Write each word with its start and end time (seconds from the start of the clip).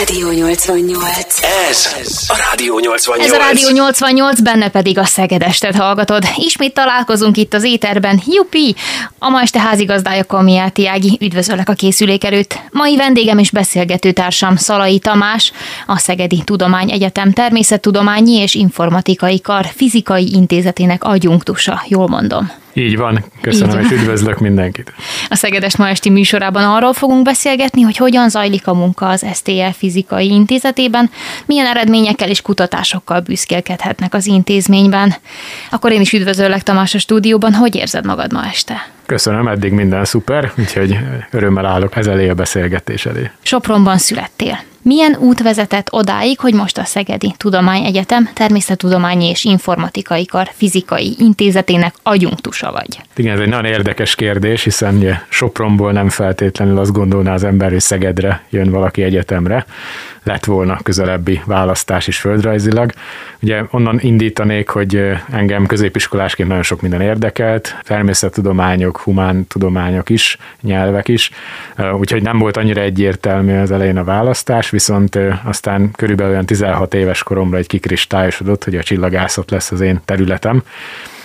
Rádió 0.00 0.30
88. 0.30 1.42
Ez 1.42 1.92
a 2.28 2.36
Rádió 2.50 2.78
88. 2.78 3.26
Ez 3.26 3.32
a 3.32 3.36
Rádió 3.36 3.70
88, 3.70 4.40
benne 4.40 4.68
pedig 4.68 4.98
a 4.98 5.04
Szegedestet 5.04 5.76
hallgatod. 5.76 6.24
Ismét 6.36 6.74
találkozunk 6.74 7.36
itt 7.36 7.54
az 7.54 7.64
éterben. 7.64 8.20
Jupi! 8.26 8.74
A 9.18 9.28
ma 9.28 9.40
este 9.40 9.60
házigazdája 9.60 10.24
Kamiáti 10.24 10.86
Ági. 10.86 11.18
Üdvözöllek 11.20 11.68
a 11.68 11.72
készülék 11.72 12.24
előtt. 12.24 12.58
Mai 12.70 12.96
vendégem 12.96 13.38
és 13.38 13.50
beszélgető 13.50 14.12
társam 14.12 14.56
Szalai 14.56 14.98
Tamás, 14.98 15.52
a 15.86 15.98
Szegedi 15.98 16.42
Tudomány 16.44 16.90
Egyetem 16.90 17.32
Természettudományi 17.32 18.36
és 18.36 18.54
Informatikai 18.54 19.40
Kar 19.40 19.66
Fizikai 19.76 20.32
Intézetének 20.32 21.04
adjunktusa. 21.04 21.82
Jól 21.88 22.08
mondom. 22.08 22.59
Így 22.72 22.96
van, 22.96 23.24
köszönöm, 23.40 23.80
Így. 23.80 23.84
és 23.84 23.98
üdvözlök 23.98 24.38
mindenkit. 24.38 24.92
A 25.28 25.34
Szegedest 25.34 25.78
ma 25.78 25.88
esti 25.88 26.10
műsorában 26.10 26.64
arról 26.64 26.92
fogunk 26.92 27.24
beszélgetni, 27.24 27.82
hogy 27.82 27.96
hogyan 27.96 28.28
zajlik 28.28 28.66
a 28.66 28.74
munka 28.74 29.08
az 29.08 29.26
STL 29.34 29.70
Fizikai 29.72 30.28
Intézetében, 30.28 31.10
milyen 31.46 31.66
eredményekkel 31.66 32.28
és 32.28 32.42
kutatásokkal 32.42 33.20
büszkélkedhetnek 33.20 34.14
az 34.14 34.26
intézményben. 34.26 35.14
Akkor 35.70 35.92
én 35.92 36.00
is 36.00 36.12
üdvözöllek 36.12 36.62
Tamás 36.62 36.94
a 36.94 36.98
stúdióban, 36.98 37.54
hogy 37.54 37.74
érzed 37.74 38.04
magad 38.04 38.32
ma 38.32 38.46
este? 38.46 38.88
Köszönöm, 39.06 39.48
eddig 39.48 39.72
minden 39.72 40.04
szuper, 40.04 40.52
úgyhogy 40.58 40.98
örömmel 41.30 41.66
állok 41.66 41.96
ez 41.96 42.06
elé 42.06 42.28
a 42.28 42.34
beszélgetés 42.34 43.06
elé. 43.06 43.30
Sopronban 43.42 43.98
születtél. 43.98 44.58
Milyen 44.82 45.16
út 45.18 45.42
vezetett 45.42 45.92
odáig, 45.92 46.40
hogy 46.40 46.54
most 46.54 46.78
a 46.78 46.84
Szegedi 46.84 47.34
Tudományegyetem 47.36 48.30
Természettudományi 48.34 49.28
és 49.28 49.44
Informatikai 49.44 50.26
Kar 50.26 50.50
Fizikai 50.52 51.14
Intézetének 51.18 51.94
agyunktusa 52.02 52.72
vagy? 52.72 53.00
Igen, 53.16 53.34
ez 53.34 53.40
egy 53.40 53.48
nagyon 53.48 53.64
érdekes 53.64 54.14
kérdés, 54.14 54.64
hiszen 54.64 54.96
ugye 54.96 55.14
Sopronból 55.28 55.92
nem 55.92 56.08
feltétlenül 56.08 56.78
azt 56.78 56.92
gondolná 56.92 57.32
az 57.32 57.44
ember, 57.44 57.70
hogy 57.70 57.80
Szegedre 57.80 58.44
jön 58.50 58.70
valaki 58.70 59.02
egyetemre 59.02 59.66
lett 60.22 60.44
volna 60.44 60.78
közelebbi 60.82 61.40
választás 61.44 62.06
is 62.06 62.18
földrajzilag. 62.18 62.92
Ugye 63.42 63.62
onnan 63.70 63.98
indítanék, 64.00 64.68
hogy 64.68 65.12
engem 65.32 65.66
középiskolásként 65.66 66.48
nagyon 66.48 66.62
sok 66.62 66.80
minden 66.80 67.00
érdekelt, 67.00 67.76
természettudományok, 67.82 68.98
humántudományok 68.98 70.10
is, 70.10 70.38
nyelvek 70.60 71.08
is, 71.08 71.30
úgyhogy 71.92 72.22
nem 72.22 72.38
volt 72.38 72.56
annyira 72.56 72.80
egyértelmű 72.80 73.58
az 73.58 73.70
elején 73.70 73.96
a 73.96 74.04
választás, 74.04 74.70
viszont 74.70 75.18
aztán 75.44 75.90
körülbelül 75.90 76.32
olyan 76.32 76.46
16 76.46 76.94
éves 76.94 77.22
koromra 77.22 77.56
egy 77.56 77.66
kikristályosodott, 77.66 78.64
hogy 78.64 78.76
a 78.76 78.82
csillagászat 78.82 79.50
lesz 79.50 79.70
az 79.70 79.80
én 79.80 80.00
területem, 80.04 80.62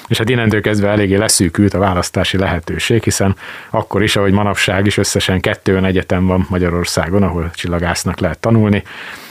és 0.08 0.18
hát 0.18 0.30
innentől 0.30 0.62
kezdve 0.62 0.90
eléggé 0.90 1.16
leszűkült 1.16 1.74
a 1.74 1.78
választási 1.78 2.38
lehetőség, 2.38 3.04
hiszen 3.04 3.36
akkor 3.70 4.04
is, 4.04 4.16
ahogy 4.16 4.32
manapság 4.32 4.86
is 4.86 4.98
összesen 4.98 5.40
kettő 5.40 5.72
olyan 5.72 5.86
egyetem 5.86 6.26
van 6.26 6.46
Magyarországon, 6.50 7.24
ahol 7.24 7.52
csillagásznak 7.54 8.20
lehet 8.20 8.40
tanulni. 8.40 8.84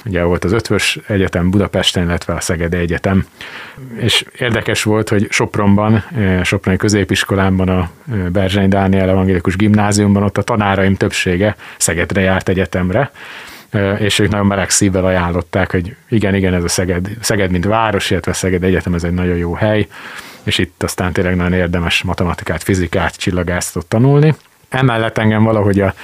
Ugye 0.04 0.22
volt 0.22 0.44
az 0.44 0.52
Ötvös 0.52 0.98
Egyetem 1.06 1.50
Budapesten, 1.50 2.04
illetve 2.04 2.34
a 2.34 2.40
Szegedi 2.40 2.76
Egyetem. 2.76 3.26
És 3.96 4.24
érdekes 4.38 4.82
volt, 4.82 5.08
hogy 5.08 5.26
Sopronban, 5.30 6.04
eh, 6.16 6.44
Soproni 6.44 6.76
Középiskolában, 6.76 7.68
a 7.68 7.90
eh, 8.12 8.18
Berzseny 8.18 8.68
Dániel 8.68 9.08
Evangélikus 9.08 9.56
Gimnáziumban 9.56 10.22
ott 10.22 10.38
a 10.38 10.42
tanáraim 10.42 10.94
többsége 10.94 11.56
Szegedre 11.76 12.20
járt 12.20 12.48
egyetemre, 12.48 13.10
eh, 13.70 14.00
és 14.00 14.18
ők 14.18 14.30
nagyon 14.30 14.46
meleg 14.46 14.70
szívvel 14.70 15.04
ajánlották, 15.04 15.70
hogy 15.70 15.96
igen, 16.08 16.34
igen, 16.34 16.54
ez 16.54 16.64
a 16.64 16.68
Szeged, 16.68 17.08
Szeged 17.20 17.50
mint 17.50 17.64
város, 17.64 18.10
illetve 18.10 18.32
Szeged 18.32 18.62
Egyetem, 18.62 18.94
ez 18.94 19.04
egy 19.04 19.14
nagyon 19.14 19.36
jó 19.36 19.54
hely, 19.54 19.86
és 20.44 20.58
itt 20.58 20.82
aztán 20.82 21.12
tényleg 21.12 21.36
nagyon 21.36 21.52
érdemes 21.52 22.02
matematikát, 22.02 22.62
fizikát, 22.62 23.16
csillagászatot 23.16 23.86
tanulni. 23.86 24.34
Emellett 24.68 25.18
engem 25.18 25.42
valahogy 25.42 25.80
a 25.80 25.94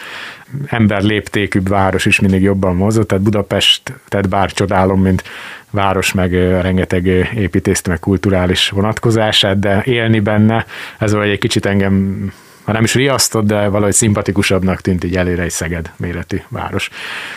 ember 0.66 1.02
léptékűbb 1.02 1.68
város 1.68 2.06
is 2.06 2.20
mindig 2.20 2.42
jobban 2.42 2.76
mozott, 2.76 3.08
tehát 3.08 3.24
Budapest, 3.24 3.92
tehát 4.08 4.28
bár 4.28 4.52
csodálom, 4.52 5.00
mint 5.00 5.22
város, 5.70 6.12
meg 6.12 6.32
rengeteg 6.60 7.06
építészet, 7.34 7.88
meg 7.88 7.98
kulturális 7.98 8.68
vonatkozását, 8.68 9.58
de 9.58 9.82
élni 9.84 10.20
benne, 10.20 10.66
ez 10.98 11.12
vagy 11.12 11.28
egy 11.28 11.38
kicsit 11.38 11.66
engem 11.66 12.32
ha 12.70 12.76
nem 12.76 12.84
is 12.84 12.94
riasztott, 12.94 13.46
de 13.46 13.68
valahogy 13.68 13.92
szimpatikusabbnak 13.92 14.80
tűnt 14.80 15.04
így 15.04 15.16
előre 15.16 15.42
egy 15.42 15.50
Szeged 15.50 15.90
méretű 15.96 16.40
város. 16.48 16.90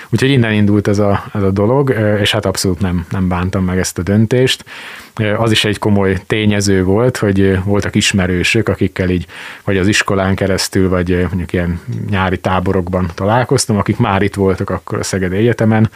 Úgyhogy 0.10 0.30
innen 0.30 0.54
indult 0.54 0.88
ez 0.88 1.00
a, 1.00 1.24
ez 1.34 1.44
a 1.44 1.52
dolog, 1.52 1.96
és 2.22 2.32
hát 2.32 2.46
abszolút 2.46 2.80
nem, 2.80 3.06
nem 3.10 3.28
bántam 3.28 3.64
meg 3.64 3.78
ezt 3.78 3.98
a 3.98 4.02
döntést. 4.02 4.66
Az 5.38 5.52
is 5.52 5.66
egy 5.66 5.80
komoly 5.80 6.18
tényező 6.28 6.84
volt, 6.84 7.18
hogy 7.18 7.64
voltak 7.64 7.96
ismerősök, 7.96 8.70
akikkel 8.70 9.10
így 9.10 9.26
vagy 9.64 9.78
az 9.78 9.88
iskolán 9.88 10.36
keresztül, 10.36 10.90
vagy 10.90 11.10
mondjuk 11.10 11.54
ilyen 11.54 11.80
nyári 12.10 12.38
táborokban 12.38 13.12
találkoztam, 13.16 13.78
akik 13.78 13.98
már 13.98 14.22
itt 14.22 14.36
voltak 14.36 14.70
akkor 14.70 15.00
a 15.00 15.04
Szeged 15.04 15.34
Egyetemen, 15.34 15.90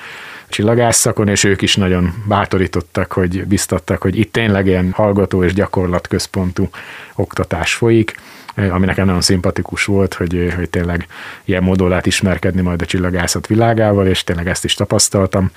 csillagászszakon, 0.49 1.27
és 1.27 1.43
ők 1.43 1.61
is 1.61 1.75
nagyon 1.75 2.13
bátorítottak, 2.27 3.11
hogy 3.11 3.45
biztattak, 3.45 4.01
hogy 4.01 4.19
itt 4.19 4.31
tényleg 4.31 4.65
ilyen 4.65 4.91
hallgató 4.91 5.43
és 5.43 5.53
gyakorlatközpontú 5.53 6.69
oktatás 7.15 7.73
folyik, 7.73 8.15
ami 8.57 8.85
nekem 8.85 9.06
nagyon 9.06 9.22
szimpatikus 9.22 9.85
volt, 9.85 10.13
hogy, 10.13 10.53
hogy 10.56 10.69
tényleg 10.69 11.07
ilyen 11.45 11.63
módon 11.63 11.90
lehet 11.90 12.06
ismerkedni 12.06 12.62
majd 12.62 12.81
a 12.81 12.85
csillagászat 12.85 13.47
világával, 13.47 14.07
és 14.07 14.23
tényleg 14.23 14.47
ezt 14.47 14.63
is 14.63 14.73
tapasztaltam, 14.73 15.51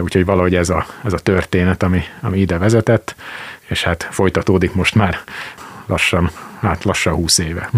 úgyhogy 0.00 0.24
valahogy 0.24 0.54
ez 0.54 0.68
a, 0.68 0.86
ez 1.04 1.12
a 1.12 1.18
történet, 1.18 1.82
ami, 1.82 2.02
ami 2.20 2.38
ide 2.38 2.58
vezetett, 2.58 3.14
és 3.66 3.82
hát 3.82 4.08
folytatódik 4.10 4.74
most 4.74 4.94
már 4.94 5.18
lassan, 5.86 6.30
hát 6.60 6.84
lassan 6.84 7.14
20 7.14 7.38
éve. 7.38 7.70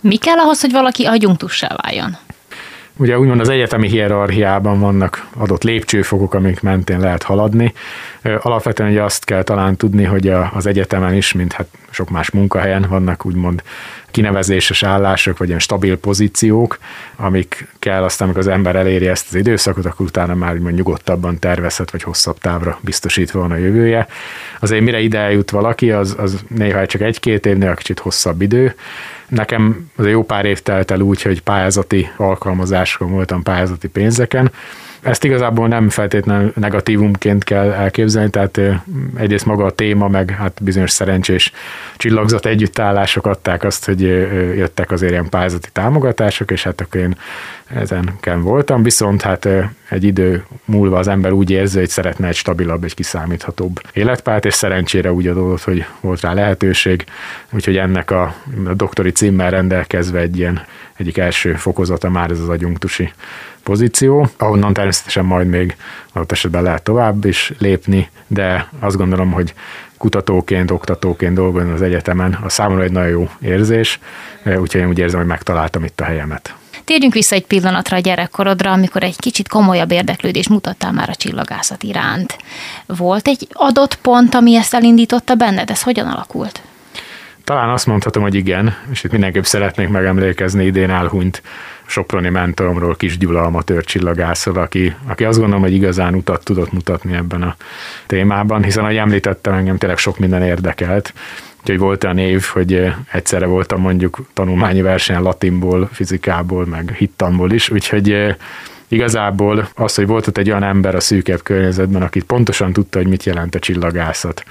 Mi 0.00 0.16
kell 0.16 0.38
ahhoz, 0.38 0.60
hogy 0.60 0.72
valaki 0.72 1.04
agyunktussá 1.04 1.76
váljon? 1.82 2.16
Ugye 2.98 3.18
úgymond 3.18 3.40
az 3.40 3.48
egyetemi 3.48 3.88
hierarchiában 3.88 4.80
vannak 4.80 5.26
adott 5.36 5.62
lépcsőfokok, 5.62 6.34
amik 6.34 6.60
mentén 6.60 7.00
lehet 7.00 7.22
haladni. 7.22 7.72
Alapvetően 8.22 8.90
ugye 8.90 9.02
azt 9.02 9.24
kell 9.24 9.42
talán 9.42 9.76
tudni, 9.76 10.04
hogy 10.04 10.28
az 10.52 10.66
egyetemen 10.66 11.14
is, 11.14 11.32
mint 11.32 11.52
hát 11.52 11.66
sok 11.90 12.10
más 12.10 12.30
munkahelyen 12.30 12.86
vannak 12.88 13.26
úgymond 13.26 13.62
kinevezéses 14.10 14.82
állások, 14.82 15.38
vagy 15.38 15.48
ilyen 15.48 15.60
stabil 15.60 15.98
pozíciók, 15.98 16.78
amik 17.16 17.68
kell 17.78 18.02
aztán, 18.02 18.28
amikor 18.28 18.46
az 18.46 18.54
ember 18.54 18.76
eléri 18.76 19.08
ezt 19.08 19.26
az 19.28 19.34
időszakot, 19.34 19.86
akkor 19.86 20.06
utána 20.06 20.34
már 20.34 20.54
úgymond 20.54 20.74
nyugodtabban 20.74 21.38
tervezhet, 21.38 21.90
vagy 21.90 22.02
hosszabb 22.02 22.38
távra 22.38 22.78
biztosítva 22.80 23.40
van 23.40 23.50
a 23.50 23.56
jövője. 23.56 24.06
Azért 24.60 24.82
mire 24.82 25.00
ide 25.00 25.18
eljut 25.18 25.50
valaki, 25.50 25.90
az, 25.90 26.14
az 26.18 26.44
néha 26.48 26.86
csak 26.86 27.00
egy-két 27.00 27.46
évnél 27.46 27.74
kicsit 27.74 27.98
hosszabb 27.98 28.42
idő, 28.42 28.74
Nekem 29.28 29.90
az 29.96 30.06
jó 30.06 30.24
pár 30.24 30.44
év 30.44 30.60
telt 30.60 30.90
el 30.90 31.00
úgy, 31.00 31.22
hogy 31.22 31.42
pályázati 31.42 32.08
alkalmazásokon 32.16 33.10
voltam 33.10 33.42
pályázati 33.42 33.88
pénzeken, 33.88 34.50
ezt 35.06 35.24
igazából 35.24 35.68
nem 35.68 35.88
feltétlenül 35.88 36.52
negatívumként 36.54 37.44
kell 37.44 37.70
elképzelni, 37.72 38.30
tehát 38.30 38.60
egyrészt 39.16 39.46
maga 39.46 39.64
a 39.64 39.70
téma, 39.70 40.08
meg 40.08 40.30
hát 40.30 40.62
bizonyos 40.62 40.90
szerencsés 40.90 41.52
csillagzat 41.96 42.46
együttállások 42.46 43.26
adták 43.26 43.64
azt, 43.64 43.84
hogy 43.84 44.00
jöttek 44.56 44.90
azért 44.90 45.12
ilyen 45.12 45.28
pályázati 45.28 45.68
támogatások, 45.72 46.50
és 46.50 46.62
hát 46.62 46.80
akkor 46.80 47.00
én 47.00 47.16
ezenken 47.66 48.42
voltam, 48.42 48.82
viszont 48.82 49.22
hát 49.22 49.48
egy 49.88 50.04
idő 50.04 50.44
múlva 50.64 50.98
az 50.98 51.08
ember 51.08 51.32
úgy 51.32 51.50
érzi, 51.50 51.78
hogy 51.78 51.88
szeretne 51.88 52.28
egy 52.28 52.36
stabilabb, 52.36 52.84
egy 52.84 52.94
kiszámíthatóbb 52.94 53.80
életpályát, 53.92 54.44
és 54.44 54.54
szerencsére 54.54 55.12
úgy 55.12 55.26
adódott, 55.26 55.62
hogy 55.62 55.84
volt 56.00 56.20
rá 56.20 56.32
lehetőség, 56.32 57.04
úgyhogy 57.50 57.76
ennek 57.76 58.10
a, 58.10 58.34
a 58.66 58.74
doktori 58.74 59.10
címmel 59.10 59.50
rendelkezve 59.50 60.20
egy 60.20 60.38
ilyen 60.38 60.62
egyik 60.96 61.18
első 61.18 61.52
fokozata 61.54 62.10
már 62.10 62.30
ez 62.30 62.40
az 62.40 62.48
agyunktusi 62.48 63.12
pozíció, 63.66 64.28
ahonnan 64.36 64.72
természetesen 64.72 65.24
majd 65.24 65.46
még 65.46 65.76
adott 66.12 66.32
esetben 66.32 66.62
lehet 66.62 66.82
tovább 66.82 67.24
is 67.24 67.52
lépni, 67.58 68.08
de 68.26 68.68
azt 68.80 68.96
gondolom, 68.96 69.32
hogy 69.32 69.54
kutatóként, 69.98 70.70
oktatóként 70.70 71.34
dolgozni 71.34 71.70
az 71.70 71.82
egyetemen, 71.82 72.38
a 72.44 72.48
számomra 72.48 72.82
egy 72.82 72.92
nagyon 72.92 73.08
jó 73.08 73.28
érzés, 73.40 73.98
úgyhogy 74.44 74.80
én 74.80 74.88
úgy 74.88 74.98
érzem, 74.98 75.18
hogy 75.18 75.28
megtaláltam 75.28 75.84
itt 75.84 76.00
a 76.00 76.04
helyemet. 76.04 76.54
Térjünk 76.84 77.12
vissza 77.12 77.34
egy 77.34 77.46
pillanatra 77.46 77.96
a 77.96 78.00
gyerekkorodra, 78.00 78.72
amikor 78.72 79.02
egy 79.02 79.16
kicsit 79.18 79.48
komolyabb 79.48 79.90
érdeklődés 79.90 80.48
mutattál 80.48 80.92
már 80.92 81.08
a 81.08 81.14
csillagászat 81.14 81.82
iránt. 81.82 82.36
Volt 82.86 83.28
egy 83.28 83.48
adott 83.52 83.94
pont, 83.94 84.34
ami 84.34 84.56
ezt 84.56 84.74
elindította 84.74 85.34
benned? 85.34 85.70
Ez 85.70 85.82
hogyan 85.82 86.06
alakult? 86.06 86.62
Talán 87.44 87.68
azt 87.68 87.86
mondhatom, 87.86 88.22
hogy 88.22 88.34
igen, 88.34 88.76
és 88.90 89.04
itt 89.04 89.10
mindenképp 89.10 89.42
szeretnék 89.42 89.88
megemlékezni 89.88 90.64
idén 90.64 90.90
elhunyt 90.90 91.42
soproni 91.86 92.28
mentoromról, 92.28 92.96
Kis 92.96 93.18
Gyula 93.18 93.42
amatőr 93.42 93.84
csillagászol, 93.84 94.56
aki, 94.56 94.94
aki 95.06 95.24
azt 95.24 95.38
gondolom, 95.38 95.62
hogy 95.62 95.72
igazán 95.72 96.14
utat 96.14 96.44
tudott 96.44 96.72
mutatni 96.72 97.14
ebben 97.14 97.42
a 97.42 97.56
témában, 98.06 98.62
hiszen 98.62 98.84
ahogy 98.84 98.96
említettem, 98.96 99.54
engem 99.54 99.76
tényleg 99.78 99.98
sok 99.98 100.18
minden 100.18 100.42
érdekelt, 100.42 101.12
Úgyhogy 101.60 101.80
volt 101.80 102.04
olyan 102.04 102.18
év, 102.18 102.42
hogy 102.42 102.92
egyszerre 103.12 103.46
voltam 103.46 103.80
mondjuk 103.80 104.18
tanulmányi 104.32 104.82
versenyen 104.82 105.22
latinból, 105.22 105.88
fizikából, 105.92 106.66
meg 106.66 106.94
hittanból 106.96 107.52
is, 107.52 107.70
úgyhogy 107.70 108.36
igazából 108.88 109.68
az, 109.74 109.94
hogy 109.94 110.06
volt 110.06 110.26
ott 110.26 110.38
egy 110.38 110.50
olyan 110.50 110.62
ember 110.62 110.94
a 110.94 111.00
szűkebb 111.00 111.42
környezetben, 111.42 112.02
aki 112.02 112.22
pontosan 112.22 112.72
tudta, 112.72 112.98
hogy 112.98 113.06
mit 113.06 113.24
jelent 113.24 113.54
a 113.54 113.58
csillagászat 113.58 114.44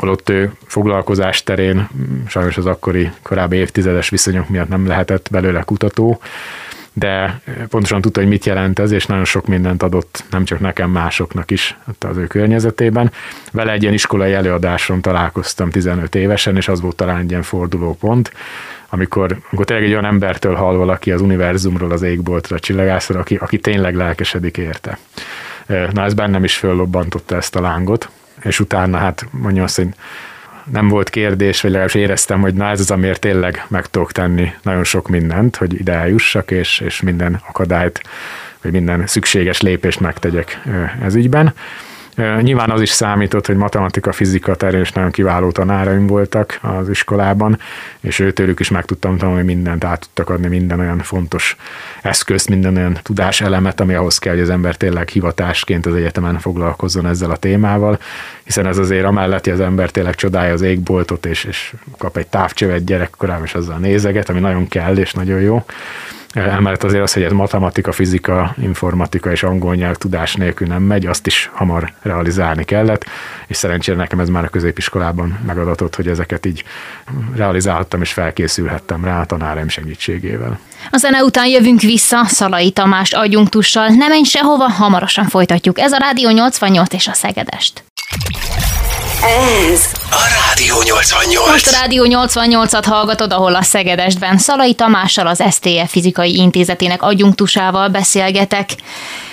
holott 0.00 0.28
ő 0.28 0.52
foglalkozás 0.66 1.42
terén 1.42 1.88
sajnos 2.28 2.56
az 2.56 2.66
akkori 2.66 3.10
korábbi 3.22 3.56
évtizedes 3.56 4.08
viszonyok 4.08 4.48
miatt 4.48 4.68
nem 4.68 4.86
lehetett 4.86 5.28
belőle 5.30 5.62
kutató, 5.62 6.20
de 6.92 7.40
pontosan 7.68 8.00
tudta, 8.00 8.20
hogy 8.20 8.28
mit 8.28 8.44
jelent 8.44 8.78
ez, 8.78 8.90
és 8.90 9.06
nagyon 9.06 9.24
sok 9.24 9.46
mindent 9.46 9.82
adott, 9.82 10.24
nem 10.30 10.44
csak 10.44 10.60
nekem, 10.60 10.90
másoknak 10.90 11.50
is 11.50 11.76
az 11.98 12.16
ő 12.16 12.26
környezetében. 12.26 13.12
Vele 13.52 13.72
egy 13.72 13.82
ilyen 13.82 13.94
iskolai 13.94 14.32
előadáson 14.32 15.00
találkoztam 15.00 15.70
15 15.70 16.14
évesen, 16.14 16.56
és 16.56 16.68
az 16.68 16.80
volt 16.80 16.96
talán 16.96 17.18
egy 17.18 17.30
ilyen 17.30 17.42
fordulópont, 17.42 18.32
amikor, 18.88 19.38
amikor 19.50 19.66
tényleg 19.66 19.86
egy 19.86 19.92
olyan 19.92 20.04
embertől 20.04 20.54
hall 20.54 20.76
valaki 20.76 21.12
az 21.12 21.20
univerzumról, 21.20 21.90
az 21.90 22.02
égboltra, 22.02 22.56
a 22.56 22.60
csillagászra, 22.60 23.20
aki, 23.20 23.34
aki 23.34 23.58
tényleg 23.58 23.94
lelkesedik 23.94 24.56
érte. 24.56 24.98
Na 25.66 26.04
ez 26.04 26.14
bennem 26.14 26.44
is 26.44 26.56
föllobbantotta 26.56 27.36
ezt 27.36 27.56
a 27.56 27.60
lángot, 27.60 28.10
és 28.42 28.60
utána 28.60 28.98
hát 28.98 29.26
mondja 29.30 29.62
azt, 29.62 29.76
hogy 29.76 29.88
nem 30.72 30.88
volt 30.88 31.10
kérdés, 31.10 31.60
vagy 31.60 31.70
legalábbis 31.70 32.00
éreztem, 32.02 32.40
hogy 32.40 32.54
na 32.54 32.68
ez 32.68 32.80
az, 32.80 32.90
amiért 32.90 33.20
tényleg 33.20 33.64
meg 33.68 33.86
tudok 33.86 34.12
tenni 34.12 34.52
nagyon 34.62 34.84
sok 34.84 35.08
mindent, 35.08 35.56
hogy 35.56 35.80
ide 35.80 35.92
eljussak, 35.92 36.50
és, 36.50 36.80
és 36.80 37.00
minden 37.00 37.42
akadályt, 37.48 38.02
vagy 38.62 38.72
minden 38.72 39.06
szükséges 39.06 39.60
lépést 39.60 40.00
megtegyek 40.00 40.62
ez 41.02 41.14
ügyben. 41.14 41.54
Nyilván 42.40 42.70
az 42.70 42.80
is 42.80 42.90
számított, 42.90 43.46
hogy 43.46 43.56
matematika, 43.56 44.12
fizika 44.12 44.54
terén 44.54 44.80
is 44.80 44.92
nagyon 44.92 45.10
kiváló 45.10 45.50
tanáraim 45.50 46.06
voltak 46.06 46.58
az 46.62 46.88
iskolában, 46.88 47.58
és 48.00 48.18
őtőlük 48.18 48.60
is 48.60 48.68
meg 48.68 48.84
tudtam 48.84 49.16
tanulni 49.16 49.42
mindent, 49.42 49.84
át 49.84 50.00
tudtak 50.00 50.28
adni 50.28 50.48
minden 50.48 50.80
olyan 50.80 50.98
fontos 50.98 51.56
eszközt, 52.02 52.48
minden 52.48 52.76
olyan 52.76 52.98
tudáselemet, 53.02 53.80
ami 53.80 53.94
ahhoz 53.94 54.18
kell, 54.18 54.32
hogy 54.32 54.42
az 54.42 54.50
ember 54.50 54.76
tényleg 54.76 55.08
hivatásként 55.08 55.86
az 55.86 55.94
egyetemen 55.94 56.38
foglalkozzon 56.38 57.06
ezzel 57.06 57.30
a 57.30 57.36
témával, 57.36 57.98
hiszen 58.44 58.66
ez 58.66 58.78
azért 58.78 59.04
amellett, 59.04 59.44
hogy 59.44 59.52
az 59.52 59.60
ember 59.60 59.90
tényleg 59.90 60.14
csodálja 60.14 60.52
az 60.52 60.62
égboltot, 60.62 61.26
és, 61.26 61.44
és 61.44 61.74
kap 61.98 62.16
egy 62.16 62.26
távcsövet 62.26 62.84
gyerekkorában, 62.84 63.44
és 63.44 63.54
azzal 63.54 63.78
nézeget, 63.78 64.28
ami 64.28 64.40
nagyon 64.40 64.68
kell, 64.68 64.96
és 64.96 65.12
nagyon 65.12 65.40
jó 65.40 65.64
Emellett 66.32 66.84
azért 66.84 67.02
az, 67.02 67.12
hogy 67.12 67.22
ez 67.22 67.32
matematika, 67.32 67.92
fizika, 67.92 68.54
informatika 68.62 69.30
és 69.30 69.42
angol 69.42 69.74
nyelv 69.74 69.96
tudás 69.96 70.34
nélkül 70.34 70.66
nem 70.66 70.82
megy, 70.82 71.06
azt 71.06 71.26
is 71.26 71.50
hamar 71.52 71.92
realizálni 72.02 72.64
kellett, 72.64 73.04
és 73.46 73.56
szerencsére 73.56 73.96
nekem 73.96 74.20
ez 74.20 74.28
már 74.28 74.44
a 74.44 74.48
középiskolában 74.48 75.38
megadatott, 75.46 75.96
hogy 75.96 76.08
ezeket 76.08 76.46
így 76.46 76.64
realizálhattam 77.34 78.00
és 78.00 78.12
felkészülhettem 78.12 79.04
rá 79.04 79.20
a 79.20 79.24
tanáraim 79.24 79.68
segítségével. 79.68 80.58
A 80.90 80.96
zene 80.96 81.22
után 81.22 81.46
jövünk 81.46 81.80
vissza 81.80 82.24
Szalai 82.24 82.70
Tamást 82.70 83.14
adjunktussal. 83.14 83.88
Ne 83.88 84.08
menj 84.08 84.24
sehova, 84.24 84.68
hamarosan 84.68 85.26
folytatjuk. 85.26 85.78
Ez 85.78 85.92
a 85.92 85.98
Rádió 85.98 86.30
88 86.30 86.92
és 86.92 87.08
a 87.08 87.12
Szegedest. 87.12 87.84
Ez 89.22 89.84
a 90.10 90.46
Rádió 90.46 90.82
88. 90.82 91.50
Most 91.50 91.66
a 91.66 91.70
Rádió 91.80 92.04
88-at 92.08 92.84
hallgatod, 92.86 93.32
ahol 93.32 93.54
a 93.54 93.62
Szegedestben 93.62 94.38
Szalai 94.38 94.74
Tamással, 94.74 95.26
az 95.26 95.42
STF 95.50 95.90
Fizikai 95.90 96.36
Intézetének 96.36 97.02
adjunktusával 97.02 97.88
beszélgetek. 97.88 98.70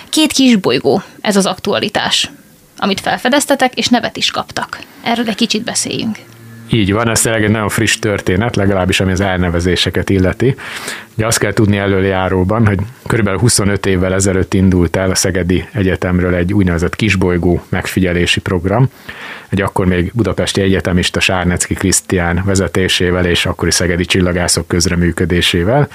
Két 0.08 0.32
kis 0.32 0.56
bolygó, 0.56 1.02
ez 1.20 1.36
az 1.36 1.46
aktualitás, 1.46 2.30
amit 2.78 3.00
felfedeztetek, 3.00 3.74
és 3.74 3.88
nevet 3.88 4.16
is 4.16 4.30
kaptak. 4.30 4.78
Erről 5.04 5.28
egy 5.28 5.34
kicsit 5.34 5.62
beszéljünk. 5.62 6.18
Így 6.70 6.92
van, 6.92 7.08
ez 7.08 7.20
tényleg 7.20 7.44
egy 7.44 7.50
nagyon 7.50 7.68
friss 7.68 7.98
történet, 7.98 8.56
legalábbis 8.56 9.00
ami 9.00 9.12
az 9.12 9.20
elnevezéseket 9.20 10.10
illeti. 10.10 10.54
Ugye 11.16 11.26
azt 11.26 11.38
kell 11.38 11.52
tudni 11.52 11.76
előjáróban, 11.76 12.66
hogy 12.66 12.78
kb. 13.06 13.28
25 13.28 13.86
évvel 13.86 14.14
ezelőtt 14.14 14.54
indult 14.54 14.96
el 14.96 15.10
a 15.10 15.14
Szegedi 15.14 15.68
Egyetemről 15.72 16.34
egy 16.34 16.52
úgynevezett 16.52 16.96
kisbolygó 16.96 17.62
megfigyelési 17.68 18.40
program, 18.40 18.90
egy 19.48 19.62
akkor 19.62 19.86
még 19.86 20.10
budapesti 20.14 20.60
egyetemista 20.60 21.20
Sárnecki 21.20 21.74
Krisztián 21.74 22.42
vezetésével 22.44 23.26
és 23.26 23.46
akkori 23.46 23.70
szegedi 23.70 24.04
csillagászok 24.04 24.68
közreműködésével 24.68 25.88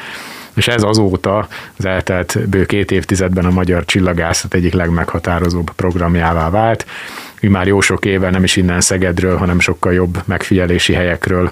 és 0.55 0.67
ez 0.67 0.83
azóta 0.83 1.47
az 1.77 1.85
eltelt 1.85 2.49
bő 2.49 2.65
két 2.65 2.91
évtizedben 2.91 3.45
a 3.45 3.49
magyar 3.49 3.85
csillagászat 3.85 4.53
egyik 4.53 4.73
legmeghatározóbb 4.73 5.71
programjává 5.75 6.49
vált. 6.49 6.85
Mi 7.41 7.47
már 7.47 7.67
jó 7.67 7.81
sok 7.81 8.05
éve 8.05 8.29
nem 8.29 8.43
is 8.43 8.55
innen 8.55 8.81
Szegedről, 8.81 9.37
hanem 9.37 9.59
sokkal 9.59 9.93
jobb 9.93 10.21
megfigyelési 10.25 10.93
helyekről, 10.93 11.51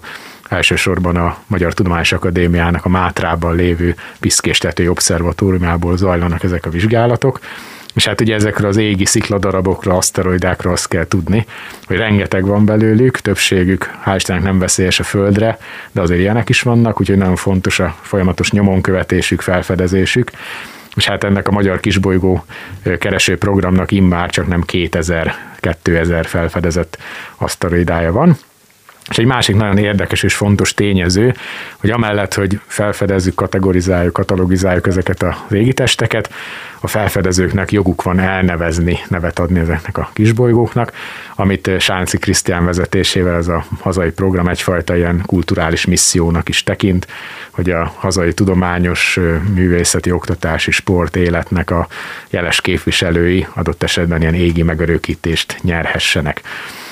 elsősorban 0.50 1.15
a 1.15 1.38
Magyar 1.48 1.74
Tudományos 1.74 2.12
Akadémiának 2.12 2.86
a 2.86 2.89
Mátrában 2.89 3.56
lévő 3.56 3.95
Piszkéstetői 4.19 4.88
Obszervatóriumából 4.88 5.98
zajlanak 5.98 6.44
ezek 6.44 6.65
a 6.65 6.69
vizsgálatok. 6.69 7.39
És 7.93 8.05
hát 8.07 8.21
ugye 8.21 8.35
ezekről 8.35 8.69
az 8.69 8.77
égi 8.77 9.05
szikladarabokra, 9.05 9.97
aszteroidákra 9.97 10.71
azt 10.71 10.88
kell 10.88 11.05
tudni, 11.07 11.45
hogy 11.85 11.97
rengeteg 11.97 12.45
van 12.45 12.65
belőlük, 12.65 13.17
többségük 13.17 13.91
hál' 14.05 14.15
Istennek 14.15 14.43
nem 14.43 14.59
veszélyes 14.59 14.99
a 14.99 15.03
Földre, 15.03 15.57
de 15.91 16.01
azért 16.01 16.19
ilyenek 16.19 16.49
is 16.49 16.61
vannak, 16.61 16.99
úgyhogy 16.99 17.17
nagyon 17.17 17.35
fontos 17.35 17.79
a 17.79 17.95
folyamatos 18.01 18.51
nyomonkövetésük, 18.51 19.41
felfedezésük, 19.41 20.31
és 20.95 21.07
hát 21.07 21.23
ennek 21.23 21.47
a 21.47 21.51
Magyar 21.51 21.79
Kisbolygó 21.79 22.45
kereső 22.97 23.38
programnak 23.38 23.91
immár 23.91 24.29
csak 24.29 24.47
nem 24.47 24.63
2000-2000 24.67 26.23
felfedezett 26.27 26.97
aszteroidája 27.38 28.11
van. 28.11 28.38
És 29.09 29.18
egy 29.18 29.25
másik 29.25 29.56
nagyon 29.56 29.77
érdekes 29.77 30.24
és 30.24 30.33
fontos 30.33 30.74
tényező, 30.74 31.33
hogy 31.77 31.89
amellett, 31.89 32.33
hogy 32.33 32.59
felfedezzük, 32.68 33.36
kategorizáljuk, 33.36 34.13
katalogizáljuk 34.13 34.88
ezeket 34.88 35.21
a 35.21 35.48
testeket, 35.74 36.30
a 36.80 36.88
felfedezőknek 36.88 37.71
joguk 37.71 38.03
van 38.03 38.19
elnevezni, 38.19 39.00
nevet 39.07 39.39
adni 39.39 39.59
ezeknek 39.59 39.98
a 39.98 40.09
kisbolygóknak, 40.13 40.92
amit 41.36 41.71
Sánci 41.80 42.18
Krisztián 42.18 42.65
vezetésével 42.65 43.36
ez 43.36 43.48
a 43.48 43.65
hazai 43.80 44.12
program 44.12 44.48
egyfajta 44.48 44.95
ilyen 44.95 45.24
kulturális 45.25 45.86
missziónak 45.86 46.50
is 46.50 46.63
tekint, 46.63 47.07
hogy 47.51 47.69
a 47.69 47.94
hazai 47.95 48.33
tudományos, 48.33 49.19
művészeti, 49.53 50.12
oktatási, 50.12 50.71
sport 50.71 51.15
életnek 51.15 51.71
a 51.71 51.88
jeles 52.30 52.62
képviselői 52.62 53.48
adott 53.53 53.83
esetben 53.83 54.21
ilyen 54.21 54.33
égi 54.33 54.63
megörökítést 54.63 55.57
nyerhessenek. 55.62 56.42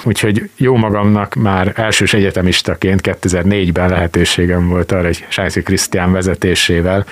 Úgyhogy 0.04 0.50
jó 0.56 0.76
magamnak 0.76 1.36
már 1.36 1.74
elsős 1.76 2.14
egyetemistaként 2.14 3.02
2004-ben 3.04 3.90
lehetőségem 3.90 4.68
volt 4.68 4.92
arra, 4.92 5.06
hogy 5.06 5.26
Sájci 5.28 5.62
Krisztián 5.62 6.12
vezetésével 6.12 7.06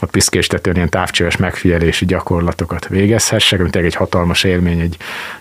a 0.00 0.06
piszkéstetőn 0.06 0.74
ilyen 0.74 0.88
távcsöves 0.88 1.36
megfigyelési 1.36 2.04
gyakorlatokat 2.04 2.88
végezhessek, 2.88 3.58
mint 3.58 3.76
egy 3.76 3.94
hatalmas 3.94 4.44
élmény, 4.44 4.80
egy 4.80 4.96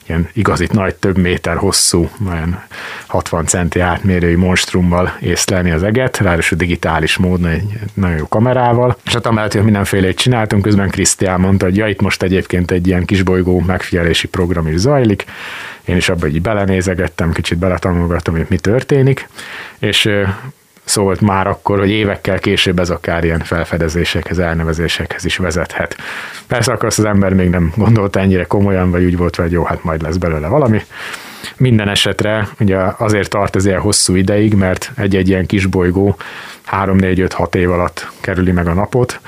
ilyen 0.05 0.29
igazi 0.33 0.67
nagy, 0.71 0.95
több 0.95 1.17
méter 1.17 1.55
hosszú, 1.55 2.09
olyan 2.29 2.63
60 3.07 3.45
centi 3.45 3.79
átmérői 3.79 4.35
monstrummal 4.35 5.17
észlelni 5.21 5.71
az 5.71 5.83
eget, 5.83 6.17
ráadásul 6.17 6.57
digitális 6.57 7.17
módon, 7.17 7.49
egy 7.49 7.79
nagyon 7.93 8.17
jó 8.17 8.27
kamerával. 8.27 8.97
És 9.05 9.13
hát 9.13 9.25
amellett, 9.25 9.53
hogy 9.53 9.63
mindenfélét 9.63 10.17
csináltunk, 10.17 10.61
közben 10.61 10.89
Krisztián 10.89 11.39
mondta, 11.39 11.65
hogy 11.65 11.77
ja, 11.77 11.87
itt 11.87 12.01
most 12.01 12.23
egyébként 12.23 12.71
egy 12.71 12.87
ilyen 12.87 13.05
kisbolygó 13.05 13.59
megfigyelési 13.59 14.27
program 14.27 14.67
is 14.67 14.77
zajlik, 14.77 15.25
én 15.85 15.95
is 15.95 16.09
abban 16.09 16.29
így 16.29 16.41
belenézegettem, 16.41 17.31
kicsit 17.31 17.57
beletanulgattam, 17.57 18.35
hogy 18.35 18.45
mi 18.49 18.57
történik, 18.57 19.27
és 19.79 20.09
szólt 20.87 21.21
már 21.21 21.47
akkor, 21.47 21.79
hogy 21.79 21.89
évekkel 21.89 22.39
később 22.39 22.79
ez 22.79 22.89
akár 22.89 23.23
ilyen 23.23 23.39
felfedezésekhez, 23.39 24.39
elnevezésekhez 24.39 25.25
is 25.25 25.37
vezethet. 25.37 25.95
Persze 26.47 26.71
akkor 26.71 26.85
azt 26.85 26.99
az 26.99 27.05
ember 27.05 27.33
még 27.33 27.49
nem 27.49 27.73
gondolta 27.75 28.19
ennyire 28.19 28.43
komolyan, 28.43 28.91
vagy 28.91 29.03
úgy 29.03 29.17
volt, 29.17 29.35
hogy 29.35 29.51
jó, 29.51 29.63
hát 29.63 29.83
majd 29.83 30.01
lesz 30.01 30.17
belőle 30.17 30.47
valami. 30.47 30.81
Minden 31.57 31.89
esetre 31.89 32.47
ugye 32.59 32.77
azért 32.97 33.29
tart 33.29 33.55
ez 33.55 33.65
ilyen 33.65 33.79
hosszú 33.79 34.15
ideig, 34.15 34.53
mert 34.53 34.91
egy-egy 34.95 35.29
ilyen 35.29 35.45
kis 35.45 35.65
bolygó 35.65 36.15
3-4-5-6 36.71 37.55
év 37.55 37.71
alatt 37.71 38.07
kerüli 38.21 38.51
meg 38.51 38.67
a 38.67 38.73
napot, 38.73 39.19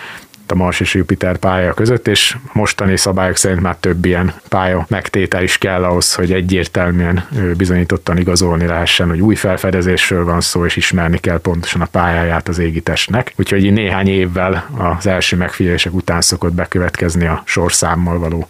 a 0.51 0.55
Mars 0.55 0.79
és 0.79 0.93
Jupiter 0.93 1.37
pálya 1.37 1.73
között, 1.73 2.07
és 2.07 2.37
mostani 2.53 2.97
szabályok 2.97 3.35
szerint 3.35 3.61
már 3.61 3.75
több 3.79 4.05
ilyen 4.05 4.33
pálya 4.49 4.85
megtétel 4.89 5.43
is 5.43 5.57
kell 5.57 5.83
ahhoz, 5.83 6.13
hogy 6.13 6.33
egyértelműen 6.33 7.27
bizonyítottan 7.57 8.17
igazolni 8.17 8.65
lehessen, 8.65 9.09
hogy 9.09 9.21
új 9.21 9.35
felfedezésről 9.35 10.25
van 10.25 10.41
szó, 10.41 10.65
és 10.65 10.75
ismerni 10.75 11.17
kell 11.17 11.39
pontosan 11.39 11.81
a 11.81 11.85
pályáját 11.85 12.47
az 12.47 12.59
égitestnek. 12.59 13.33
Úgyhogy 13.35 13.73
néhány 13.73 14.07
évvel 14.07 14.69
az 14.77 15.07
első 15.07 15.37
megfigyelések 15.37 15.93
után 15.93 16.21
szokott 16.21 16.53
bekövetkezni 16.53 17.25
a 17.25 17.41
sorszámmal 17.45 18.19
való 18.19 18.47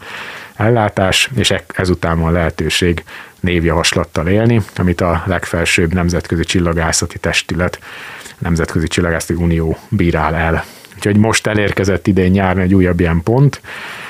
ellátás, 0.55 1.29
és 1.35 1.51
e- 1.51 1.63
ezután 1.75 2.19
van 2.19 2.31
lehetőség 2.31 3.03
névjavaslattal 3.39 4.27
élni, 4.27 4.61
amit 4.75 5.01
a 5.01 5.23
legfelsőbb 5.25 5.93
nemzetközi 5.93 6.43
csillagászati 6.43 7.19
testület, 7.19 7.79
Nemzetközi 8.39 8.87
Csillagászati 8.87 9.33
Unió 9.33 9.77
bírál 9.89 10.35
el. 10.35 10.63
Úgyhogy 10.99 11.17
most 11.17 11.47
elérkezett 11.47 12.07
idén 12.07 12.31
nyáron 12.31 12.61
egy 12.61 12.75
újabb 12.75 12.99
ilyen 12.99 13.21
pont. 13.23 13.61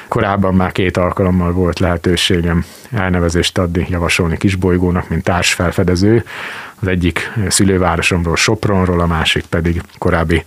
Korábban 0.09 0.53
már 0.53 0.71
két 0.71 0.97
alkalommal 0.97 1.51
volt 1.51 1.79
lehetőségem 1.79 2.65
elnevezést 2.91 3.57
adni, 3.57 3.87
javasolni 3.89 4.37
kisbolygónak, 4.37 5.09
mint 5.09 5.23
társfelfedező 5.23 6.23
az 6.81 6.87
egyik 6.87 7.31
szülővárosomról, 7.47 8.35
Sopronról, 8.35 8.99
a 8.99 9.07
másik 9.07 9.45
pedig 9.45 9.81
korábbi 9.97 10.43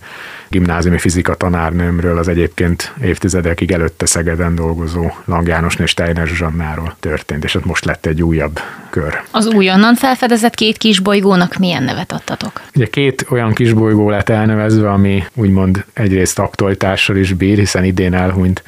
gimnáziumi 0.47 0.97
fizika 0.97 1.35
tanárnőmről, 1.35 2.17
az 2.17 2.27
egyébként 2.27 2.93
évtizedekig 3.01 3.71
előtte 3.71 4.05
Szegeden 4.05 4.55
dolgozó 4.55 5.11
Lang 5.25 5.47
János 5.47 5.75
és 5.75 5.89
Steiner 5.89 6.27
Zsuzsannáról 6.27 6.95
történt, 6.99 7.43
és 7.43 7.55
ott 7.55 7.65
most 7.65 7.85
lett 7.85 8.05
egy 8.05 8.23
újabb 8.23 8.59
kör. 8.89 9.21
Az 9.31 9.45
újonnan 9.45 9.95
felfedezett 9.95 10.55
két 10.55 10.77
kisbolygónak 10.77 11.57
milyen 11.57 11.83
nevet 11.83 12.11
adtatok? 12.11 12.61
Ugye 12.75 12.85
két 12.85 13.25
olyan 13.29 13.53
kisbolygó 13.53 14.09
lett 14.09 14.29
elnevezve, 14.29 14.91
ami 14.91 15.23
úgymond 15.33 15.85
egyrészt 15.93 16.39
aktualitással 16.39 17.15
is 17.15 17.33
bír, 17.33 17.57
hiszen 17.57 17.83
idén 17.83 18.13
elhunyt 18.13 18.63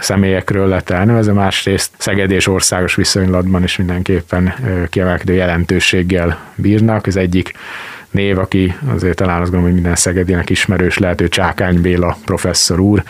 személyekről 0.00 0.68
lett 0.68 0.90
elnevezve, 0.90 1.32
másrészt 1.32 1.90
Szeged 1.98 2.30
és 2.30 2.46
országos 2.46 2.94
viszonylatban 2.94 3.62
is 3.62 3.76
mindenképpen 3.76 4.54
kiemelkedő 4.90 5.32
jelentőséggel 5.32 6.38
bírnak. 6.54 7.06
Az 7.06 7.16
egyik 7.16 7.52
név, 8.16 8.38
aki 8.38 8.74
azért 8.94 9.16
talán 9.16 9.40
azt 9.40 9.50
gondolom, 9.50 9.64
hogy 9.64 9.74
minden 9.74 9.94
Szegedinek 9.96 10.50
ismerős 10.50 10.98
lehet, 10.98 11.20
ő 11.20 11.28
Csákány 11.28 11.80
Béla 11.80 12.16
professzor 12.24 12.80
úr, 12.80 13.02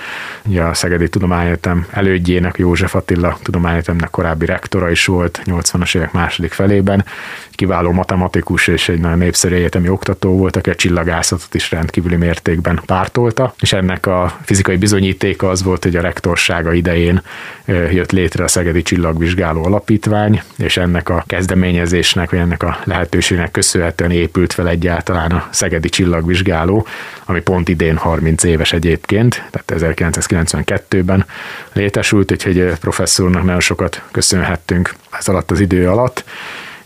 ugye 0.45 0.63
a 0.63 0.75
Szegedi 0.75 1.09
Tudományegyetem 1.09 1.87
elődjének, 1.91 2.59
József 2.59 2.95
Attila 2.95 3.39
Tudományegyetemnek 3.43 4.11
korábbi 4.11 4.47
rektora 4.47 4.91
is 4.91 5.07
volt 5.07 5.43
80-as 5.45 5.97
évek 5.97 6.13
második 6.13 6.53
felében, 6.53 7.05
kiváló 7.51 7.93
matematikus 7.93 8.67
és 8.67 8.89
egy 8.89 9.01
nagyon 9.01 9.19
népszerű 9.19 9.55
egyetemi 9.55 9.89
oktató 9.89 10.37
volt, 10.37 10.57
aki 10.57 10.71
a 10.71 10.75
csillagászatot 10.75 11.55
is 11.55 11.71
rendkívüli 11.71 12.17
mértékben 12.17 12.81
pártolta, 12.87 13.55
és 13.61 13.73
ennek 13.73 14.07
a 14.07 14.39
fizikai 14.43 14.77
bizonyítéka 14.77 15.49
az 15.49 15.63
volt, 15.63 15.83
hogy 15.83 15.97
a 15.97 16.01
rektorsága 16.01 16.73
idején 16.73 17.23
jött 17.67 18.13
létre 18.13 18.45
a 18.45 18.49
Szegedi 18.49 18.83
Csillagvizsgáló 18.83 19.65
Alapítvány, 19.65 20.43
és 20.59 20.77
ennek 20.77 21.09
a 21.09 21.25
kezdeményezésnek, 21.27 22.31
vagy 22.31 22.39
ennek 22.39 22.63
a 22.63 22.79
lehetőségnek 22.85 23.51
köszönhetően 23.51 24.11
épült 24.11 24.53
fel 24.53 24.67
egyáltalán 24.97 25.31
a 25.31 25.49
Szegedi 25.51 25.89
Csillagvizsgáló, 25.89 26.87
ami 27.25 27.41
pont 27.41 27.69
idén 27.69 27.97
30 27.97 28.43
éves 28.43 28.73
egyébként, 28.73 29.45
tehát 29.51 29.97
1992-ben 29.97 31.25
létesült, 31.73 32.33
úgyhogy 32.33 32.73
professzornak 32.81 33.45
nagyon 33.45 33.61
sokat 33.61 34.03
köszönhettünk 34.11 34.95
ez 35.19 35.29
alatt 35.29 35.51
az 35.51 35.61
idő 35.61 35.89
alatt 35.89 36.25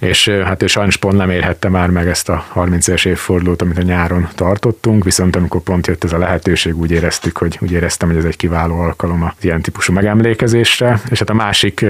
és 0.01 0.29
hát 0.29 0.63
ő 0.63 0.67
sajnos 0.67 0.97
pont 0.97 1.17
nem 1.17 1.31
érhette 1.31 1.69
már 1.69 1.91
meg 1.91 2.07
ezt 2.09 2.29
a 2.29 2.45
30 2.49 2.89
es 2.89 3.05
évfordulót, 3.05 3.63
amit 3.63 3.79
a 3.79 3.83
nyáron 3.83 4.29
tartottunk, 4.35 5.05
viszont 5.05 5.37
amikor 5.37 5.61
pont 5.61 5.87
jött 5.87 6.05
ez 6.05 6.13
a 6.13 6.19
lehetőség, 6.19 6.77
úgy 6.77 6.91
éreztük, 6.91 7.37
hogy 7.37 7.59
úgy 7.61 7.73
éreztem, 7.73 8.09
hogy 8.09 8.17
ez 8.17 8.25
egy 8.25 8.37
kiváló 8.37 8.81
alkalom 8.81 9.23
a 9.23 9.35
ilyen 9.41 9.61
típusú 9.61 9.93
megemlékezésre, 9.93 11.01
és 11.11 11.19
hát 11.19 11.31
a 11.31 11.35
másik, 11.35 11.87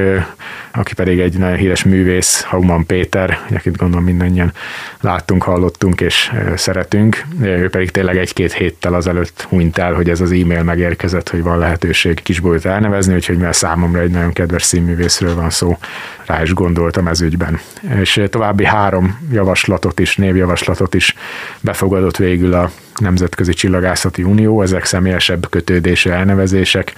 aki 0.73 0.95
pedig 0.95 1.21
egy 1.21 1.39
nagyon 1.39 1.57
híres 1.57 1.85
művész, 1.85 2.43
Hauman 2.43 2.87
Péter, 2.87 3.39
akit 3.55 3.77
gondolom 3.77 4.05
mindannyian 4.05 4.53
láttunk, 5.01 5.43
hallottunk 5.43 6.01
és 6.01 6.33
szeretünk, 6.55 7.25
ő 7.43 7.69
pedig 7.71 7.91
tényleg 7.91 8.17
egy-két 8.17 8.53
héttel 8.53 8.95
azelőtt 8.95 9.47
hunyt 9.49 9.79
el, 9.79 9.93
hogy 9.93 10.11
ez 10.11 10.21
az 10.21 10.33
e-mail 10.33 10.63
megérkezett, 10.63 11.31
hogy 11.31 11.43
van 11.43 11.59
lehetőség 11.59 12.23
kisbolyt 12.23 12.65
elnevezni, 12.65 13.15
úgyhogy 13.15 13.39
mert 13.39 13.57
számomra 13.57 14.01
egy 14.01 14.11
nagyon 14.11 14.33
kedves 14.33 14.63
színművészről 14.63 15.35
van 15.35 15.51
szó, 15.51 15.79
rá 16.27 16.43
is 16.43 16.55
gondoltam 16.55 17.07
ez 17.07 17.21
ügyben 17.21 17.61
és 18.01 18.23
további 18.31 18.65
három 18.65 19.29
javaslatot 19.33 20.01
is, 20.01 20.17
névjavaslatot 20.17 20.95
is 20.95 21.15
befogadott 21.61 22.17
végül 22.17 22.55
a 22.55 22.71
Nemzetközi 22.97 23.53
Csillagászati 23.53 24.23
Unió, 24.23 24.63
ezek 24.63 24.85
személyesebb 24.85 25.49
kötődése 25.51 26.13
elnevezések. 26.13 26.93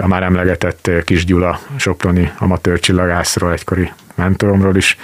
A 0.00 0.06
már 0.06 0.22
emlegetett 0.22 0.90
Kis 1.04 1.24
Gyula 1.24 1.60
Soproni 1.76 2.30
amatőr 2.38 2.80
csillagászról, 2.80 3.52
egykori 3.52 3.90
mentoromról 4.14 4.76
is 4.76 4.96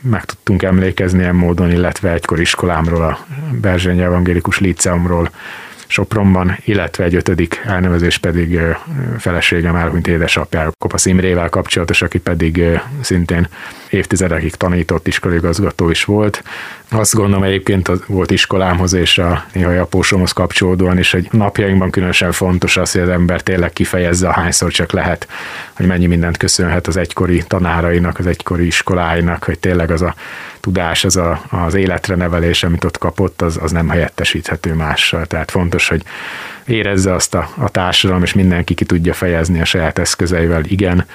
meg 0.00 0.24
tudtunk 0.24 0.62
emlékezni 0.62 1.18
ilyen 1.18 1.34
módon, 1.34 1.70
illetve 1.70 2.12
egykor 2.12 2.40
iskolámról, 2.40 3.02
a 3.02 3.18
Berzsényi 3.60 4.02
Evangélikus 4.02 4.58
Líceumról, 4.58 5.30
Sopronban, 5.90 6.56
illetve 6.64 7.04
egy 7.04 7.14
ötödik 7.14 7.62
elnevezés 7.64 8.18
pedig 8.18 8.60
feleségem 9.18 9.76
elhunyt 9.76 10.06
édesapja 10.06 10.72
Kopasz 10.78 11.06
Imrével 11.06 11.48
kapcsolatos, 11.48 12.02
aki 12.02 12.18
pedig 12.18 12.80
szintén 13.00 13.48
évtizedekig 13.90 14.54
tanított 14.54 15.06
iskoligazgató 15.06 15.90
is 15.90 16.04
volt. 16.04 16.42
Azt 16.92 17.14
gondolom 17.14 17.42
egyébként 17.42 17.88
az 17.88 18.00
volt 18.06 18.30
iskolámhoz 18.30 18.92
és 18.92 19.18
a 19.18 19.44
néha 19.52 19.80
apósomhoz 19.80 20.32
kapcsolódóan 20.32 20.98
is, 20.98 21.10
hogy 21.10 21.28
napjainkban 21.30 21.90
különösen 21.90 22.32
fontos 22.32 22.76
az, 22.76 22.92
hogy 22.92 23.00
az 23.00 23.08
ember 23.08 23.40
tényleg 23.40 23.72
kifejezze, 23.72 24.28
ahányszor 24.28 24.70
csak 24.70 24.92
lehet, 24.92 25.28
hogy 25.72 25.86
mennyi 25.86 26.06
mindent 26.06 26.36
köszönhet 26.36 26.86
az 26.86 26.96
egykori 26.96 27.42
tanárainak, 27.46 28.18
az 28.18 28.26
egykori 28.26 28.66
iskoláinak, 28.66 29.44
hogy 29.44 29.58
tényleg 29.58 29.90
az 29.90 30.02
a 30.02 30.14
tudás, 30.60 31.04
az 31.04 31.16
a, 31.16 31.42
az 31.50 31.74
életre 31.74 32.14
nevelés, 32.14 32.62
amit 32.62 32.84
ott 32.84 32.98
kapott, 32.98 33.42
az, 33.42 33.58
az 33.62 33.70
nem 33.70 33.88
helyettesíthető 33.88 34.74
mással. 34.74 35.26
Tehát 35.26 35.50
fontos, 35.50 35.88
hogy 35.88 36.02
érezze 36.66 37.14
azt 37.14 37.34
a, 37.34 37.48
a 37.58 37.68
társadalom, 37.68 38.22
és 38.22 38.32
mindenki 38.32 38.74
ki 38.74 38.84
tudja 38.84 39.14
fejezni 39.14 39.60
a 39.60 39.64
saját 39.64 39.98
eszközeivel, 39.98 40.64
igen, 40.64 41.06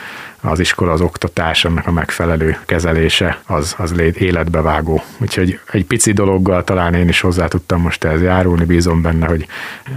az 0.46 0.60
iskola, 0.60 0.92
az 0.92 1.02
oktatás, 1.02 1.66
annak 1.66 1.88
a 1.88 1.92
megfelelő 1.92 2.58
kezelése, 2.66 3.40
az, 3.46 3.75
az 3.78 3.94
életbevágó. 4.18 5.04
Úgyhogy 5.18 5.60
egy 5.72 5.86
pici 5.86 6.14
dologgal 6.14 6.64
talán 6.64 6.94
én 6.94 7.08
is 7.08 7.22
hozzá 7.22 7.48
tudtam 7.48 7.82
most 7.82 8.04
ehhez 8.04 8.22
járulni, 8.22 8.66
bízom 8.66 9.02
benne, 9.02 9.28
hogy 9.28 9.48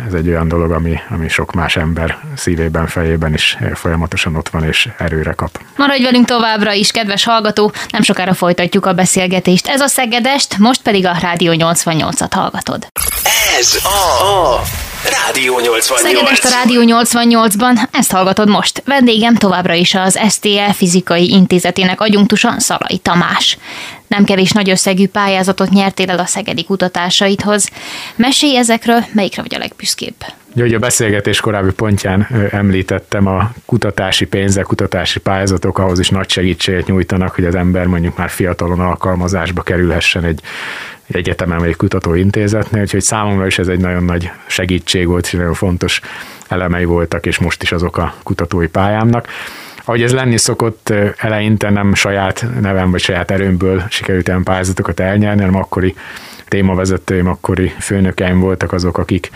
ez 0.07 0.13
egy 0.13 0.29
olyan 0.29 0.49
dolog, 0.49 0.71
ami, 0.71 1.01
ami 1.11 1.29
sok 1.29 1.53
más 1.53 1.77
ember 1.77 2.19
szívében, 2.37 2.87
fejében 2.87 3.35
is 3.35 3.57
folyamatosan 3.75 4.37
ott 4.37 4.49
van 4.49 4.65
és 4.65 4.89
erőre 4.99 5.33
kap. 5.33 5.61
Maradj 5.77 6.03
velünk 6.03 6.27
továbbra 6.27 6.73
is, 6.73 6.91
kedves 6.91 7.25
hallgató, 7.25 7.73
nem 7.91 8.03
sokára 8.03 8.35
folytatjuk 8.35 8.87
a 8.87 8.93
beszélgetést. 8.93 9.67
Ez 9.67 9.81
a 9.81 9.89
Szegedest, 9.89 10.59
most 10.59 10.83
pedig 10.83 11.07
a 11.07 11.17
Rádió 11.21 11.53
88-at 11.57 12.31
hallgatod. 12.31 12.87
Ez 13.59 13.79
a, 13.85 14.55
a 14.55 14.63
Rádió 15.05 15.59
88. 15.59 16.01
Szegedest 16.01 16.45
a 16.45 16.49
Rádió 16.49 16.83
88-ban, 16.85 17.79
ezt 17.91 18.13
hallgatod 18.13 18.49
most. 18.49 18.83
Vendégem 18.85 19.35
továbbra 19.35 19.75
is 19.75 19.95
az 19.95 20.19
STL 20.29 20.71
Fizikai 20.77 21.31
Intézetének 21.31 22.01
agyunktusa 22.01 22.55
Szalai 22.59 22.99
Tamás. 22.99 23.59
Nem 24.09 24.25
kevés 24.25 24.51
nagy 24.51 24.71
összegű 24.71 25.09
pályázatot 25.09 25.71
nyertél 25.71 26.11
el 26.11 26.19
a 26.19 26.27
szegedi 26.27 26.65
kutatásaidhoz. 26.65 27.71
Mesélj 28.17 28.57
ezekről, 28.57 29.05
melyikre 29.13 29.43
vagy 29.43 29.55
a 29.55 29.59
legbüszkébb? 29.59 30.15
Ugye 30.55 30.77
a 30.77 30.79
beszélgetés 30.79 31.41
korábbi 31.41 31.73
pontján 31.73 32.27
említettem 32.51 33.27
a 33.27 33.53
kutatási 33.67 34.27
pénzek, 34.27 34.65
kutatási 34.65 35.21
pályázatok 35.21 35.79
ahhoz 35.79 35.99
is 35.99 36.09
nagy 36.09 36.31
segítséget 36.31 36.87
nyújtanak, 36.87 37.35
hogy 37.35 37.45
az 37.45 37.55
ember 37.55 37.87
mondjuk 37.87 38.17
már 38.17 38.31
fiatalon 38.31 38.81
alkalmazásba 38.81 39.63
kerülhessen 39.63 40.25
egy 40.25 40.41
egyetemen 41.07 41.59
vagy 41.59 41.77
kutatóintézetnél, 41.77 42.83
úgyhogy 42.83 43.03
számomra 43.03 43.47
is 43.47 43.59
ez 43.59 43.69
egy 43.69 43.81
nagyon 43.81 44.05
nagy 44.05 44.31
segítség 44.47 45.07
volt, 45.07 45.27
és 45.27 45.33
nagyon 45.33 45.55
fontos 45.55 46.01
elemei 46.49 46.85
voltak, 46.85 47.27
és 47.27 47.39
most 47.39 47.63
is 47.63 47.73
azok 47.73 47.97
a 47.97 48.15
kutatói 48.23 48.67
pályámnak. 48.67 49.29
Ahogy 49.89 50.03
ez 50.03 50.13
lenni 50.13 50.37
szokott, 50.37 50.93
eleinte 51.17 51.71
nem 51.71 51.95
saját 51.95 52.47
nevem 52.61 52.91
vagy 52.91 53.01
saját 53.01 53.31
erőmből 53.31 53.83
sikerült 53.89 54.29
ilyen 54.29 54.43
pályázatokat 54.43 55.01
elnyerni, 55.01 55.41
hanem 55.41 55.57
akkori 55.57 55.95
témavezetőim, 56.49 57.27
akkori 57.27 57.73
főnökeim 57.79 58.41
voltak 58.41 58.73
azok, 58.73 58.99
akik 58.99 59.31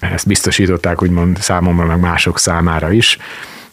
ezt 0.00 0.26
biztosították, 0.26 1.02
úgymond 1.02 1.38
számomra, 1.38 1.86
meg 1.86 2.00
mások 2.00 2.38
számára 2.38 2.92
is. 2.92 3.18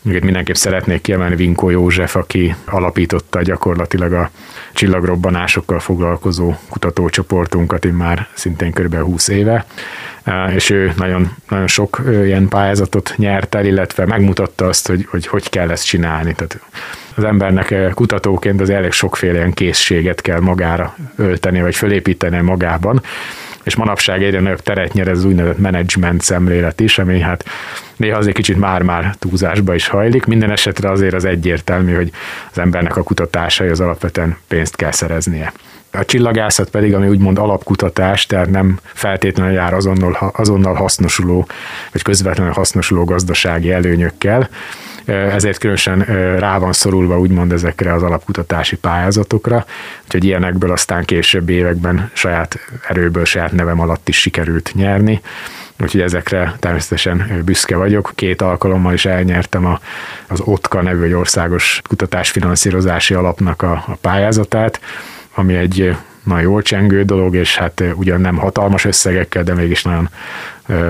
Még 0.02 0.24
mindenképp 0.24 0.56
szeretnék 0.56 1.02
kiemelni 1.02 1.36
Vinkó 1.36 1.70
József, 1.70 2.16
aki 2.16 2.56
alapította 2.66 3.42
gyakorlatilag 3.42 4.14
a 4.14 4.30
csillagrobbanásokkal 4.76 5.80
foglalkozó 5.80 6.54
kutatócsoportunkat 6.70 7.92
már 7.92 8.28
szintén 8.34 8.72
kb. 8.72 8.96
20 8.96 9.28
éve, 9.28 9.66
és 10.56 10.70
ő 10.70 10.94
nagyon, 10.98 11.32
nagyon 11.50 11.68
sok 11.68 12.02
ilyen 12.24 12.48
pályázatot 12.48 13.14
nyert 13.18 13.56
el, 13.56 13.66
illetve 13.66 14.06
megmutatta 14.06 14.66
azt, 14.66 14.88
hogy 14.88 15.08
hogy, 15.10 15.28
hogy 15.28 15.50
kell 15.50 15.72
ezt 15.72 15.86
csinálni. 15.86 16.34
Tehát 16.34 16.60
az 17.16 17.24
embernek 17.24 17.94
kutatóként 17.94 18.62
az 18.62 18.70
elég 18.70 18.92
sokféle 18.92 19.38
ilyen 19.38 19.54
készséget 19.54 20.22
kell 20.22 20.40
magára 20.40 20.96
ölteni, 21.16 21.62
vagy 21.62 21.76
fölépíteni 21.76 22.42
magában, 22.42 23.02
és 23.66 23.76
manapság 23.76 24.24
egyre 24.24 24.40
nagyobb 24.40 24.62
teret 24.62 24.94
nyer 24.94 25.08
ez 25.08 25.18
az 25.18 25.26
úgynevezett 25.26 25.58
menedzsment 25.58 26.22
szemlélet 26.22 26.80
is, 26.80 26.98
ami 26.98 27.20
hát 27.20 27.46
néha 27.96 28.18
azért 28.18 28.36
kicsit 28.36 28.60
már-már 28.60 29.16
túlzásba 29.20 29.76
is 29.76 29.88
hajlik. 29.88 30.26
Minden 30.26 30.52
esetre 30.52 30.90
azért 30.90 31.14
az 31.14 31.26
egyértelmű, 31.26 31.96
hogy 31.96 32.12
az 32.52 32.58
embernek 32.58 32.98
a 32.98 33.04
kutatásai 33.04 33.70
az 33.70 33.80
alapvetően 33.80 34.38
pénzt 34.48 34.76
kell 34.76 34.92
szereznie. 34.92 35.54
A 35.92 36.06
csillagászat 36.06 36.70
pedig, 36.70 36.94
ami 36.94 37.08
úgymond 37.08 37.38
alapkutatás, 37.38 38.26
tehát 38.26 38.50
nem 38.50 38.80
feltétlenül 38.84 39.54
jár 39.54 39.74
azonnal, 39.74 40.34
azonnal 40.36 40.74
hasznosuló, 40.74 41.48
vagy 41.92 42.02
közvetlenül 42.02 42.54
hasznosuló 42.54 43.04
gazdasági 43.04 43.72
előnyökkel, 43.72 44.50
ezért 45.06 45.58
különösen 45.58 46.00
rá 46.40 46.58
van 46.58 46.74
szorulva 46.74 47.20
úgymond 47.20 47.52
ezekre 47.52 47.94
az 47.94 48.04
alapkutatási 48.04 48.78
pályázatokra, 48.78 49.66
úgyhogy 50.04 50.24
ilyenekből 50.24 50.72
aztán 50.72 51.06
később 51.06 51.50
években 51.50 52.10
saját 52.14 52.60
erőből, 52.88 53.26
saját 53.26 53.52
nevem 53.52 53.80
alatt 53.80 54.08
is 54.10 54.20
sikerült 54.20 54.72
nyerni. 54.74 55.22
Úgyhogy 55.82 56.02
ezekre 56.02 56.56
természetesen 56.60 57.42
büszke 57.46 57.76
vagyok. 57.76 58.12
Két 58.16 58.42
alkalommal 58.42 58.94
is 58.94 59.06
elnyertem 59.06 59.66
a, 59.66 59.80
az 60.28 60.42
OTKA 60.44 60.82
nevű 60.82 61.16
országos 61.16 61.82
kutatásfinanszírozási 61.88 63.14
alapnak 63.14 63.62
a, 63.62 63.72
a 63.72 63.98
pályázatát, 64.02 64.80
ami 65.34 65.56
egy 65.56 65.96
nagyon 66.24 66.42
jól 66.42 66.62
csengő 66.62 67.04
dolog, 67.04 67.36
és 67.36 67.58
hát 67.58 67.84
ugyan 67.96 68.22
nem 68.22 68.36
hatalmas 68.36 68.86
összegekkel, 68.86 69.44
de 69.44 69.54
mégis 69.54 69.84
nagyon 69.84 70.10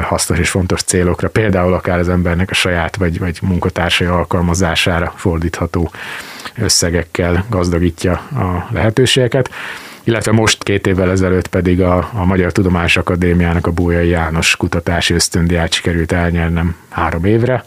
hasznos 0.01 0.39
és 0.39 0.49
fontos 0.49 0.81
célokra, 0.81 1.29
például 1.29 1.73
akár 1.73 1.99
az 1.99 2.09
embernek 2.09 2.49
a 2.49 2.53
saját 2.53 2.95
vagy, 2.95 3.19
vagy 3.19 3.39
munkatársai 3.41 4.07
alkalmazására 4.07 5.13
fordítható 5.15 5.91
összegekkel 6.57 7.45
gazdagítja 7.49 8.11
a 8.13 8.67
lehetőségeket. 8.71 9.49
Illetve 10.03 10.31
most 10.31 10.63
két 10.63 10.87
évvel 10.87 11.11
ezelőtt 11.11 11.47
pedig 11.47 11.81
a, 11.81 12.09
a 12.13 12.25
Magyar 12.25 12.51
Tudományos 12.51 12.97
Akadémiának 12.97 13.67
a 13.67 13.71
Bójai 13.71 14.07
János 14.07 14.55
kutatási 14.55 15.13
ösztöndiát 15.13 15.73
sikerült 15.73 16.11
elnyernem 16.11 16.75
három 16.89 17.25
évre, 17.25 17.63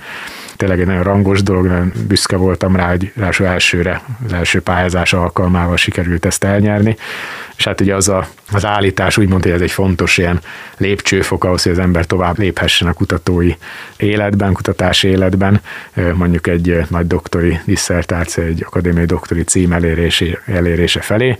tényleg 0.56 0.80
egy 0.80 0.86
nagyon 0.86 1.02
rangos 1.02 1.42
dolog, 1.42 1.66
nagyon 1.66 1.92
büszke 2.06 2.36
voltam 2.36 2.76
rá, 2.76 2.88
hogy 2.88 3.12
első 3.20 3.46
elsőre, 3.46 4.02
az 4.24 4.32
első 4.32 4.60
pályázás 4.60 5.12
alkalmával 5.12 5.76
sikerült 5.76 6.26
ezt 6.26 6.44
elnyerni, 6.44 6.96
és 7.56 7.64
hát 7.64 7.80
ugye 7.80 7.94
az 7.94 8.08
a, 8.08 8.26
az 8.52 8.64
állítás 8.64 9.16
úgymond, 9.16 9.42
hogy 9.42 9.52
ez 9.52 9.60
egy 9.60 9.70
fontos 9.70 10.18
ilyen 10.18 10.40
lépcsőfok 10.76 11.44
ahhoz, 11.44 11.62
hogy 11.62 11.72
az 11.72 11.78
ember 11.78 12.06
tovább 12.06 12.38
léphessen 12.38 12.88
a 12.88 12.92
kutatói 12.92 13.54
életben, 13.96 14.52
kutatási 14.52 15.08
életben, 15.08 15.60
mondjuk 16.14 16.46
egy 16.46 16.78
nagy 16.88 17.06
doktori 17.06 17.58
disszertáció, 17.64 18.44
egy 18.44 18.62
akadémiai 18.66 19.06
doktori 19.06 19.42
cím 19.42 19.72
elérése, 19.72 20.42
elérése 20.46 21.00
felé. 21.00 21.36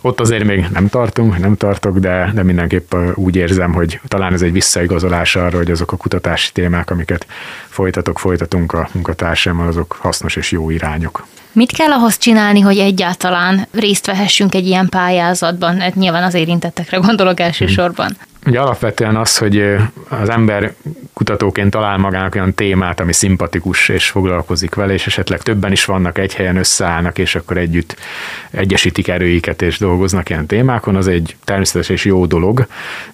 Ott 0.00 0.20
azért 0.20 0.44
még 0.44 0.66
nem 0.72 0.88
tartunk, 0.88 1.38
nem 1.38 1.56
tartok, 1.56 1.98
de, 1.98 2.30
de 2.34 2.42
mindenképp 2.42 2.94
úgy 3.14 3.36
érzem, 3.36 3.72
hogy 3.72 4.00
talán 4.08 4.32
ez 4.32 4.42
egy 4.42 4.52
visszaigazolás 4.52 5.36
arra, 5.36 5.56
hogy 5.56 5.70
azok 5.70 5.92
a 5.92 5.96
kutatási 5.96 6.52
témák, 6.52 6.90
amiket 6.90 7.26
folytatok, 7.68 8.18
folytatunk 8.18 8.72
a 8.72 8.88
munkatársammal, 8.92 9.66
azok 9.66 9.96
hasznos 10.00 10.36
és 10.36 10.50
jó 10.50 10.70
irányok. 10.70 11.26
Mit 11.52 11.72
kell 11.72 11.92
ahhoz 11.92 12.18
csinálni, 12.18 12.60
hogy 12.60 12.78
egyáltalán 12.78 13.66
részt 13.72 14.06
vehessünk 14.06 14.54
egy 14.54 14.66
ilyen 14.66 14.88
pályázatban? 14.88 15.80
Hát 15.80 15.94
nyilván 15.94 16.22
az 16.22 16.34
érintettekre 16.34 16.96
gondolok 16.96 17.40
elsősorban. 17.40 18.16
Ugye 18.46 18.60
alapvetően 18.60 19.16
az, 19.16 19.38
hogy 19.38 19.76
az 20.08 20.28
ember 20.28 20.74
kutatóként 21.12 21.70
talál 21.70 21.98
magának 21.98 22.34
olyan 22.34 22.54
témát, 22.54 23.00
ami 23.00 23.12
szimpatikus 23.12 23.88
és 23.88 24.08
foglalkozik 24.08 24.74
vele, 24.74 24.92
és 24.92 25.06
esetleg 25.06 25.42
többen 25.42 25.72
is 25.72 25.84
vannak, 25.84 26.18
egy 26.18 26.34
helyen 26.34 26.56
összeállnak, 26.56 27.18
és 27.18 27.34
akkor 27.34 27.56
együtt 27.56 27.96
egyesítik 28.50 29.08
erőiket 29.08 29.62
és 29.62 29.78
dolgoznak 29.78 30.30
ilyen 30.30 30.46
témákon, 30.46 30.96
az 30.96 31.08
egy 31.08 31.36
természetes 31.44 31.88
és 31.88 32.04
jó 32.04 32.26
dolog. 32.26 32.66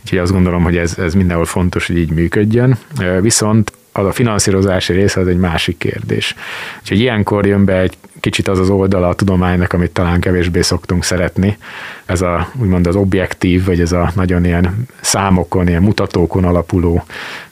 Úgyhogy 0.03 0.19
azt 0.19 0.33
gondolom, 0.33 0.63
hogy 0.63 0.77
ez, 0.77 0.99
ez 0.99 1.15
mindenhol 1.15 1.47
fontos, 1.47 1.87
hogy 1.87 1.99
így 1.99 2.11
működjön. 2.11 2.79
Viszont 3.21 3.73
az 3.93 4.07
a 4.07 4.13
finanszírozási 4.13 4.93
része 4.93 5.21
az 5.21 5.27
egy 5.27 5.39
másik 5.39 5.79
kérdés. 5.79 6.35
Úgyhogy 6.81 7.01
ilyenkor 7.01 7.47
jön 7.47 7.65
be 7.65 7.79
egy 7.79 7.97
kicsit 8.21 8.49
az 8.49 8.59
az 8.59 8.71
oldala 8.71 9.09
a 9.09 9.15
tudománynak, 9.15 9.73
amit 9.73 9.91
talán 9.91 10.21
kevésbé 10.21 10.61
szoktunk 10.61 11.05
szeretni. 11.05 11.57
Ez 12.05 12.21
a, 12.21 12.49
úgymond 12.61 12.87
az 12.87 12.97
objektív, 12.97 13.65
vagy 13.65 13.81
ez 13.81 13.93
a 13.93 14.11
nagyon 14.15 14.45
ilyen 14.45 14.87
számokon, 15.01 15.69
ilyen 15.69 15.83
mutatókon 15.83 16.45
alapuló 16.45 17.05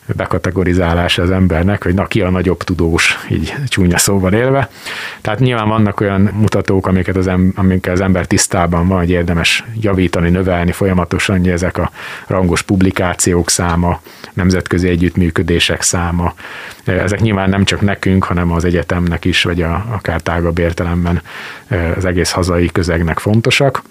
bekategorizálása 0.06 1.22
az 1.22 1.30
embernek, 1.30 1.82
hogy 1.82 1.94
na 1.94 2.06
ki 2.06 2.20
a 2.20 2.30
nagyobb 2.30 2.62
tudós, 2.62 3.18
így 3.30 3.54
csúnya 3.68 3.98
szóval 3.98 4.32
élve. 4.32 4.68
Tehát 5.20 5.38
nyilván 5.38 5.68
vannak 5.68 6.00
olyan 6.00 6.20
mutatók, 6.20 6.86
amiket 6.86 7.16
az, 7.16 7.26
em- 7.26 7.58
amikkel 7.58 7.92
az 7.92 8.00
ember 8.00 8.26
tisztában 8.26 8.88
van, 8.88 8.98
hogy 8.98 9.10
érdemes 9.10 9.64
javítani, 9.80 10.30
növelni 10.30 10.72
folyamatosan, 10.72 11.38
hogy 11.38 11.48
ezek 11.48 11.78
a 11.78 11.90
rangos 12.26 12.62
publikációk 12.62 13.50
száma, 13.50 14.00
nemzetközi 14.32 14.88
együttműködések 14.88 15.82
száma. 15.82 16.34
Ezek 16.84 17.20
nyilván 17.20 17.48
nem 17.48 17.64
csak 17.64 17.80
nekünk, 17.80 18.24
hanem 18.24 18.52
az 18.52 18.64
egyetemnek 18.64 19.24
is, 19.24 19.42
vagy 19.42 19.62
a, 19.62 19.86
akár 19.90 20.20
tágabb 20.20 20.53
értelemben 20.58 21.22
az 21.96 22.04
egész 22.04 22.30
hazai 22.30 22.70
közegnek 22.72 23.18
fontosak. 23.18 23.82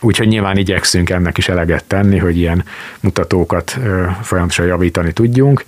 Úgyhogy 0.00 0.28
nyilván 0.28 0.56
igyekszünk 0.56 1.10
ennek 1.10 1.38
is 1.38 1.48
eleget 1.48 1.84
tenni, 1.84 2.18
hogy 2.18 2.36
ilyen 2.36 2.64
mutatókat 3.00 3.78
folyamatosan 4.22 4.66
javítani 4.66 5.12
tudjunk, 5.12 5.64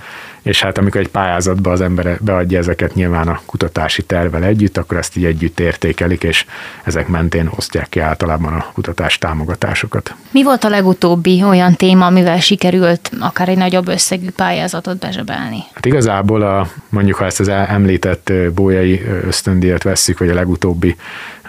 és 0.49 0.62
hát 0.62 0.78
amikor 0.78 1.00
egy 1.00 1.09
pályázatba 1.09 1.71
az 1.71 1.81
ember 1.81 2.19
beadja 2.21 2.59
ezeket 2.59 2.95
nyilván 2.95 3.28
a 3.28 3.40
kutatási 3.47 4.02
tervel 4.02 4.45
együtt, 4.45 4.76
akkor 4.76 4.97
ezt 4.97 5.17
így 5.17 5.25
együtt 5.25 5.61
értékelik, 5.61 6.23
és 6.23 6.45
ezek 6.85 7.09
mentén 7.09 7.50
osztják 7.57 7.88
ki 7.88 8.00
általában 8.00 8.52
a 8.52 8.67
kutatás 8.73 9.19
támogatásokat. 9.19 10.14
Mi 10.31 10.43
volt 10.43 10.64
a 10.64 10.69
legutóbbi 10.69 11.43
olyan 11.43 11.75
téma, 11.75 12.07
amivel 12.07 12.40
sikerült 12.40 13.11
akár 13.21 13.49
egy 13.49 13.57
nagyobb 13.57 13.88
összegű 13.88 14.31
pályázatot 14.31 14.99
bezsebelni? 14.99 15.59
Hát 15.73 15.87
igazából 15.87 16.43
a, 16.43 16.69
mondjuk 16.88 17.17
ha 17.17 17.25
ezt 17.25 17.40
az 17.40 17.49
említett 17.49 18.33
bójai 18.55 19.02
ösztöndíjat 19.26 19.83
vesszük, 19.83 20.19
vagy 20.19 20.28
a 20.28 20.35
legutóbbi 20.35 20.97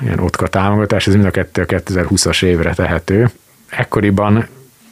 ilyen 0.02 0.20
otka 0.20 0.48
támogatás, 0.48 1.08
ez 1.08 1.14
mind 1.14 1.26
a 1.26 1.32
2020-as 1.32 2.44
évre 2.44 2.74
tehető. 2.74 3.30
Ekkoriban 3.70 4.48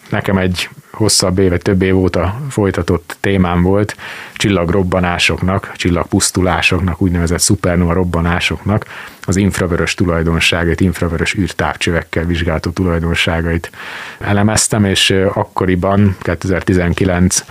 nekem 0.10 0.38
egy 0.38 0.70
hosszabb 0.98 1.40
éve, 1.40 1.58
több 1.58 1.82
év 1.82 1.98
óta 1.98 2.40
folytatott 2.50 3.18
témám 3.20 3.62
volt 3.62 3.96
csillagrobbanásoknak, 4.34 5.72
csillagpusztulásoknak, 5.76 7.02
úgynevezett 7.02 7.40
szupernova 7.40 7.94
robbanásoknak 7.94 8.86
az 9.22 9.36
infravörös 9.36 9.94
tulajdonságait, 9.94 10.82
infravörös 10.82 11.36
űrtávcsövekkel 11.36 12.26
vizsgáltó 12.26 12.72
tulajdonságait 12.72 13.72
elemeztem, 14.20 14.86
és 14.86 15.10
akkoriban 15.34 16.18
2019-20 16.24 17.44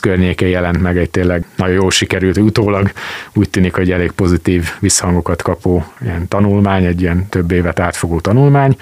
környékén 0.00 0.48
jelent 0.48 0.82
meg 0.82 0.98
egy 0.98 1.10
tényleg 1.10 1.44
nagyon 1.56 1.74
jól 1.74 1.90
sikerült, 1.90 2.36
utólag 2.36 2.90
úgy 3.34 3.50
tűnik, 3.50 3.74
hogy 3.74 3.90
elég 3.90 4.10
pozitív 4.10 4.70
visszhangokat 4.80 5.42
kapó 5.42 5.84
ilyen 6.02 6.28
tanulmány, 6.28 6.84
egy 6.84 7.00
ilyen 7.00 7.28
több 7.28 7.50
évet 7.50 7.80
átfogó 7.80 8.20
tanulmány, 8.20 8.76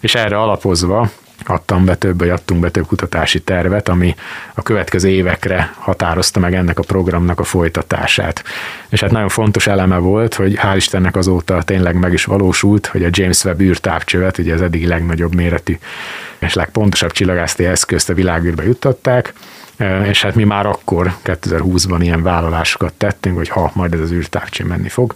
és 0.00 0.14
erre 0.14 0.38
alapozva 0.38 1.10
adtam 1.44 1.84
be 1.84 1.94
több, 1.94 2.18
vagy 2.18 2.28
adtunk 2.28 2.60
be 2.60 2.70
több 2.70 2.86
kutatási 2.86 3.40
tervet, 3.40 3.88
ami 3.88 4.14
a 4.54 4.62
következő 4.62 5.08
évekre 5.08 5.72
határozta 5.78 6.40
meg 6.40 6.54
ennek 6.54 6.78
a 6.78 6.82
programnak 6.82 7.40
a 7.40 7.44
folytatását. 7.44 8.44
És 8.88 9.00
hát 9.00 9.10
nagyon 9.10 9.28
fontos 9.28 9.66
eleme 9.66 9.96
volt, 9.96 10.34
hogy 10.34 10.58
hál' 10.62 10.76
Istennek 10.76 11.16
azóta 11.16 11.62
tényleg 11.62 11.94
meg 11.94 12.12
is 12.12 12.24
valósult, 12.24 12.86
hogy 12.86 13.04
a 13.04 13.08
James 13.10 13.44
Webb 13.44 13.60
űrtávcsövet, 13.60 14.38
ugye 14.38 14.54
az 14.54 14.62
eddigi 14.62 14.86
legnagyobb 14.86 15.34
méretű 15.34 15.78
és 16.38 16.54
legpontosabb 16.54 17.12
csillagászati 17.12 17.64
eszközt 17.64 18.10
a 18.10 18.14
világűrbe 18.14 18.64
juttatták, 18.64 19.32
és 20.08 20.22
hát 20.22 20.34
mi 20.34 20.44
már 20.44 20.66
akkor 20.66 21.14
2020-ban 21.24 21.98
ilyen 22.00 22.22
vállalásokat 22.22 22.92
tettünk, 22.92 23.36
hogy 23.36 23.48
ha 23.48 23.70
majd 23.74 23.94
ez 23.94 24.00
az 24.00 24.12
űrtávcső 24.12 24.64
menni 24.64 24.88
fog, 24.88 25.14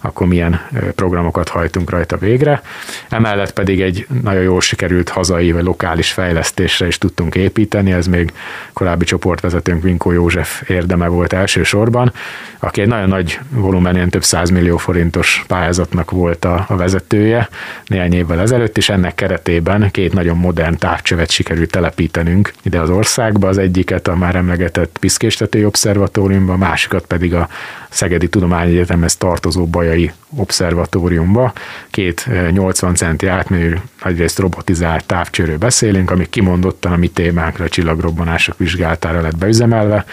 akkor 0.00 0.26
milyen 0.26 0.60
programokat 0.94 1.48
hajtunk 1.48 1.90
rajta 1.90 2.16
végre. 2.16 2.62
Emellett 3.08 3.52
pedig 3.52 3.80
egy 3.80 4.06
nagyon 4.22 4.42
jól 4.42 4.60
sikerült 4.60 5.08
hazai 5.08 5.52
vagy 5.52 5.62
lokális 5.62 6.12
fejlesztésre 6.12 6.86
is 6.86 6.98
tudtunk 6.98 7.34
építeni, 7.34 7.92
ez 7.92 8.06
még 8.06 8.32
korábbi 8.72 9.04
csoportvezetőnk 9.04 9.82
Vinkó 9.82 10.10
József 10.10 10.62
érdeme 10.68 11.06
volt 11.06 11.32
elsősorban, 11.32 12.12
aki 12.58 12.80
egy 12.80 12.88
nagyon 12.88 13.08
nagy 13.08 13.38
volumenén 13.50 14.08
több 14.08 14.24
millió 14.52 14.76
forintos 14.76 15.44
pályázatnak 15.46 16.10
volt 16.10 16.44
a, 16.44 16.64
a 16.68 16.76
vezetője 16.76 17.48
néhány 17.86 18.14
évvel 18.14 18.40
ezelőtt, 18.40 18.76
és 18.76 18.88
ennek 18.88 19.14
keretében 19.14 19.90
két 19.90 20.12
nagyon 20.12 20.36
modern 20.36 20.76
távcsövet 20.76 21.30
sikerült 21.30 21.70
telepítenünk 21.70 22.52
ide 22.62 22.80
az 22.80 22.90
országba, 22.90 23.48
az 23.48 23.58
egyiket 23.58 23.99
a 24.08 24.16
már 24.16 24.34
emlegetett 24.34 24.98
Piszkéstetői 25.00 25.64
Obszervatóriumba, 25.64 26.52
a 26.52 26.56
másikat 26.56 27.06
pedig 27.06 27.34
a 27.34 27.48
Szegedi 27.88 28.28
Tudományegyetemhez 28.28 29.16
tartozó 29.16 29.66
Bajai 29.66 30.12
Obszervatóriumba. 30.36 31.52
Két 31.90 32.28
80 32.50 32.94
centi 32.94 33.26
átmérő, 33.26 33.80
nagyrészt 34.04 34.38
robotizált 34.38 35.04
távcsőről 35.04 35.58
beszélünk, 35.58 36.10
ami 36.10 36.28
kimondottan 36.28 36.92
a 36.92 36.96
mi 36.96 37.08
témánkra, 37.08 37.64
a 37.64 37.68
csillagrobbanások 37.68 38.58
vizsgáltára 38.58 39.20
lett 39.20 39.36
beüzemelve, 39.36 40.04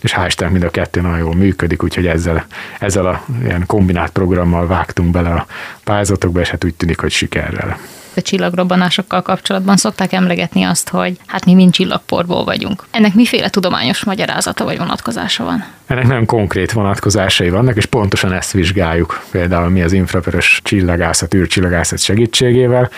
és 0.00 0.14
hál' 0.16 0.50
mind 0.50 0.62
a 0.62 0.70
kettő 0.70 1.00
nagyon 1.00 1.18
jól 1.18 1.34
működik, 1.34 1.82
úgyhogy 1.82 2.06
ezzel, 2.06 2.46
ezzel 2.78 3.06
a 3.06 3.24
ilyen 3.44 3.66
kombinált 3.66 4.10
programmal 4.10 4.66
vágtunk 4.66 5.10
bele 5.10 5.30
a 5.30 5.46
pályázatokba, 5.84 6.40
és 6.40 6.48
hát 6.48 6.64
úgy 6.64 6.74
tűnik, 6.74 7.00
hogy 7.00 7.10
sikerrel 7.10 7.78
a 8.16 8.20
csillagrobbanásokkal 8.20 9.22
kapcsolatban 9.22 9.76
szokták 9.76 10.12
emlegetni 10.12 10.62
azt, 10.62 10.88
hogy 10.88 11.16
hát 11.26 11.44
mi 11.44 11.54
mind 11.54 11.72
csillagporból 11.72 12.44
vagyunk. 12.44 12.84
Ennek 12.90 13.14
miféle 13.14 13.48
tudományos 13.48 14.04
magyarázata 14.04 14.64
vagy 14.64 14.78
vonatkozása 14.78 15.44
van? 15.44 15.64
Ennek 15.86 16.06
nagyon 16.06 16.26
konkrét 16.26 16.72
vonatkozásai 16.72 17.50
vannak, 17.50 17.76
és 17.76 17.86
pontosan 17.86 18.32
ezt 18.32 18.52
vizsgáljuk. 18.52 19.22
Például 19.30 19.68
mi 19.68 19.82
az 19.82 19.92
infravörös 19.92 20.60
csillagászat, 20.64 21.34
űrcsillagászat 21.34 21.98
segítségével. 21.98 22.90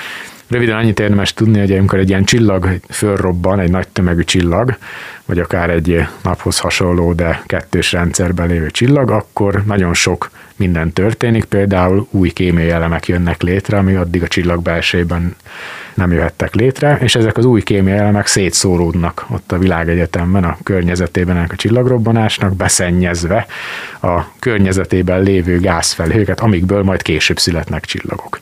Röviden 0.53 0.77
annyit 0.77 1.01
érdemes 1.01 1.35
tudni, 1.35 1.59
hogy 1.59 1.73
amikor 1.73 1.99
egy 1.99 2.09
ilyen 2.09 2.25
csillag 2.25 2.69
fölrobban, 2.89 3.61
egy 3.61 3.71
nagy 3.71 3.89
tömegű 3.89 4.23
csillag, 4.23 4.77
vagy 5.25 5.39
akár 5.39 5.71
egy 5.71 6.07
naphoz 6.23 6.59
hasonló, 6.59 7.13
de 7.13 7.43
kettős 7.47 7.93
rendszerben 7.93 8.49
lévő 8.49 8.71
csillag, 8.71 9.11
akkor 9.11 9.63
nagyon 9.67 9.95
sok 9.95 10.31
minden 10.57 10.93
történik, 10.93 11.45
például 11.45 12.07
új 12.11 12.31
kémiai 12.31 12.71
elemek 12.71 13.09
jönnek 13.09 13.43
létre, 13.43 13.79
ami 13.79 13.95
addig 13.95 14.23
a 14.23 14.29
csillag 14.29 14.63
belsejében 14.63 15.37
nem 15.95 16.13
jöhettek 16.13 16.55
létre, 16.55 16.99
és 17.01 17.15
ezek 17.15 17.37
az 17.37 17.45
új 17.45 17.63
kémiai 17.63 17.99
elemek 17.99 18.27
szétszóródnak 18.27 19.27
ott 19.31 19.53
a 19.53 19.59
világegyetemben, 19.59 20.45
a 20.45 20.59
környezetében 20.63 21.37
ennek 21.37 21.53
a 21.53 21.57
csillagrobbanásnak, 21.57 22.57
beszennyezve 22.57 23.47
a 24.03 24.21
környezetében 24.39 25.23
lévő 25.23 25.61
gázfelhőket, 25.61 26.41
amikből 26.41 26.83
majd 26.83 27.03
később 27.03 27.39
születnek 27.39 27.85
csillagok. 27.85 28.39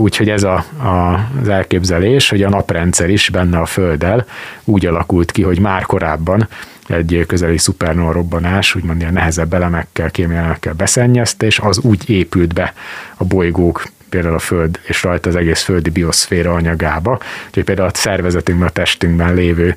Úgyhogy 0.00 0.30
ez 0.30 0.42
a, 0.42 0.64
a, 0.82 1.28
az 1.40 1.48
elképzelés, 1.48 2.28
hogy 2.28 2.42
a 2.42 2.48
naprendszer 2.48 3.10
is 3.10 3.28
benne 3.28 3.58
a 3.58 3.66
Földdel 3.66 4.26
úgy 4.64 4.86
alakult 4.86 5.30
ki, 5.30 5.42
hogy 5.42 5.60
már 5.60 5.82
korábban 5.82 6.48
egy 6.88 7.24
közeli 7.26 7.58
szupernova 7.58 8.12
robbanás, 8.12 8.74
úgymond 8.74 9.00
ilyen 9.00 9.12
nehezebb 9.12 9.54
elemekkel, 9.54 10.10
kémiai 10.10 10.38
elemekkel 10.38 10.72
beszennyezte, 10.72 11.46
és 11.46 11.58
az 11.58 11.78
úgy 11.78 12.10
épült 12.10 12.54
be 12.54 12.74
a 13.16 13.24
bolygók 13.24 13.82
például 14.08 14.34
a 14.34 14.38
Föld 14.38 14.80
és 14.86 15.02
rajta 15.02 15.28
az 15.28 15.36
egész 15.36 15.62
földi 15.62 15.90
bioszféra 15.90 16.52
anyagába, 16.52 17.20
hogy 17.52 17.64
például 17.64 17.88
a 17.88 17.94
szervezetünkben, 17.94 18.68
a 18.68 18.72
testünkben 18.72 19.34
lévő 19.34 19.74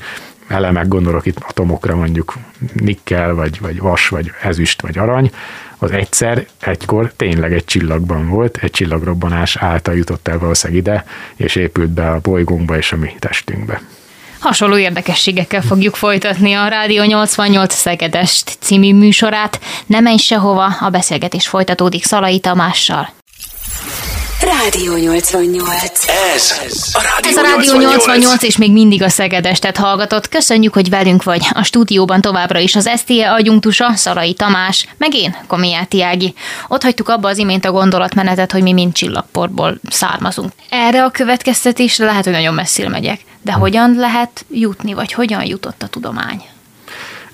elemek, 0.51 0.87
gondolok 0.87 1.25
itt 1.25 1.37
atomokra 1.47 1.95
mondjuk 1.95 2.33
nikkel, 2.73 3.33
vagy, 3.33 3.59
vagy 3.59 3.79
vas, 3.79 4.07
vagy 4.07 4.31
ezüst, 4.41 4.81
vagy 4.81 4.97
arany, 4.97 5.31
az 5.77 5.91
egyszer, 5.91 6.45
egykor 6.59 7.13
tényleg 7.15 7.53
egy 7.53 7.65
csillagban 7.65 8.29
volt, 8.29 8.57
egy 8.57 8.71
csillagrobbanás 8.71 9.55
által 9.55 9.95
jutott 9.95 10.27
el 10.27 10.39
valószínűleg 10.39 10.81
ide, 10.81 11.05
és 11.35 11.55
épült 11.55 11.89
be 11.89 12.09
a 12.09 12.19
bolygónkba 12.19 12.77
és 12.77 12.91
a 12.91 12.97
mi 12.97 13.15
testünkbe. 13.19 13.81
Hasonló 14.39 14.77
érdekességekkel 14.77 15.61
fogjuk 15.61 15.95
folytatni 15.95 16.53
a 16.53 16.67
Rádió 16.67 17.03
88 17.03 17.73
Szegedest 17.73 18.57
című 18.59 18.93
műsorát. 18.93 19.59
Nem 19.85 20.03
menj 20.03 20.17
sehova, 20.17 20.65
a 20.79 20.89
beszélgetés 20.89 21.47
folytatódik 21.47 22.03
Szalai 22.03 22.39
Tamással. 22.39 23.09
Rádió 24.43 24.95
88. 24.95 26.05
Ez 26.07 26.51
a 26.93 27.01
Rádió, 27.01 27.29
Ez 27.29 27.37
a 27.37 27.41
Rádió 27.41 27.79
88, 27.79 28.43
és 28.43 28.57
még 28.57 28.71
mindig 28.71 29.03
a 29.03 29.09
Szegedestet 29.09 29.77
hallgatott. 29.77 30.29
Köszönjük, 30.29 30.73
hogy 30.73 30.89
velünk 30.89 31.23
vagy. 31.23 31.47
A 31.53 31.63
stúdióban 31.63 32.21
továbbra 32.21 32.59
is 32.59 32.75
az 32.75 32.89
STE 32.97 33.31
adjunktusa, 33.31 33.95
Szalai 33.95 34.33
Tamás, 34.33 34.87
meg 34.97 35.15
én, 35.15 35.35
Komiáti 35.47 36.03
Ági. 36.03 36.33
Ott 36.67 36.83
hagytuk 36.83 37.09
abba 37.09 37.29
az 37.29 37.37
imént 37.37 37.65
a 37.65 37.71
gondolatmenetet, 37.71 38.51
hogy 38.51 38.61
mi 38.61 38.73
mind 38.73 38.93
csillagporból 38.93 39.79
származunk. 39.89 40.51
Erre 40.69 41.03
a 41.03 41.09
következtetésre 41.11 42.05
lehet, 42.05 42.23
hogy 42.23 42.33
nagyon 42.33 42.53
messzire 42.53 42.89
megyek. 42.89 43.19
De 43.41 43.51
hogyan 43.51 43.95
lehet 43.95 44.45
jutni, 44.51 44.93
vagy 44.93 45.13
hogyan 45.13 45.45
jutott 45.45 45.83
a 45.83 45.87
tudomány? 45.87 46.41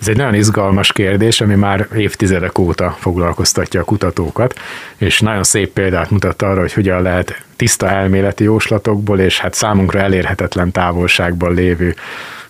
Ez 0.01 0.07
egy 0.07 0.17
nagyon 0.17 0.33
izgalmas 0.33 0.91
kérdés, 0.91 1.41
ami 1.41 1.55
már 1.55 1.87
évtizedek 1.95 2.57
óta 2.57 2.95
foglalkoztatja 2.99 3.81
a 3.81 3.83
kutatókat, 3.83 4.59
és 4.97 5.19
nagyon 5.19 5.43
szép 5.43 5.73
példát 5.73 6.09
mutat 6.09 6.41
arra, 6.41 6.59
hogy 6.59 6.73
hogyan 6.73 7.01
lehet 7.01 7.43
tiszta 7.55 7.89
elméleti 7.89 8.43
jóslatokból, 8.43 9.19
és 9.19 9.39
hát 9.39 9.53
számunkra 9.53 9.99
elérhetetlen 9.99 10.71
távolságban 10.71 11.53
lévő 11.53 11.95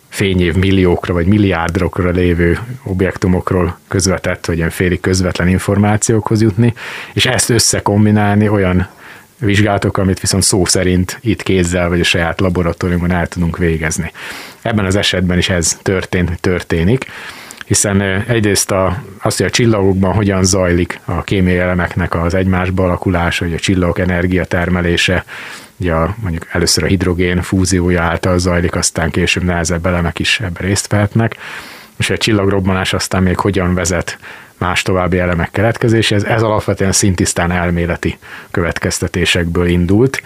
fényév 0.09 0.55
milliókra 0.55 1.13
vagy 1.13 1.25
milliárdokra 1.25 2.09
lévő 2.09 2.59
objektumokról 2.83 3.79
közvetett, 3.87 4.45
vagy 4.45 4.57
ilyen 4.57 4.69
félig 4.69 4.99
közvetlen 4.99 5.47
információkhoz 5.47 6.41
jutni, 6.41 6.73
és 7.13 7.25
ezt 7.25 7.49
összekombinálni 7.49 8.49
olyan 8.49 8.87
vizsgálatok, 9.39 9.97
amit 9.97 10.19
viszont 10.19 10.43
szó 10.43 10.65
szerint 10.65 11.17
itt 11.21 11.43
kézzel 11.43 11.89
vagy 11.89 11.99
a 11.99 12.03
saját 12.03 12.39
laboratóriumban 12.39 13.11
el 13.11 13.27
tudunk 13.27 13.57
végezni. 13.57 14.11
Ebben 14.61 14.85
az 14.85 14.95
esetben 14.95 15.37
is 15.37 15.49
ez 15.49 15.77
történt, 15.81 16.41
történik, 16.41 17.05
hiszen 17.65 18.01
egyrészt 18.27 18.71
a, 18.71 19.03
az, 19.21 19.37
hogy 19.37 19.45
a 19.45 19.49
csillagokban 19.49 20.13
hogyan 20.13 20.43
zajlik 20.43 20.99
a 21.05 21.23
kémiai 21.23 21.57
elemeknek 21.57 22.15
az 22.15 22.33
egymásba 22.33 22.83
alakulása, 22.83 23.45
hogy 23.45 23.53
a 23.53 23.59
csillagok 23.59 23.99
energiatermelése, 23.99 25.25
ugye 25.77 25.93
a, 25.93 26.15
mondjuk 26.21 26.47
először 26.51 26.83
a 26.83 26.87
hidrogén 26.87 27.41
fúziója 27.41 28.01
által 28.01 28.37
zajlik, 28.37 28.75
aztán 28.75 29.09
később 29.09 29.43
nehezebb 29.43 29.85
elemek 29.85 30.19
is 30.19 30.39
ebben 30.39 30.67
részt 30.67 30.87
vehetnek, 30.87 31.35
és 31.97 32.09
a 32.09 32.17
csillagrobbanás 32.17 32.93
aztán 32.93 33.23
még 33.23 33.37
hogyan 33.37 33.73
vezet 33.73 34.17
más 34.57 34.81
további 34.81 35.19
elemek 35.19 35.51
keletkezéséhez. 35.51 36.23
Ez 36.23 36.41
alapvetően 36.41 36.91
szintisztán 36.91 37.51
elméleti 37.51 38.17
következtetésekből 38.51 39.67
indult, 39.67 40.21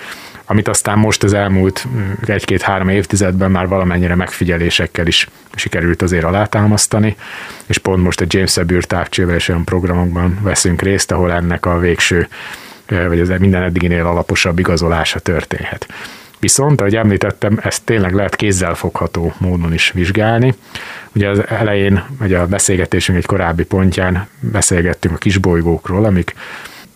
amit 0.45 0.67
aztán 0.67 0.97
most 0.97 1.23
az 1.23 1.33
elmúlt 1.33 1.87
mm, 1.87 2.11
egy-két-három 2.25 2.89
évtizedben 2.89 3.51
már 3.51 3.67
valamennyire 3.67 4.15
megfigyelésekkel 4.15 5.07
is 5.07 5.27
sikerült 5.55 6.01
azért 6.01 6.23
alátámasztani, 6.23 7.15
és 7.65 7.77
pont 7.77 8.03
most 8.03 8.21
a 8.21 8.25
James 8.27 8.55
Webb 8.55 8.71
űrtávcsővel 8.71 9.35
és 9.35 9.47
olyan 9.47 9.63
programokban 9.63 10.39
veszünk 10.41 10.81
részt, 10.81 11.11
ahol 11.11 11.31
ennek 11.31 11.65
a 11.65 11.79
végső, 11.79 12.27
vagy 12.87 13.19
az 13.19 13.33
minden 13.39 13.63
eddiginél 13.63 14.05
alaposabb 14.05 14.59
igazolása 14.59 15.19
történhet. 15.19 15.87
Viszont, 16.39 16.79
ahogy 16.79 16.95
említettem, 16.95 17.59
ezt 17.61 17.83
tényleg 17.83 18.13
lehet 18.13 18.35
kézzelfogható 18.35 19.33
módon 19.37 19.73
is 19.73 19.91
vizsgálni. 19.91 20.53
Ugye 21.15 21.30
az 21.30 21.47
elején, 21.47 22.04
ugye 22.21 22.38
a 22.38 22.47
beszélgetésünk 22.47 23.17
egy 23.17 23.26
korábbi 23.26 23.63
pontján 23.63 24.28
beszélgettünk 24.39 25.15
a 25.15 25.17
kisbolygókról, 25.17 26.06
amik 26.06 26.36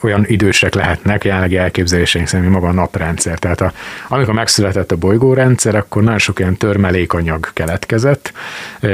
olyan 0.01 0.25
idősek 0.27 0.73
lehetnek, 0.73 1.23
jelenlegi 1.23 1.57
elképzeléseink 1.57 2.27
szerint, 2.27 2.51
maga 2.51 2.67
a 2.67 2.71
naprendszer. 2.71 3.39
Tehát 3.39 3.61
a, 3.61 3.73
amikor 4.07 4.33
megszületett 4.33 4.91
a 4.91 4.95
bolygórendszer, 4.95 5.75
akkor 5.75 6.03
nagyon 6.03 6.17
sok 6.17 6.39
ilyen 6.39 6.57
törmelékanyag 6.57 7.49
keletkezett, 7.53 8.33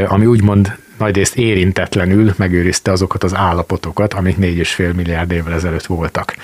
ami 0.08 0.26
úgymond 0.26 0.76
nagyrészt 1.02 1.36
érintetlenül 1.36 2.34
megőrizte 2.38 2.92
azokat 2.92 3.24
az 3.24 3.36
állapotokat, 3.36 4.14
amik 4.14 4.38
4,5 4.38 4.96
milliárd 4.96 5.32
évvel 5.32 5.54
ezelőtt 5.54 5.86
voltak. 5.86 6.36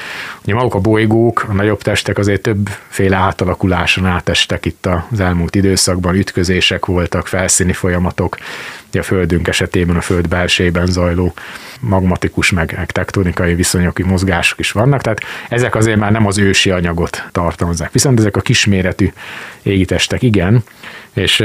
Ugye 0.44 0.54
maguk 0.54 0.74
a 0.74 0.80
bolygók, 0.80 1.46
a 1.50 1.54
nagyobb 1.54 1.82
testek 1.82 2.18
azért 2.18 2.42
többféle 2.42 3.16
átalakuláson 3.16 4.06
átestek 4.06 4.66
itt 4.66 4.86
az 5.10 5.20
elmúlt 5.20 5.56
időszakban, 5.56 6.16
ütközések 6.16 6.86
voltak, 6.86 7.28
felszíni 7.28 7.74
folyamatok, 7.74 8.38
a 8.98 9.04
Földünk 9.04 9.48
esetében 9.48 9.96
a 9.96 10.02
Föld 10.02 10.28
belsejében 10.28 10.86
zajló 10.86 11.34
magmatikus 11.80 12.52
meg 12.52 12.86
tektonikai 12.92 13.56
viszonyok, 13.56 14.00
mozgások 14.00 14.60
is 14.60 14.72
vannak, 14.72 15.02
tehát 15.02 15.20
ezek 15.50 15.76
azért 15.76 15.98
már 15.98 16.12
nem 16.12 16.26
az 16.26 16.38
ősi 16.38 16.70
anyagot 16.70 17.24
tartalmazzák. 17.32 17.92
Viszont 17.92 18.20
ezek 18.20 18.38
a 18.38 18.42
kisméretű 18.42 19.12
égitestek 19.64 20.22
igen, 20.22 20.64
és 21.14 21.44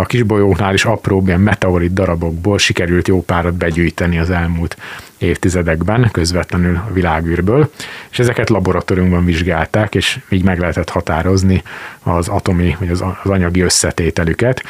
a 0.00 0.04
kisbolyóknál 0.04 0.74
is 0.74 0.84
apróbb 0.84 1.26
ilyen 1.26 1.40
meteorit 1.40 1.92
darabokból 1.92 2.58
sikerült 2.58 3.08
jó 3.08 3.22
párat 3.22 3.54
begyűjteni 3.54 4.18
az 4.18 4.30
elmúlt 4.30 4.76
évtizedekben, 5.18 6.08
közvetlenül 6.12 6.76
a 6.76 6.92
világűrből, 6.92 7.70
és 8.10 8.18
ezeket 8.18 8.50
laboratóriumban 8.50 9.24
vizsgálták, 9.24 9.94
és 9.94 10.18
így 10.28 10.44
meg 10.44 10.58
lehetett 10.58 10.88
határozni 10.88 11.62
az 12.02 12.28
atomi, 12.28 12.76
vagy 12.78 12.90
az, 12.90 13.04
anyagi 13.22 13.60
összetételüket, 13.60 14.62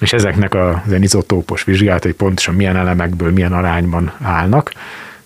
és 0.00 0.12
ezeknek 0.12 0.54
az 0.54 0.92
izotópos 1.00 1.64
vizsgálat, 1.64 2.02
hogy 2.02 2.14
pontosan 2.14 2.54
milyen 2.54 2.76
elemekből 2.76 3.32
milyen 3.32 3.52
arányban 3.52 4.12
állnak, 4.22 4.72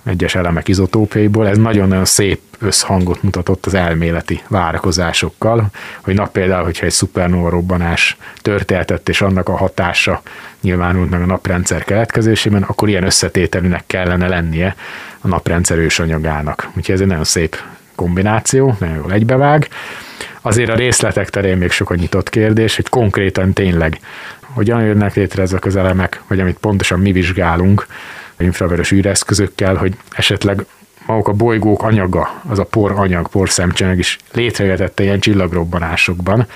egyes 0.08 0.34
elemek 0.34 0.68
izotópjaiból, 0.68 1.48
ez 1.48 1.58
nagyon-nagyon 1.58 2.04
szép 2.04 2.40
összhangot 2.58 3.22
mutatott 3.22 3.66
az 3.66 3.74
elméleti 3.74 4.42
várakozásokkal, 4.48 5.66
hogy 6.00 6.14
nap 6.14 6.32
például, 6.32 6.64
hogyha 6.64 6.86
egy 6.86 6.92
szupernova 6.92 7.48
robbanás 7.48 8.16
történhetett, 8.36 9.08
és 9.08 9.20
annak 9.20 9.48
a 9.48 9.56
hatása 9.56 10.22
nyilvánult 10.60 11.10
meg 11.10 11.22
a 11.22 11.26
naprendszer 11.26 11.84
keletkezésében, 11.84 12.62
akkor 12.62 12.88
ilyen 12.88 13.04
összetételűnek 13.04 13.82
kellene 13.86 14.28
lennie 14.28 14.74
a 15.20 15.28
naprendszer 15.28 15.78
ősanyagának. 15.78 16.68
Úgyhogy 16.76 16.94
ez 16.94 17.00
egy 17.00 17.06
nagyon 17.06 17.24
szép 17.24 17.56
kombináció, 17.94 18.76
nagyon 18.78 18.96
jól 18.96 19.12
egybevág. 19.12 19.68
Azért 20.40 20.70
a 20.70 20.74
részletek 20.74 21.30
terén 21.30 21.56
még 21.56 21.70
sok 21.70 21.90
a 21.90 21.94
nyitott 21.94 22.30
kérdés, 22.30 22.76
hogy 22.76 22.88
konkrétan 22.88 23.52
tényleg 23.52 24.00
hogyan 24.40 24.82
jönnek 24.82 25.14
létre 25.14 25.42
ezek 25.42 25.64
az 25.64 25.76
elemek, 25.76 26.22
vagy 26.26 26.40
amit 26.40 26.58
pontosan 26.58 27.00
mi 27.00 27.12
vizsgálunk, 27.12 27.86
infravörös 28.38 28.92
űreszközökkel, 28.92 29.74
hogy 29.74 29.96
esetleg 30.10 30.66
maguk 31.06 31.28
a 31.28 31.32
bolygók 31.32 31.82
anyaga, 31.82 32.40
az 32.48 32.58
a 32.58 32.64
por 32.64 32.92
anyag, 32.92 33.28
porszemcsomag 33.28 33.98
is 33.98 34.18
létrejöhetett 34.32 35.00
ilyen 35.00 35.20
csillagrobbanásokban, 35.20 36.46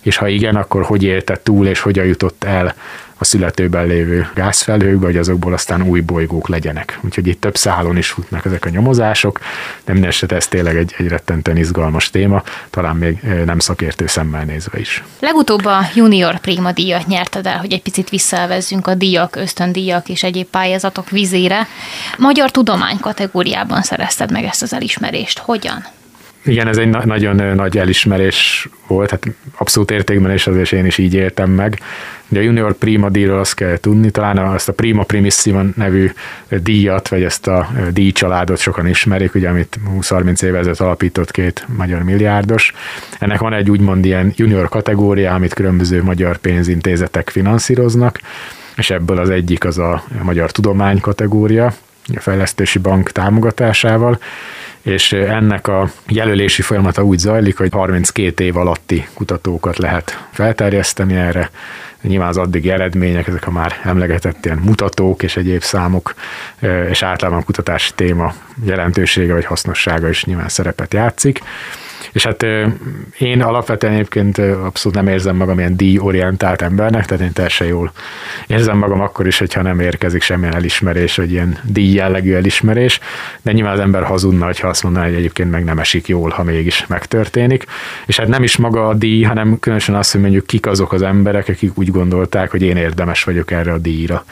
és 0.00 0.16
ha 0.16 0.28
igen, 0.28 0.56
akkor 0.56 0.82
hogy 0.82 1.02
élte 1.02 1.40
túl, 1.42 1.66
és 1.66 1.80
hogyan 1.80 2.06
jutott 2.06 2.44
el 2.44 2.74
a 3.20 3.24
születőben 3.24 3.86
lévő 3.86 4.30
gázfelhőkbe, 4.34 5.06
hogy 5.06 5.16
azokból 5.16 5.52
aztán 5.52 5.82
új 5.82 6.00
bolygók 6.00 6.48
legyenek. 6.48 6.98
Úgyhogy 7.00 7.26
itt 7.26 7.40
több 7.40 7.56
szálon 7.56 7.96
is 7.96 8.10
futnak 8.10 8.44
ezek 8.44 8.64
a 8.64 8.68
nyomozások, 8.68 9.40
de 9.84 9.92
minden 9.92 10.10
eset 10.10 10.32
ez 10.32 10.46
tényleg 10.46 10.76
egy, 10.76 10.94
egy 10.98 11.08
rettentően 11.08 11.56
izgalmas 11.56 12.10
téma, 12.10 12.42
talán 12.70 12.96
még 12.96 13.20
nem 13.44 13.58
szakértő 13.58 14.06
szemmel 14.06 14.44
nézve 14.44 14.78
is. 14.78 15.02
Legutóbb 15.20 15.64
a 15.64 15.80
Junior 15.94 16.38
Prima 16.38 16.72
díjat 16.72 17.06
nyerted 17.06 17.46
el, 17.46 17.58
hogy 17.58 17.72
egy 17.72 17.82
picit 17.82 18.08
visszavezzünk 18.08 18.86
a 18.86 18.94
díjak, 18.94 19.36
ösztöndíjak 19.36 20.08
és 20.08 20.22
egyéb 20.22 20.46
pályázatok 20.46 21.10
vizére. 21.10 21.66
Magyar 22.18 22.50
tudomány 22.50 22.98
kategóriában 22.98 23.82
szerezted 23.82 24.30
meg 24.30 24.44
ezt 24.44 24.62
az 24.62 24.72
elismerést. 24.72 25.38
Hogyan? 25.38 25.84
Igen, 26.44 26.68
ez 26.68 26.78
egy 26.78 26.88
na- 26.88 27.04
nagyon 27.04 27.54
nagy 27.54 27.78
elismerés 27.78 28.68
volt, 28.86 29.10
hát 29.10 29.26
abszolút 29.56 29.90
értékben 29.90 30.30
és 30.30 30.46
azért 30.46 30.72
én 30.72 30.86
is 30.86 30.98
így 30.98 31.14
éltem 31.14 31.50
meg. 31.50 31.80
De 32.28 32.38
a 32.38 32.42
Junior 32.42 32.74
Prima 32.74 33.08
díjról 33.08 33.38
azt 33.38 33.54
kell 33.54 33.76
tudni, 33.76 34.10
talán 34.10 34.38
azt 34.38 34.68
a 34.68 34.72
Prima 34.72 35.02
Primissima 35.02 35.62
nevű 35.76 36.10
díjat, 36.48 37.08
vagy 37.08 37.22
ezt 37.22 37.46
a 37.46 37.68
díjcsaládot 37.92 38.58
sokan 38.58 38.86
ismerik, 38.86 39.34
ugye, 39.34 39.48
amit 39.48 39.78
20-30 40.00 40.42
éve 40.42 40.58
ezelőtt 40.58 40.80
alapított 40.80 41.30
két 41.30 41.66
magyar 41.76 42.02
milliárdos. 42.02 42.72
Ennek 43.18 43.38
van 43.38 43.52
egy 43.52 43.70
úgymond 43.70 44.04
ilyen 44.04 44.32
junior 44.36 44.68
kategória, 44.68 45.34
amit 45.34 45.54
különböző 45.54 46.02
magyar 46.02 46.36
pénzintézetek 46.36 47.30
finanszíroznak, 47.30 48.20
és 48.76 48.90
ebből 48.90 49.18
az 49.18 49.30
egyik 49.30 49.64
az 49.64 49.78
a 49.78 50.04
magyar 50.22 50.50
tudomány 50.50 51.00
kategória, 51.00 51.72
a 52.16 52.20
Fejlesztési 52.20 52.78
Bank 52.78 53.10
támogatásával, 53.10 54.18
és 54.82 55.12
ennek 55.12 55.68
a 55.68 55.90
jelölési 56.08 56.62
folyamata 56.62 57.02
úgy 57.02 57.18
zajlik, 57.18 57.56
hogy 57.56 57.72
32 57.72 58.44
év 58.44 58.56
alatti 58.56 59.06
kutatókat 59.14 59.78
lehet 59.78 60.24
felterjeszteni 60.32 61.14
erre. 61.16 61.50
Nyilván 62.02 62.28
az 62.28 62.36
addigi 62.36 62.70
eredmények, 62.70 63.26
ezek 63.26 63.46
a 63.46 63.50
már 63.50 63.80
emlegetett 63.84 64.44
ilyen 64.44 64.58
mutatók 64.58 65.22
és 65.22 65.36
egyéb 65.36 65.62
számok, 65.62 66.14
és 66.90 67.02
általában 67.02 67.40
a 67.40 67.44
kutatási 67.44 67.90
téma 67.94 68.34
jelentősége 68.64 69.32
vagy 69.32 69.44
hasznossága 69.44 70.08
is 70.08 70.24
nyilván 70.24 70.48
szerepet 70.48 70.94
játszik. 70.94 71.40
És 72.12 72.24
hát 72.24 72.46
én 73.18 73.42
alapvetően 73.42 73.92
egyébként 73.92 74.38
abszolút 74.38 74.98
nem 74.98 75.06
érzem 75.06 75.36
magam 75.36 75.58
ilyen 75.58 75.76
díjorientált 75.76 76.62
embernek, 76.62 77.06
tehát 77.06 77.24
én 77.24 77.32
teljesen 77.32 77.66
jól 77.66 77.92
érzem 78.46 78.78
magam 78.78 79.00
akkor 79.00 79.26
is, 79.26 79.38
hogyha 79.38 79.62
nem 79.62 79.80
érkezik 79.80 80.22
semmilyen 80.22 80.54
elismerés, 80.54 81.16
vagy 81.16 81.30
ilyen 81.32 81.58
díj 81.62 81.94
jellegű 81.94 82.34
elismerés, 82.34 83.00
de 83.42 83.52
nyilván 83.52 83.72
az 83.72 83.80
ember 83.80 84.02
hazudna, 84.02 84.50
ha 84.60 84.68
azt 84.68 84.82
mondaná, 84.82 85.06
hogy 85.06 85.14
egyébként 85.14 85.50
meg 85.50 85.64
nem 85.64 85.78
esik 85.78 86.08
jól, 86.08 86.30
ha 86.30 86.42
mégis 86.42 86.86
megtörténik. 86.86 87.64
És 88.06 88.16
hát 88.16 88.28
nem 88.28 88.42
is 88.42 88.56
maga 88.56 88.88
a 88.88 88.94
díj, 88.94 89.22
hanem 89.22 89.58
különösen 89.58 89.94
az, 89.94 90.10
hogy 90.10 90.20
mondjuk 90.20 90.46
kik 90.46 90.66
azok 90.66 90.92
az 90.92 91.02
emberek, 91.02 91.48
akik 91.48 91.78
úgy 91.78 91.90
gondolták, 91.90 92.50
hogy 92.50 92.62
én 92.62 92.76
érdemes 92.76 93.24
vagyok 93.24 93.50
erre 93.50 93.72
a 93.72 93.78
díjra. 93.78 94.24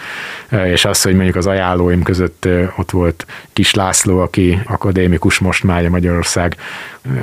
És 0.64 0.85
az, 0.85 1.03
hogy 1.03 1.14
mondjuk 1.14 1.37
az 1.37 1.47
ajánlóim 1.47 2.03
között 2.03 2.49
ott 2.77 2.91
volt 2.91 3.27
Kis 3.53 3.75
László, 3.75 4.19
aki 4.21 4.59
akadémikus 4.64 5.38
most 5.38 5.64
már 5.64 5.88
Magyarország 5.88 6.57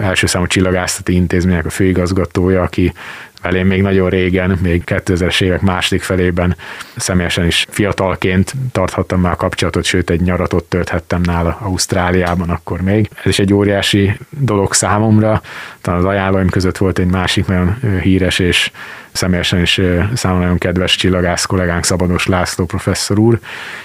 első 0.01 0.27
számú 0.27 0.44
csillagászati 0.47 1.13
intézmények 1.13 1.65
a 1.65 1.69
főigazgatója, 1.69 2.61
aki 2.61 2.93
velém 3.41 3.67
még 3.67 3.81
nagyon 3.81 4.09
régen, 4.09 4.59
még 4.61 4.83
2000-es 4.85 5.41
évek 5.41 5.61
második 5.61 6.03
felében 6.03 6.55
személyesen 6.95 7.45
is 7.45 7.65
fiatalként 7.69 8.53
tarthattam 8.71 9.21
már 9.21 9.31
a 9.31 9.35
kapcsolatot, 9.35 9.83
sőt 9.83 10.09
egy 10.09 10.21
nyaratot 10.21 10.63
tölthettem 10.63 11.21
nála 11.21 11.57
Ausztráliában 11.61 12.49
akkor 12.49 12.81
még. 12.81 13.09
Ez 13.15 13.25
is 13.25 13.39
egy 13.39 13.53
óriási 13.53 14.17
dolog 14.29 14.73
számomra. 14.73 15.41
Talán 15.81 15.99
az 15.99 16.05
ajánlóim 16.05 16.49
között 16.49 16.77
volt 16.77 16.99
egy 16.99 17.11
másik 17.11 17.45
nagyon 17.45 17.77
híres 18.01 18.39
és 18.39 18.71
személyesen 19.15 19.61
is 19.61 19.81
számomra 20.13 20.43
nagyon 20.43 20.57
kedves 20.57 20.95
csillagász 20.95 21.45
kollégánk 21.45 21.83
Szabados 21.83 22.25
László 22.25 22.65
professzor 22.65 23.19
úr, 23.19 23.39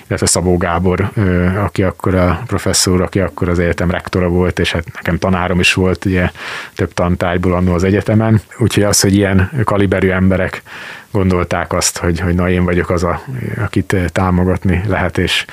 illetve 0.07 0.27
Szabó 0.27 0.57
Gábor, 0.57 1.11
aki 1.57 1.83
akkor 1.83 2.15
a 2.15 2.43
professzor, 2.47 3.01
aki 3.01 3.21
akkor 3.21 3.49
az 3.49 3.59
egyetem 3.59 3.91
rektora 3.91 4.29
volt, 4.29 4.59
és 4.59 4.73
hát 4.73 4.85
nekem 4.95 5.19
tanárom 5.19 5.61
is 5.61 5.73
volt 5.73 6.05
ugye 6.05 6.31
több 6.75 6.95
tantárgyból 6.95 7.55
annó 7.55 7.75
az 7.75 7.85
egyetemen. 7.85 8.41
Úgyhogy 8.59 8.83
az, 8.83 9.01
hogy 9.01 9.15
ilyen 9.15 9.51
kaliberű 9.65 10.09
emberek 10.09 10.63
gondolták 11.11 11.73
azt, 11.73 11.99
hogy, 11.99 12.21
hogy 12.21 12.35
na 12.35 12.51
én 12.51 12.65
vagyok 12.65 12.91
az, 12.91 13.05
a, 13.05 13.23
akit 13.65 13.97
támogatni 14.13 14.83
lehet, 14.87 15.19
és 15.19 15.45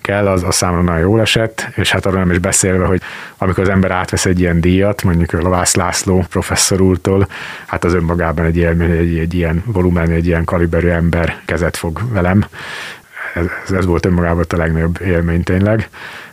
kell, 0.00 0.28
az 0.28 0.42
a 0.42 0.50
számomra 0.50 0.82
nagyon 0.82 1.00
jól 1.00 1.20
esett, 1.20 1.68
és 1.74 1.90
hát 1.90 2.06
arról 2.06 2.18
nem 2.18 2.30
is 2.30 2.38
beszélve, 2.38 2.84
hogy 2.84 3.00
amikor 3.38 3.62
az 3.62 3.68
ember 3.68 3.90
átvesz 3.90 4.26
egy 4.26 4.40
ilyen 4.40 4.60
díjat, 4.60 5.02
mondjuk 5.02 5.32
a 5.32 5.38
Lovász 5.40 5.74
László 5.74 6.24
professzor 6.30 6.80
úrtól, 6.80 7.28
hát 7.66 7.84
az 7.84 7.94
önmagában 7.94 8.44
egy 8.44 8.56
élmény, 8.56 8.90
egy, 8.90 9.18
egy 9.18 9.34
ilyen 9.34 9.62
volumen, 9.66 10.10
egy 10.10 10.26
ilyen 10.26 10.44
kaliberű 10.44 10.88
ember 10.88 11.36
kezet 11.44 11.76
fog 11.76 12.00
velem. 12.12 12.44
Ez, 13.34 13.72
ez 13.72 13.86
volt 13.86 14.06
önmagában 14.06 14.44
a 14.48 14.56
legnagyobb 14.56 15.00
élmény 15.00 15.42
tényleg. 15.42 15.88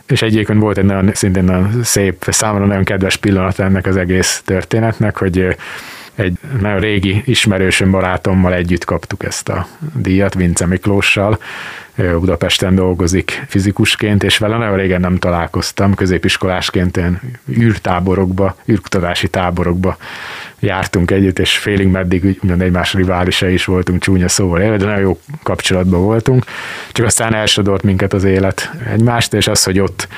És 0.06 0.22
egyébként 0.22 0.60
volt 0.60 0.78
egy 0.78 0.84
nagyon, 0.84 1.10
szintén 1.14 1.44
nagyon 1.44 1.82
szép, 1.82 2.26
számomra 2.28 2.66
nagyon 2.66 2.84
kedves 2.84 3.16
pillanat 3.16 3.58
ennek 3.58 3.86
az 3.86 3.96
egész 3.96 4.42
történetnek, 4.44 5.18
hogy 5.18 5.56
egy 6.18 6.38
nagyon 6.60 6.80
régi 6.80 7.22
ismerősöm 7.24 7.90
barátommal 7.90 8.54
együtt 8.54 8.84
kaptuk 8.84 9.24
ezt 9.24 9.48
a 9.48 9.66
díjat, 9.94 10.34
Vince 10.34 10.66
Miklóssal, 10.66 11.38
Budapesten 11.94 12.74
dolgozik 12.74 13.44
fizikusként, 13.48 14.22
és 14.22 14.38
vele 14.38 14.56
nagyon 14.56 14.76
régen 14.76 15.00
nem 15.00 15.18
találkoztam, 15.18 15.94
középiskolásként 15.94 16.96
ilyen 16.96 17.20
űrtáborokba, 17.58 18.56
űrkutatási 18.70 19.28
táborokba 19.28 19.96
jártunk 20.58 21.10
együtt, 21.10 21.38
és 21.38 21.58
félig 21.58 21.86
meddig 21.86 22.38
ugyan 22.42 22.60
egymás 22.60 22.94
riválisai 22.94 23.52
is 23.52 23.64
voltunk, 23.64 24.02
csúnya 24.02 24.28
szóval 24.28 24.60
élve, 24.60 24.76
de 24.76 24.84
nagyon 24.84 25.00
jó 25.00 25.20
kapcsolatban 25.42 26.02
voltunk. 26.02 26.44
Csak 26.92 27.06
aztán 27.06 27.34
elsodort 27.34 27.82
minket 27.82 28.12
az 28.12 28.24
élet 28.24 28.70
egymást, 28.92 29.34
és 29.34 29.46
az, 29.46 29.64
hogy 29.64 29.80
ott 29.80 30.08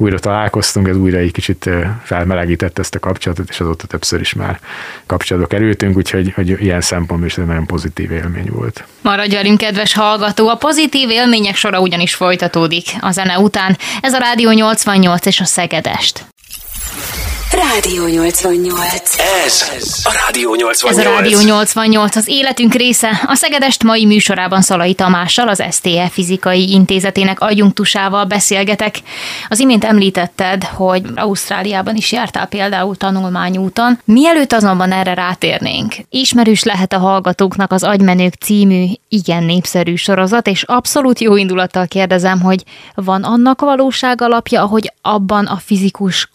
újra 0.00 0.18
találkoztunk, 0.18 0.88
ez 0.88 0.96
újra 0.96 1.18
egy 1.18 1.32
kicsit 1.32 1.70
felmelegített 2.02 2.78
ezt 2.78 2.94
a 2.94 2.98
kapcsolatot, 2.98 3.48
és 3.48 3.60
azóta 3.60 3.86
többször 3.86 4.20
is 4.20 4.32
már 4.32 4.60
kapcsolatba 5.06 5.48
kerültünk, 5.48 5.96
úgyhogy 5.96 6.32
hogy 6.34 6.62
ilyen 6.62 6.80
szempontból 6.80 7.28
is 7.28 7.38
egy 7.38 7.46
nagyon 7.46 7.66
pozitív 7.66 8.10
élmény 8.10 8.48
volt. 8.50 8.84
Maradj 9.00 9.34
velünk, 9.34 9.58
kedves 9.58 9.94
hallgató! 9.94 10.48
A 10.48 10.56
pozitív 10.56 11.10
élmények 11.10 11.56
sora 11.56 11.80
ugyanis 11.80 12.14
folytatódik 12.14 12.86
a 13.00 13.10
zene 13.10 13.38
után. 13.38 13.76
Ez 14.00 14.12
a 14.12 14.18
Rádió 14.18 14.50
88 14.50 15.26
és 15.26 15.40
a 15.40 15.44
Szegedest. 15.44 16.26
Rádió 17.52 18.06
88. 18.06 19.18
Ez 19.44 19.62
a 20.04 20.12
Rádió 20.24 20.54
88. 20.54 20.98
Ez 20.98 21.06
a 21.06 21.10
Rádió 21.10 21.40
88 21.40 22.16
az 22.16 22.28
életünk 22.28 22.74
része. 22.74 23.20
A 23.26 23.34
Szegedest 23.34 23.82
mai 23.82 24.04
műsorában 24.06 24.62
Szalai 24.62 24.94
Tamással, 24.94 25.48
az 25.48 25.62
STE 25.70 26.08
Fizikai 26.08 26.70
Intézetének 26.70 27.40
adjunktusával 27.40 28.24
beszélgetek. 28.24 28.96
Az 29.48 29.58
imént 29.58 29.84
említetted, 29.84 30.64
hogy 30.64 31.02
Ausztráliában 31.14 31.96
is 31.96 32.12
jártál 32.12 32.46
például 32.46 32.96
tanulmányúton. 32.96 33.98
Mielőtt 34.04 34.52
azonban 34.52 34.92
erre 34.92 35.14
rátérnénk, 35.14 35.94
ismerős 36.10 36.62
lehet 36.62 36.92
a 36.92 36.98
hallgatóknak 36.98 37.72
az 37.72 37.82
Agymenők 37.82 38.34
című 38.34 38.86
igen 39.08 39.44
népszerű 39.44 39.94
sorozat, 39.94 40.46
és 40.46 40.62
abszolút 40.62 41.20
jó 41.20 41.36
indulattal 41.36 41.86
kérdezem, 41.86 42.40
hogy 42.40 42.62
van 42.94 43.22
annak 43.22 43.60
valóság 43.60 44.20
alapja, 44.22 44.62
ahogy 44.62 44.92
abban 45.02 45.46
a 45.46 45.56
fizikus 45.64 46.26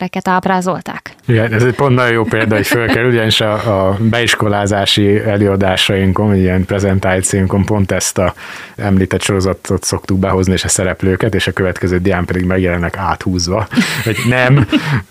karaktereket 0.00 0.28
ábrázol 0.28 0.70
ábrázolták. 0.70 1.14
Igen, 1.26 1.52
ez 1.52 1.62
egy 1.62 1.74
pont 1.74 1.94
nagyon 1.94 2.12
jó 2.12 2.24
példa, 2.24 2.54
hogy 2.54 2.66
fölkerül, 2.66 3.10
ugyanis 3.10 3.40
a, 3.40 3.88
a 3.88 3.96
beiskolázási 4.00 5.18
előadásainkon, 5.18 6.34
ilyen 6.34 6.64
prezentációinkon 6.64 7.64
pont 7.64 7.92
ezt 7.92 8.18
a 8.18 8.34
említett 8.76 9.22
sorozatot 9.22 9.84
szoktuk 9.84 10.18
behozni, 10.18 10.52
és 10.52 10.64
a 10.64 10.68
szereplőket, 10.68 11.34
és 11.34 11.46
a 11.46 11.52
következő 11.52 11.98
dián 11.98 12.24
pedig 12.24 12.44
megjelennek 12.44 12.96
áthúzva. 12.96 13.66
Hogy 14.04 14.18
nem, 14.28 14.66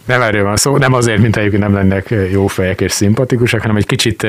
nem 0.05 0.21
erről 0.21 0.43
van 0.43 0.55
szó, 0.55 0.77
nem 0.77 0.93
azért, 0.93 1.19
mint 1.21 1.37
egyébként 1.37 1.63
nem 1.63 1.73
lennek 1.73 2.13
jó 2.31 2.47
fejek 2.47 2.81
és 2.81 2.91
szimpatikusak, 2.91 3.61
hanem 3.61 3.75
egy 3.75 3.85
kicsit 3.85 4.27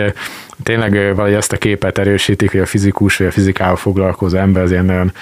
tényleg 0.62 0.92
valahogy 0.92 1.37
ezt 1.37 1.53
a 1.53 1.57
képet 1.57 1.99
erősítik, 1.99 2.51
hogy 2.51 2.61
a 2.61 2.66
fizikus 2.66 3.16
vagy 3.16 3.27
a 3.27 3.31
fizikával 3.31 3.77
foglalkozó 3.77 4.37
ember 4.37 4.62
az 4.62 4.70
ilyen 4.70 5.12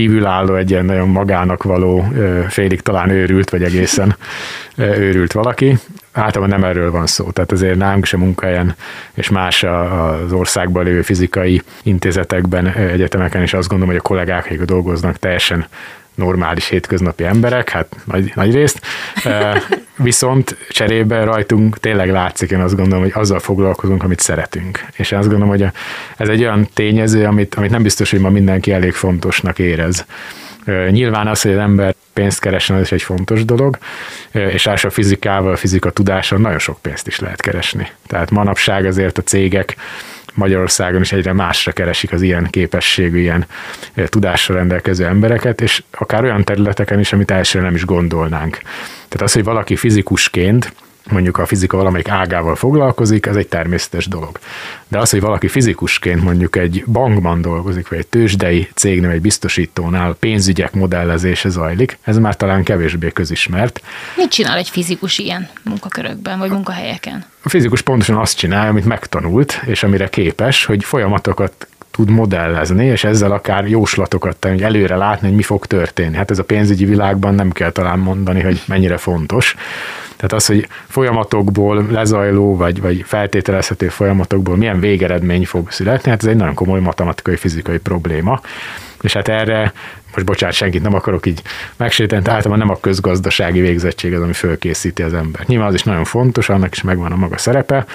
kívülálló, 0.00 0.54
egy 0.54 0.70
ilyen 0.70 0.84
nagyon 0.84 1.08
magának 1.08 1.62
való, 1.62 2.12
félig 2.48 2.80
talán 2.80 3.10
őrült, 3.10 3.50
vagy 3.50 3.62
egészen 3.62 4.16
őrült 4.76 5.32
valaki. 5.32 5.78
Általában 6.12 6.58
nem 6.58 6.68
erről 6.68 6.90
van 6.90 7.06
szó. 7.06 7.30
Tehát 7.30 7.52
azért 7.52 7.76
nálunk 7.76 8.04
sem 8.04 8.20
munkahelyen 8.20 8.74
és 9.14 9.30
más 9.30 9.62
az 9.62 10.32
országban 10.32 10.84
lévő 10.84 11.02
fizikai 11.02 11.62
intézetekben, 11.82 12.66
egyetemeken 12.66 13.42
is 13.42 13.54
azt 13.54 13.68
gondolom, 13.68 13.94
hogy 13.94 14.02
a 14.04 14.08
kollégák, 14.08 14.44
akik 14.44 14.62
dolgoznak, 14.62 15.16
teljesen 15.16 15.66
normális 16.14 16.68
hétköznapi 16.68 17.24
emberek, 17.24 17.68
hát 17.68 17.96
nagy, 18.04 18.32
nagy 18.34 18.54
részt, 18.54 18.80
viszont 19.96 20.56
cserébe 20.68 21.24
rajtunk 21.24 21.78
tényleg 21.78 22.10
látszik, 22.10 22.50
én 22.50 22.60
azt 22.60 22.76
gondolom, 22.76 23.02
hogy 23.02 23.12
azzal 23.14 23.38
foglalkozunk, 23.38 24.02
amit 24.02 24.20
szeretünk. 24.20 24.84
És 24.92 25.10
én 25.10 25.18
azt 25.18 25.28
gondolom, 25.28 25.52
hogy 25.56 25.66
ez 26.16 26.28
egy 26.28 26.40
olyan 26.40 26.68
tényező, 26.74 27.24
amit, 27.24 27.54
amit 27.54 27.70
nem 27.70 27.82
biztos, 27.82 28.10
hogy 28.10 28.20
ma 28.20 28.30
mindenki 28.30 28.72
elég 28.72 28.92
fontosnak 28.92 29.58
érez. 29.58 30.06
Nyilván 30.90 31.26
az, 31.26 31.42
hogy 31.42 31.52
az 31.52 31.58
ember 31.58 31.94
pénzt 32.12 32.40
keresen, 32.40 32.76
az 32.76 32.82
is 32.82 32.92
egy 32.92 33.02
fontos 33.02 33.44
dolog, 33.44 33.78
és 34.32 34.66
a 34.66 34.90
fizikával, 34.90 35.52
a 35.52 35.56
fizika 35.56 35.90
tudással 35.90 36.38
nagyon 36.38 36.58
sok 36.58 36.78
pénzt 36.80 37.06
is 37.06 37.18
lehet 37.18 37.40
keresni. 37.40 37.88
Tehát 38.06 38.30
manapság 38.30 38.84
azért 38.84 39.18
a 39.18 39.22
cégek 39.22 39.76
Magyarországon 40.34 41.00
is 41.00 41.12
egyre 41.12 41.32
másra 41.32 41.72
keresik 41.72 42.12
az 42.12 42.22
ilyen 42.22 42.48
képességű, 42.50 43.18
ilyen 43.18 43.46
tudással 44.06 44.56
rendelkező 44.56 45.06
embereket, 45.06 45.60
és 45.60 45.82
akár 45.90 46.24
olyan 46.24 46.44
területeken 46.44 46.98
is, 46.98 47.12
amit 47.12 47.30
elsőre 47.30 47.64
nem 47.64 47.74
is 47.74 47.84
gondolnánk. 47.84 48.58
Tehát 49.08 49.22
az, 49.22 49.32
hogy 49.32 49.44
valaki 49.44 49.76
fizikusként 49.76 50.72
mondjuk 51.10 51.38
a 51.38 51.46
fizika 51.46 51.76
valamelyik 51.76 52.08
ágával 52.08 52.56
foglalkozik, 52.56 53.26
ez 53.26 53.36
egy 53.36 53.48
természetes 53.48 54.08
dolog. 54.08 54.38
De 54.88 54.98
az, 54.98 55.10
hogy 55.10 55.20
valaki 55.20 55.48
fizikusként 55.48 56.22
mondjuk 56.22 56.56
egy 56.56 56.84
bankban 56.86 57.40
dolgozik, 57.40 57.88
vagy 57.88 57.98
egy 57.98 58.06
tőzsdei 58.06 58.68
cégnél, 58.74 59.10
egy 59.10 59.20
biztosítónál 59.20 60.14
pénzügyek 60.14 60.72
modellezése 60.72 61.48
zajlik, 61.48 61.98
ez 62.02 62.18
már 62.18 62.36
talán 62.36 62.62
kevésbé 62.62 63.08
közismert. 63.08 63.82
Mit 64.16 64.30
csinál 64.30 64.56
egy 64.56 64.68
fizikus 64.68 65.18
ilyen 65.18 65.48
munkakörökben, 65.62 66.38
vagy 66.38 66.50
munkahelyeken? 66.50 67.24
A 67.42 67.48
fizikus 67.48 67.80
pontosan 67.80 68.16
azt 68.16 68.36
csinálja, 68.36 68.70
amit 68.70 68.84
megtanult, 68.84 69.62
és 69.66 69.82
amire 69.82 70.08
képes, 70.08 70.64
hogy 70.64 70.84
folyamatokat 70.84 71.66
tud 72.00 72.10
modellezni, 72.10 72.86
és 72.86 73.04
ezzel 73.04 73.32
akár 73.32 73.68
jóslatokat 73.68 74.36
tenni, 74.36 74.54
hogy 74.54 74.62
előre 74.62 74.96
látni, 74.96 75.26
hogy 75.26 75.36
mi 75.36 75.42
fog 75.42 75.66
történni. 75.66 76.16
Hát 76.16 76.30
ez 76.30 76.38
a 76.38 76.44
pénzügyi 76.44 76.84
világban 76.84 77.34
nem 77.34 77.50
kell 77.50 77.70
talán 77.70 77.98
mondani, 77.98 78.40
hogy 78.40 78.62
mennyire 78.66 78.96
fontos. 78.96 79.54
Tehát 80.16 80.32
az, 80.32 80.46
hogy 80.46 80.68
folyamatokból 80.88 81.86
lezajló, 81.90 82.56
vagy, 82.56 82.80
vagy 82.80 83.04
feltételezhető 83.06 83.88
folyamatokból 83.88 84.56
milyen 84.56 84.80
végeredmény 84.80 85.46
fog 85.46 85.70
születni, 85.70 86.10
hát 86.10 86.22
ez 86.22 86.28
egy 86.28 86.36
nagyon 86.36 86.54
komoly 86.54 86.80
matematikai, 86.80 87.36
fizikai 87.36 87.78
probléma. 87.78 88.40
És 89.00 89.12
hát 89.12 89.28
erre 89.28 89.72
most 90.14 90.26
bocsánat, 90.26 90.56
senkit 90.56 90.82
nem 90.82 90.94
akarok 90.94 91.26
így 91.26 91.42
megsérteni, 91.76 92.22
tehát 92.22 92.48
nem 92.48 92.70
a 92.70 92.80
közgazdasági 92.80 93.60
végzettség 93.60 94.14
az, 94.14 94.22
ami 94.22 94.32
fölkészíti 94.32 95.02
az 95.02 95.14
ember. 95.14 95.42
Nyilván 95.46 95.68
az 95.68 95.74
is 95.74 95.82
nagyon 95.82 96.04
fontos, 96.04 96.48
annak 96.48 96.72
is 96.72 96.82
megvan 96.82 97.12
a 97.12 97.16
maga 97.16 97.38
szerepe, 97.38 97.86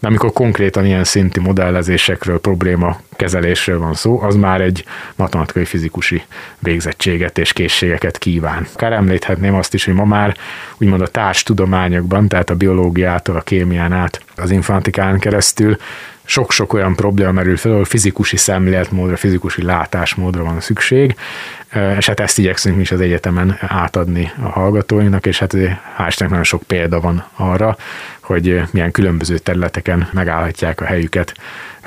de 0.00 0.06
amikor 0.06 0.32
konkrétan 0.32 0.86
ilyen 0.86 1.04
szintű 1.04 1.40
modellezésekről, 1.40 2.40
probléma 2.40 3.00
kezelésről 3.16 3.78
van 3.78 3.94
szó, 3.94 4.20
az 4.20 4.34
már 4.34 4.60
egy 4.60 4.84
matematikai 5.16 5.64
fizikusi 5.64 6.22
végzettséget 6.58 7.38
és 7.38 7.52
készségeket 7.52 8.18
kíván. 8.18 8.66
Akár 8.74 8.92
említhetném 8.92 9.54
azt 9.54 9.74
is, 9.74 9.84
hogy 9.84 9.94
ma 9.94 10.04
már 10.04 10.36
úgymond 10.78 11.00
a 11.00 11.06
társtudományokban, 11.06 12.28
tehát 12.28 12.50
a 12.50 12.54
biológiától, 12.54 13.36
a 13.36 13.40
kémián 13.40 13.92
át, 13.92 14.20
az 14.36 14.50
informatikán 14.50 15.18
keresztül 15.18 15.76
sok-sok 16.24 16.72
olyan 16.72 16.94
probléma 16.94 17.32
merül 17.32 17.56
fel, 17.56 17.72
ahol 17.72 17.84
fizikusi 17.84 18.36
szemléletmódra, 18.36 19.16
fizikusi 19.16 19.62
látásmódra 19.62 20.44
van 20.44 20.60
szükség, 20.60 21.14
és 21.98 22.06
hát 22.06 22.20
ezt 22.20 22.38
igyekszünk 22.38 22.76
mi 22.76 22.82
is 22.82 22.90
az 22.90 23.00
egyetemen 23.00 23.56
átadni 23.60 24.32
a 24.42 24.48
hallgatóinknak, 24.48 25.26
és 25.26 25.38
hát 25.38 25.56
hál' 25.98 26.28
nagyon 26.28 26.44
sok 26.44 26.62
példa 26.62 27.00
van 27.00 27.24
arra, 27.36 27.76
hogy 28.20 28.62
milyen 28.70 28.90
különböző 28.90 29.38
területeken 29.38 30.08
megállhatják 30.12 30.80
a 30.80 30.84
helyüket 30.84 31.34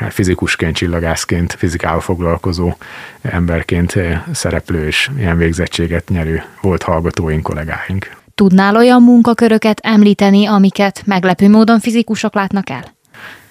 fizikusként, 0.10 0.76
csillagászként, 0.76 1.54
fizikával 1.54 2.00
foglalkozó 2.00 2.74
emberként 3.22 4.00
szereplő 4.32 4.88
és 4.88 5.10
ilyen 5.17 5.38
végzettséget 5.38 6.10
nyerő 6.10 6.43
volt 6.62 6.84
hallgatóink, 6.84 7.43
kollégáink. 7.43 8.12
Tudnál 8.36 8.76
olyan 8.76 9.02
munkaköröket 9.02 9.80
említeni, 9.80 10.46
amiket 10.46 11.02
meglepő 11.06 11.50
módon 11.50 11.80
fizikusok 11.80 12.34
látnak 12.34 12.69
el? 12.69 12.84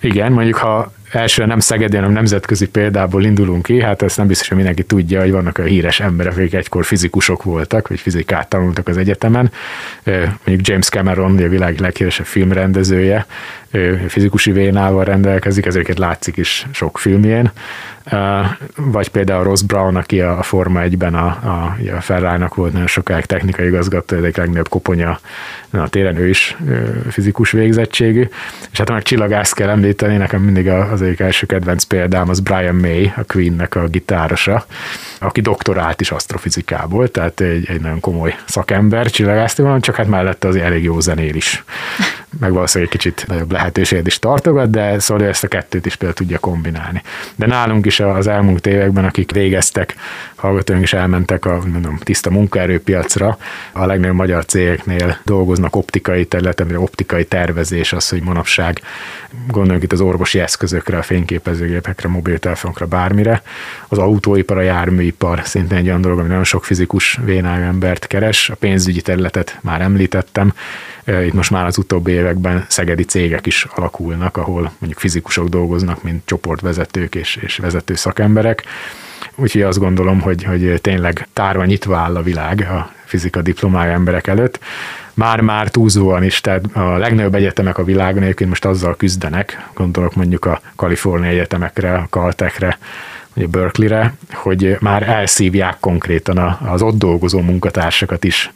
Igen, 0.01 0.33
mondjuk 0.33 0.57
ha 0.57 0.93
elsőre 1.13 1.47
nem 1.47 1.59
Szegedi, 1.59 1.97
hanem 1.97 2.13
nemzetközi 2.13 2.69
példából 2.69 3.25
indulunk 3.25 3.63
ki, 3.63 3.81
hát 3.81 4.03
ezt 4.03 4.17
nem 4.17 4.27
biztos, 4.27 4.49
hogy 4.49 4.57
mindenki 4.57 4.83
tudja, 4.83 5.21
hogy 5.21 5.31
vannak 5.31 5.59
a 5.59 5.63
híres 5.63 6.01
emberek, 6.01 6.33
akik 6.33 6.55
egykor 6.55 6.85
fizikusok 6.85 7.43
voltak, 7.43 7.89
vagy 7.89 8.01
fizikát 8.01 8.49
tanultak 8.49 8.89
az 8.89 8.97
egyetemen. 8.97 9.51
Mondjuk 10.05 10.67
James 10.67 10.89
Cameron, 10.89 11.39
a 11.39 11.49
világ 11.49 11.79
leghíresebb 11.79 12.27
filmrendezője, 12.27 13.27
fizikusi 14.09 14.53
vénával 14.53 15.05
rendelkezik, 15.05 15.67
ezeket 15.67 15.99
látszik 15.99 16.37
is 16.37 16.67
sok 16.73 16.99
filmjén. 16.99 17.51
Vagy 18.77 19.09
például 19.09 19.45
Ross 19.45 19.63
Brown, 19.63 19.97
aki 19.97 20.21
a 20.21 20.43
Forma 20.43 20.81
1-ben 20.85 21.15
a, 21.15 21.27
a, 21.27 21.77
a 21.97 22.01
ferrari 22.01 22.45
volt 22.55 22.73
nagyon 22.73 22.87
sokáig 22.87 23.25
technikai 23.25 23.67
igazgató, 23.67 24.17
egyik 24.17 24.37
legnagyobb 24.37 24.69
koponya 24.69 25.19
a 25.71 25.89
téren, 25.89 26.17
ő 26.17 26.29
is 26.29 26.57
fizikus 27.11 27.51
végzettségű. 27.51 28.29
És 28.73 28.79
hát 28.79 28.91
meg 28.91 29.03
csillagász 29.03 29.53
kell 29.53 29.69
említeni, 29.69 30.17
nekem 30.17 30.43
mindig 30.43 30.69
az 30.69 31.03
egyik 31.03 31.21
első 31.21 31.47
kedvenc 31.47 31.85
példám 31.85 32.29
az 32.29 32.41
Brian 32.41 32.75
May, 32.75 33.13
a 33.17 33.23
Queennek 33.27 33.75
a 33.75 33.87
gitárosa, 33.87 34.67
aki 35.23 35.41
doktorált 35.41 36.01
is 36.01 36.11
asztrofizikából, 36.11 37.09
tehát 37.09 37.41
egy, 37.41 37.69
egy 37.69 37.81
nagyon 37.81 38.01
komoly 38.01 38.35
szakember 38.45 39.11
csillagásztól, 39.11 39.81
csak 39.81 39.95
hát 39.95 40.07
mellette 40.07 40.49
az 40.49 40.57
elég 40.57 40.83
jó 40.83 41.01
zenél 41.01 41.35
is. 41.35 41.65
Meg 42.41 42.53
valószínűleg 42.53 42.93
egy 42.93 43.01
kicsit 43.01 43.27
nagyobb 43.27 43.53
lehetőséget 43.53 44.07
is 44.07 44.19
tartogat, 44.19 44.71
de 44.71 44.99
szóval 44.99 45.27
ezt 45.27 45.45
a 45.45 45.49
kettőt 45.49 45.87
is 45.87 45.97
például 45.97 46.19
tudja 46.19 46.39
kombinálni. 46.39 47.03
De 47.37 47.47
nálunk 47.47 47.87
is 47.87 48.01
az 48.01 48.27
elmúlt 48.27 48.67
években, 48.67 49.05
akik 49.05 49.33
végeztek, 49.33 49.95
hallgatóink 50.43 50.83
is 50.83 50.93
elmentek 50.93 51.45
a 51.45 51.61
mondom, 51.73 51.97
tiszta 51.97 52.31
munkaerőpiacra, 52.31 53.39
a 53.73 53.87
legnagyobb 53.87 54.17
magyar 54.17 54.45
cégeknél 54.45 55.19
dolgoznak 55.25 55.77
optikai 55.77 56.27
területen, 56.27 56.77
optikai 56.77 57.25
tervezés 57.25 57.93
az, 57.93 58.09
hogy 58.09 58.23
manapság 58.23 58.81
gondoljunk 59.47 59.83
itt 59.83 59.93
az 59.93 60.01
orvosi 60.01 60.39
eszközökre, 60.39 60.99
a 60.99 61.03
fényképezőgépekre, 61.03 62.09
mobiltelefonokra, 62.09 62.87
bármire. 62.87 63.43
Az 63.89 63.99
autóipar, 63.99 64.57
a 64.59 64.61
járműipar 64.61 65.41
szintén 65.45 65.79
egy 65.79 65.87
olyan 65.87 66.01
dolog, 66.01 66.19
ami 66.19 66.29
nagyon 66.29 66.45
sok 66.45 66.65
fizikus 66.65 67.19
vénájú 67.25 67.65
embert 67.65 68.07
keres. 68.07 68.51
A 68.51 68.55
pénzügyi 68.55 69.01
területet 69.01 69.59
már 69.61 69.81
említettem. 69.81 70.55
Itt 71.07 71.33
most 71.33 71.51
már 71.51 71.67
az 71.67 71.79
utóbbi 71.79 72.13
években 72.13 72.65
szegedi 72.69 73.05
cégek 73.05 73.47
is 73.47 73.67
alakulnak, 73.75 74.37
ahol 74.37 74.73
mondjuk 74.79 75.01
fizikusok 75.01 75.49
dolgoznak, 75.49 76.03
mint 76.03 76.23
csoportvezetők 76.25 77.15
és, 77.15 77.37
és 77.37 77.57
vezető 77.57 77.95
szakemberek. 77.95 78.65
Úgyhogy 79.35 79.63
azt 79.63 79.79
gondolom, 79.79 80.21
hogy, 80.21 80.45
hogy 80.45 80.79
tényleg 80.81 81.29
tárva 81.33 81.65
nyitva 81.65 81.97
áll 81.97 82.17
a 82.17 82.23
világ 82.23 82.61
a 82.61 82.93
fizika 83.05 83.43
diplomája 83.43 83.93
emberek 83.93 84.27
előtt. 84.27 84.59
Már-már 85.15 85.69
túlzóan 85.69 86.25
is, 86.25 86.41
tehát 86.41 86.65
a 86.73 86.97
legnagyobb 86.97 87.35
egyetemek 87.35 87.79
a 87.79 87.85
világon 87.85 88.23
egyébként 88.23 88.51
most 88.51 88.65
azzal 88.65 88.97
küzdenek, 88.97 89.69
gondolok 89.75 90.15
mondjuk 90.15 90.45
a 90.45 90.61
Kalifornia 90.77 91.31
egyetemekre, 91.31 91.95
a 91.95 92.07
Caltechre, 92.11 92.79
a 93.35 93.47
Berkeley-re, 93.51 94.15
hogy 94.33 94.77
már 94.81 95.09
elszívják 95.09 95.77
konkrétan 95.81 96.39
az 96.67 96.83
ott 96.83 96.99
dolgozó 96.99 97.41
munkatársakat 97.41 98.25
is 98.25 98.51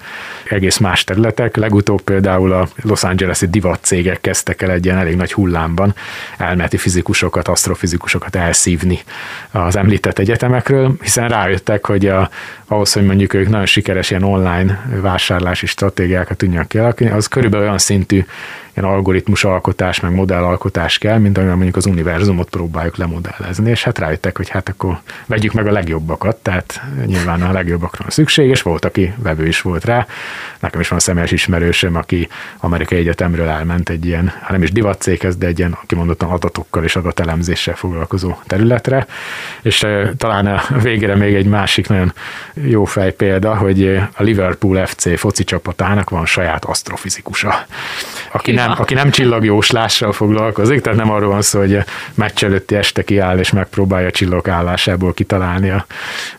egész 0.49 0.79
más 0.79 1.05
területek. 1.05 1.57
Legutóbb 1.57 2.01
például 2.01 2.53
a 2.53 2.69
Los 2.83 3.05
Angeles-i 3.05 3.47
divat 3.47 3.79
cégek 3.83 4.21
kezdtek 4.21 4.63
el 4.63 4.71
egy 4.71 4.85
ilyen 4.85 4.99
elég 4.99 5.17
nagy 5.17 5.33
hullámban 5.33 5.95
elméleti 6.39 6.77
fizikusokat, 6.77 7.49
asztrofizikusokat 7.49 8.37
elszívni 8.37 8.99
az 9.51 9.77
említett 9.77 10.19
egyetemekről, 10.19 10.97
hiszen 11.03 11.29
rájöttek, 11.29 11.87
hogy 11.87 12.07
a, 12.07 12.31
ahhoz, 12.67 12.93
hogy 12.93 13.05
mondjuk 13.05 13.35
ők 13.35 13.49
nagyon 13.49 13.67
sikeres 13.67 14.11
ilyen 14.11 14.23
online 14.23 14.85
vásárlási 15.01 15.67
stratégiákat 15.67 16.37
tudjanak 16.37 16.69
kialakítani, 16.69 17.17
az 17.17 17.27
körülbelül 17.27 17.67
olyan 17.67 17.79
szintű 17.79 18.25
ilyen 18.77 18.91
algoritmus 18.91 19.45
alkotás, 19.45 20.01
meg 20.01 20.13
modellalkotás 20.13 20.99
kell, 20.99 21.19
mint 21.19 21.37
amivel 21.37 21.55
mondjuk 21.55 21.77
az 21.77 21.87
univerzumot 21.87 22.49
próbáljuk 22.51 22.97
lemodellezni, 22.97 23.71
és 23.71 23.83
hát 23.83 23.99
rájöttek, 23.99 24.37
hogy 24.37 24.49
hát 24.49 24.69
akkor 24.69 24.99
vegyük 25.27 25.53
meg 25.53 25.67
a 25.67 25.73
legjobbakat, 25.73 26.37
tehát 26.37 26.83
nyilván 27.07 27.43
a 27.43 27.53
legjobbakra 27.53 27.99
van 28.03 28.11
szükség, 28.11 28.49
és 28.49 28.63
volt, 28.63 28.85
aki 28.85 29.15
vevő 29.17 29.47
is 29.47 29.61
volt 29.61 29.85
rá. 29.85 30.07
Nekem 30.61 30.81
is 30.81 30.89
van 30.89 30.99
személyes 30.99 31.31
ismerősöm, 31.31 31.97
aki 31.97 32.29
amerikai 32.59 32.99
egyetemről 32.99 33.49
elment 33.49 33.89
egy 33.89 34.07
ilyen, 34.07 34.33
hát 34.41 34.51
nem 34.51 34.63
is 34.63 34.73
divatcéghez, 34.73 35.37
de 35.37 35.47
egy 35.47 35.59
ilyen 35.59 35.79
kimondottan 35.87 36.31
adatokkal 36.31 36.85
és 36.85 36.97
adatelemzéssel 36.97 37.75
foglalkozó 37.75 38.35
területre, 38.47 39.07
és 39.63 39.87
talán 40.17 40.47
a 40.47 40.63
végére 40.83 41.15
még 41.15 41.35
egy 41.35 41.47
másik 41.47 41.89
nagyon 41.89 42.13
jó 42.55 42.85
fej 42.85 43.13
példa, 43.13 43.57
hogy 43.57 43.87
a 43.97 44.23
Liverpool 44.23 44.87
FC 44.87 45.19
foci 45.19 45.45
csapatának 45.45 46.11
van 46.11 46.27
saját 46.27 46.65
asztrofizikusa, 46.65 47.67
aki 48.33 48.53
nem 48.53 48.66
nem, 48.69 48.81
aki 48.81 48.95
nem 48.95 49.11
csillagjóslással 49.11 50.13
foglalkozik, 50.13 50.81
tehát 50.81 50.99
nem 50.99 51.11
arról 51.11 51.31
van 51.31 51.43
szó, 51.43 51.59
hogy 51.59 51.75
a 51.75 51.85
meccs 52.15 52.45
előtti 52.45 52.75
este 52.75 53.03
kiáll 53.03 53.39
és 53.39 53.51
megpróbálja 53.51 54.09
a 54.09 54.11
kitalálni 55.13 55.71
a, 55.71 55.87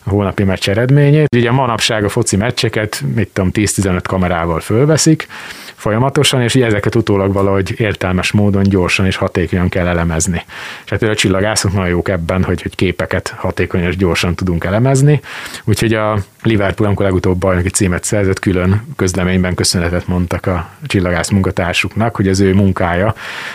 a 0.02 0.10
hónapi 0.10 0.44
meccs 0.44 0.68
eredményét. 0.68 1.34
Ugye 1.36 1.50
manapság 1.50 2.04
a 2.04 2.08
foci 2.08 2.36
meccseket, 2.36 3.02
mit 3.14 3.28
tudom, 3.28 3.50
10-15 3.54 4.00
kamerával 4.02 4.60
fölveszik, 4.60 5.26
folyamatosan, 5.74 6.42
és 6.42 6.54
ezeket 6.54 6.94
utólag 6.94 7.32
valahogy 7.32 7.80
értelmes 7.80 8.32
módon, 8.32 8.62
gyorsan 8.62 9.06
és 9.06 9.16
hatékonyan 9.16 9.68
kell 9.68 9.86
elemezni. 9.86 10.44
És 10.84 10.90
hát 10.90 11.02
a 11.02 11.14
csillagászok 11.14 11.72
nagyon 11.72 11.88
jók 11.88 12.08
ebben, 12.08 12.44
hogy, 12.44 12.62
hogy 12.62 12.74
képeket 12.74 13.34
hatékonyan 13.36 13.86
és 13.86 13.96
gyorsan 13.96 14.34
tudunk 14.34 14.64
elemezni. 14.64 15.20
Úgyhogy 15.64 15.94
a 15.94 16.18
Liverpool, 16.48 16.88
amikor 16.88 17.04
legutóbb 17.04 17.38
bajnoki 17.38 17.68
címet 17.68 18.04
szerzett, 18.04 18.38
külön 18.38 18.82
közleményben 18.96 19.54
köszönetet 19.54 20.06
mondtak 20.06 20.46
a 20.46 20.70
csillagász 20.86 21.28
munkatársuknak, 21.28 22.16
hogy 22.16 22.28
az 22.28 22.40
ő 22.40 22.54
munkája 22.54 23.14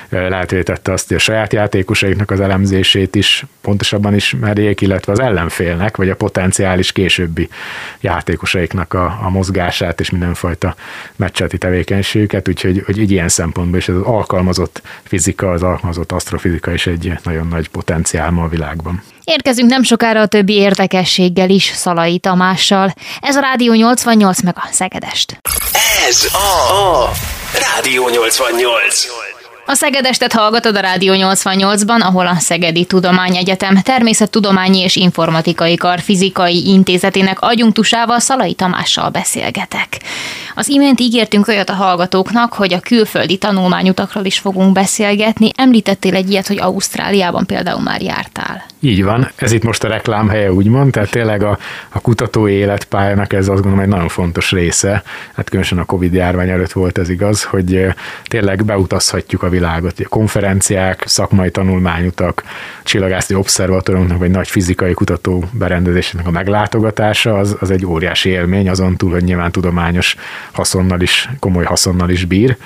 lehetővé 0.10 0.63
tette 0.63 0.91
azt, 0.91 1.08
hogy 1.08 1.17
a 1.17 1.19
saját 1.19 1.53
játékosaiknak 1.53 2.32
az 2.32 2.39
elemzését 2.39 3.15
is 3.15 3.45
pontosabban 3.62 4.13
ismerjék, 4.13 4.82
illetve 4.82 5.12
az 5.12 5.19
ellenfélnek, 5.19 5.97
vagy 5.97 6.10
a 6.10 6.15
potenciális 6.15 6.91
későbbi 6.91 7.49
játékosaiknak 8.01 8.93
a, 8.93 9.19
a 9.23 9.29
mozgását 9.29 9.99
és 9.99 10.10
mindenfajta 10.10 10.75
meccseti 11.15 11.58
tevékenységüket, 11.58 12.47
úgyhogy 12.47 12.84
hogy 12.86 12.97
így 12.97 13.12
ilyen 13.12 13.29
szempontból 13.29 13.77
is 13.77 13.89
az 13.89 14.01
alkalmazott 14.01 14.82
fizika, 15.03 15.51
az 15.51 15.63
alkalmazott 15.63 16.12
asztrofizika 16.12 16.73
is 16.73 16.88
egy 16.88 17.13
nagyon 17.23 17.47
nagy 17.47 17.69
potenciál 17.69 18.32
ma 18.32 18.43
a 18.43 18.47
világban. 18.47 19.01
Érkezünk 19.23 19.69
nem 19.69 19.83
sokára 19.83 20.21
a 20.21 20.25
többi 20.25 20.53
érdekességgel 20.53 21.49
is 21.49 21.71
Szalai 21.75 22.19
Tamással. 22.19 22.93
Ez 23.21 23.36
a 23.36 23.39
Rádió 23.39 23.73
88 23.73 24.41
meg 24.41 24.55
a 24.57 24.67
Szegedest. 24.71 25.38
Ez 26.07 26.27
a, 26.33 26.73
a 26.73 27.12
Rádió 27.75 28.09
88. 28.09 29.05
A 29.65 29.73
Szegedestet 29.73 30.33
hallgatod 30.33 30.75
a 30.75 30.79
Rádió 30.79 31.13
88-ban, 31.17 32.01
ahol 32.01 32.27
a 32.27 32.36
Szegedi 32.36 32.86
Tudományegyetem 32.86 33.81
Természettudományi 33.81 34.79
és 34.79 34.95
Informatikai 34.95 35.75
Kar 35.75 35.99
Fizikai 35.99 36.67
Intézetének 36.67 37.41
agyunktusával 37.41 38.19
Szalai 38.19 38.53
Tamással 38.53 39.09
beszélgetek. 39.09 39.88
Az 40.55 40.69
imént 40.69 40.99
ígértünk 40.99 41.47
olyat 41.47 41.69
a 41.69 41.73
hallgatóknak, 41.73 42.53
hogy 42.53 42.73
a 42.73 42.79
külföldi 42.79 43.38
tanulmányutakról 43.38 44.25
is 44.25 44.38
fogunk 44.38 44.71
beszélgetni. 44.71 45.51
Említettél 45.55 46.15
egy 46.15 46.29
ilyet, 46.29 46.47
hogy 46.47 46.59
Ausztráliában 46.59 47.45
például 47.45 47.81
már 47.81 48.01
jártál. 48.01 48.72
Így 48.86 49.04
van, 49.04 49.30
ez 49.36 49.52
itt 49.52 49.63
most 49.63 49.84
a 49.84 49.88
reklám 49.88 50.30
helye 50.30 50.52
úgymond, 50.52 50.91
tehát 50.91 51.12
tényleg 51.12 51.44
a, 51.44 51.58
a 51.90 52.00
kutatói 52.02 52.54
életpályának 52.54 53.34
ez 53.34 53.48
azt 53.48 53.62
gondolom 53.62 53.79
egy 53.79 53.88
nagyon 53.88 54.08
fontos 54.08 54.52
része, 54.52 55.04
hát 55.34 55.50
különösen 55.50 55.77
a 55.77 55.86
Covid 55.86 56.13
járvány 56.13 56.50
előtt 56.50 56.71
volt 56.71 56.98
ez 56.98 57.10
igaz, 57.10 57.44
hogy 57.44 57.88
tényleg 58.23 58.65
beutazhatjuk 58.65 59.44
a 59.44 59.50
világot, 59.50 60.00
a 60.00 60.08
konferenciák, 60.08 61.04
szakmai 61.06 61.52
tanulmányutak, 61.52 62.44
csillagászati 62.84 63.34
obszervatóriumnak 63.34 64.17
vagy 64.17 64.31
nagy 64.31 64.48
fizikai 64.48 64.94
kutató 64.94 65.44
berendezésének 65.52 66.27
a 66.27 66.31
meglátogatása, 66.31 67.38
az, 67.38 67.58
az 67.60 67.71
egy 67.71 67.86
óriási 67.86 68.29
élmény, 68.29 68.69
azon 68.69 68.96
túl, 68.96 69.12
hogy 69.12 69.23
nyilván 69.23 69.52
tudományos 69.52 70.15
haszonnal 70.52 71.02
is, 71.02 71.29
komoly 71.40 71.65
haszonnal 71.65 72.10
is 72.10 72.25
bír. 72.25 72.58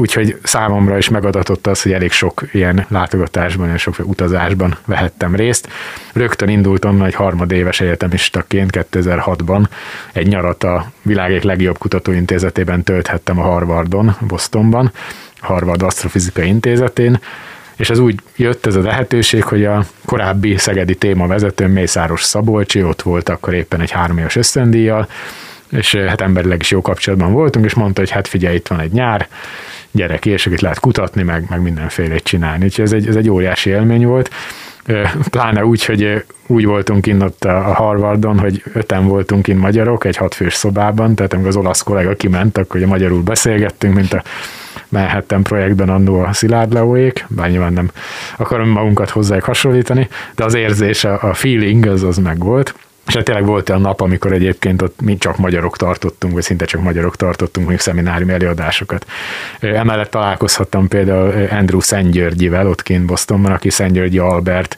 Úgyhogy 0.00 0.38
számomra 0.42 0.96
is 0.96 1.08
megadatott 1.08 1.66
az, 1.66 1.82
hogy 1.82 1.92
elég 1.92 2.12
sok 2.12 2.42
ilyen 2.52 2.86
látogatásban, 2.88 3.72
és 3.74 3.82
sok 3.82 3.94
utazásban 4.02 4.76
vehettem 4.84 5.34
részt. 5.34 5.68
Rögtön 6.12 6.48
indult 6.48 6.84
onnan, 6.84 7.00
hogy 7.00 7.14
harmadéves 7.14 7.80
egyetemistaként 7.80 8.86
2006-ban 8.92 9.64
egy 10.12 10.26
nyarat 10.26 10.64
a 10.64 10.90
világ 11.02 11.42
legjobb 11.42 11.78
kutatóintézetében 11.78 12.82
tölthettem 12.82 13.38
a 13.38 13.42
Harvardon, 13.42 14.16
Bostonban, 14.20 14.92
Harvard 15.40 15.82
Asztrofizikai 15.82 16.46
Intézetén, 16.46 17.20
és 17.76 17.90
ez 17.90 17.98
úgy 17.98 18.20
jött 18.36 18.66
ez 18.66 18.74
a 18.74 18.82
lehetőség, 18.82 19.42
hogy 19.42 19.64
a 19.64 19.84
korábbi 20.04 20.56
szegedi 20.56 20.94
témavezetőm 20.94 21.70
Mészáros 21.70 22.22
Szabolcsi, 22.22 22.82
ott 22.82 23.02
volt 23.02 23.28
akkor 23.28 23.54
éppen 23.54 23.80
egy 23.80 23.90
három 23.90 24.18
éves 24.18 24.36
összendíjjal, 24.36 25.08
és 25.70 25.94
hát 25.94 26.20
emberileg 26.20 26.60
is 26.60 26.70
jó 26.70 26.80
kapcsolatban 26.80 27.32
voltunk, 27.32 27.64
és 27.64 27.74
mondta, 27.74 28.00
hogy 28.00 28.10
hát 28.10 28.28
figyelj, 28.28 28.54
itt 28.54 28.68
van 28.68 28.80
egy 28.80 28.92
nyár, 28.92 29.28
gyerek, 29.90 30.26
és 30.26 30.46
itt 30.46 30.60
lehet 30.60 30.80
kutatni, 30.80 31.22
meg, 31.22 31.44
meg 31.48 31.62
mindenféle 31.62 32.16
csinálni. 32.16 32.64
Úgyhogy 32.64 32.84
ez 32.84 32.92
egy, 32.92 33.06
ez 33.06 33.16
egy 33.16 33.30
óriási 33.30 33.70
élmény 33.70 34.06
volt. 34.06 34.30
Pláne 35.30 35.64
úgy, 35.64 35.84
hogy 35.84 36.24
úgy 36.46 36.64
voltunk 36.64 37.06
innen 37.06 37.26
ott 37.26 37.44
a 37.44 37.60
Harvardon, 37.60 38.38
hogy 38.38 38.62
öten 38.72 39.06
voltunk 39.06 39.48
in 39.48 39.56
magyarok 39.56 40.04
egy 40.04 40.16
hatfős 40.16 40.54
szobában, 40.54 41.14
tehát 41.14 41.32
amikor 41.32 41.48
az 41.48 41.56
olasz 41.56 41.82
kollega 41.82 42.14
kiment, 42.14 42.58
akkor 42.58 42.76
ugye 42.76 42.86
magyarul 42.86 43.22
beszélgettünk, 43.22 43.94
mint 43.94 44.12
a 44.12 44.22
Manhattan 44.88 45.42
projektben 45.42 45.88
annó 45.88 46.20
a 46.20 46.32
Szilárd 46.32 46.72
Leóék, 46.72 47.26
bár 47.28 47.50
nyilván 47.50 47.72
nem 47.72 47.90
akarom 48.36 48.68
magunkat 48.68 49.10
hozzájuk 49.10 49.44
hasonlítani, 49.44 50.08
de 50.34 50.44
az 50.44 50.54
érzés, 50.54 51.04
a 51.04 51.34
feeling 51.34 51.86
az, 51.86 52.02
az 52.02 52.16
meg 52.16 52.38
volt. 52.38 52.74
És 53.08 53.14
hát 53.14 53.24
tényleg 53.24 53.44
volt 53.44 53.68
olyan 53.68 53.80
nap, 53.80 54.00
amikor 54.00 54.32
egyébként 54.32 54.82
ott 54.82 55.00
mi 55.00 55.16
csak 55.16 55.36
magyarok 55.36 55.76
tartottunk, 55.76 56.32
vagy 56.32 56.42
szinte 56.42 56.64
csak 56.64 56.82
magyarok 56.82 57.16
tartottunk 57.16 57.66
mondjuk 57.66 57.80
szeminárium 57.80 58.30
előadásokat. 58.30 59.06
Emellett 59.60 60.10
találkozhattam 60.10 60.88
például 60.88 61.48
Andrew 61.50 61.80
Szentgyörgyivel 61.80 62.66
ott 62.68 62.82
kint 62.82 63.04
Bostonban, 63.04 63.52
aki 63.52 63.70
Szentgyörgyi 63.70 64.18
Albert, 64.18 64.76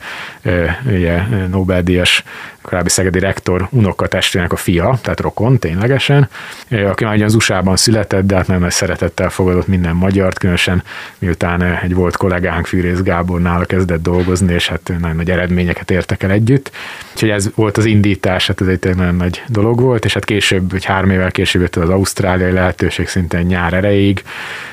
ugye 0.87 1.23
Nobel-díjas 1.51 2.25
korábbi 2.63 2.89
szegedi 2.89 3.19
rektor 3.19 3.69
unokatestvének 3.71 4.53
a 4.53 4.57
fia, 4.57 4.99
tehát 5.03 5.21
rokon 5.21 5.59
ténylegesen, 5.59 6.29
aki 6.71 7.05
már 7.05 7.23
az 7.23 7.35
USA-ban 7.35 7.77
született, 7.77 8.27
de 8.27 8.37
hát 8.37 8.47
nem 8.47 8.61
nagy 8.61 8.71
szeretettel 8.71 9.31
fogadott 9.31 9.67
minden 9.67 9.97
magyart, 9.97 10.39
különösen 10.39 10.83
miután 11.19 11.63
egy 11.63 11.95
volt 11.95 12.17
kollégánk 12.17 12.67
Fűrész 12.67 13.03
Gábor 13.03 13.41
nála 13.41 13.65
kezdett 13.65 14.03
dolgozni, 14.03 14.53
és 14.55 14.69
hát 14.69 14.93
nagyon 15.01 15.17
nagy 15.17 15.31
eredményeket 15.31 15.91
értek 15.91 16.23
el 16.23 16.31
együtt. 16.31 16.71
Úgyhogy 17.13 17.31
ez 17.31 17.51
volt 17.55 17.77
az 17.77 17.85
indítás, 17.85 18.47
hát 18.47 18.61
ez 18.61 18.67
egy 18.67 18.97
nagyon 18.97 19.15
nagy 19.15 19.43
dolog 19.49 19.81
volt, 19.81 20.05
és 20.05 20.15
hát 20.15 20.25
később, 20.25 20.71
vagy 20.71 20.85
három 20.85 21.11
évvel 21.11 21.31
később 21.31 21.63
jött 21.63 21.77
az 21.77 21.89
ausztráliai 21.89 22.53
lehetőség 22.53 23.09
szinte 23.09 23.43
nyár 23.43 23.73
erejéig, 23.73 24.23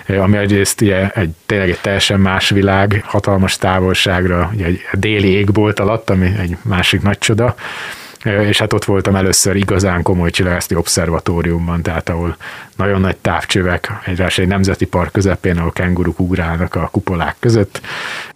ami 0.07 0.37
egyrészt 0.37 0.81
ugye 0.81 1.09
egy, 1.09 1.29
tényleg 1.45 1.69
egy 1.69 1.79
teljesen 1.81 2.19
más 2.19 2.49
világ, 2.49 3.01
hatalmas 3.05 3.57
távolságra, 3.57 4.49
ugye 4.53 4.65
egy 4.65 4.81
déli 4.93 5.27
égbolt 5.27 5.79
alatt, 5.79 6.09
ami 6.09 6.33
egy 6.39 6.57
másik 6.61 7.01
nagy 7.01 7.17
csoda, 7.17 7.55
és 8.23 8.59
hát 8.59 8.73
ott 8.73 8.85
voltam 8.85 9.15
először 9.15 9.55
igazán 9.55 10.01
komoly 10.01 10.29
csillagászati 10.29 10.75
obszervatóriumban, 10.75 11.81
tehát 11.81 12.09
ahol 12.09 12.37
nagyon 12.75 13.01
nagy 13.01 13.15
távcsövek, 13.17 13.91
egy, 14.05 14.21
egy 14.21 14.47
nemzeti 14.47 14.85
park 14.85 15.11
közepén, 15.11 15.57
ahol 15.57 15.71
kenguruk 15.71 16.19
ugrálnak 16.19 16.75
a 16.75 16.89
kupolák 16.91 17.35
között. 17.39 17.81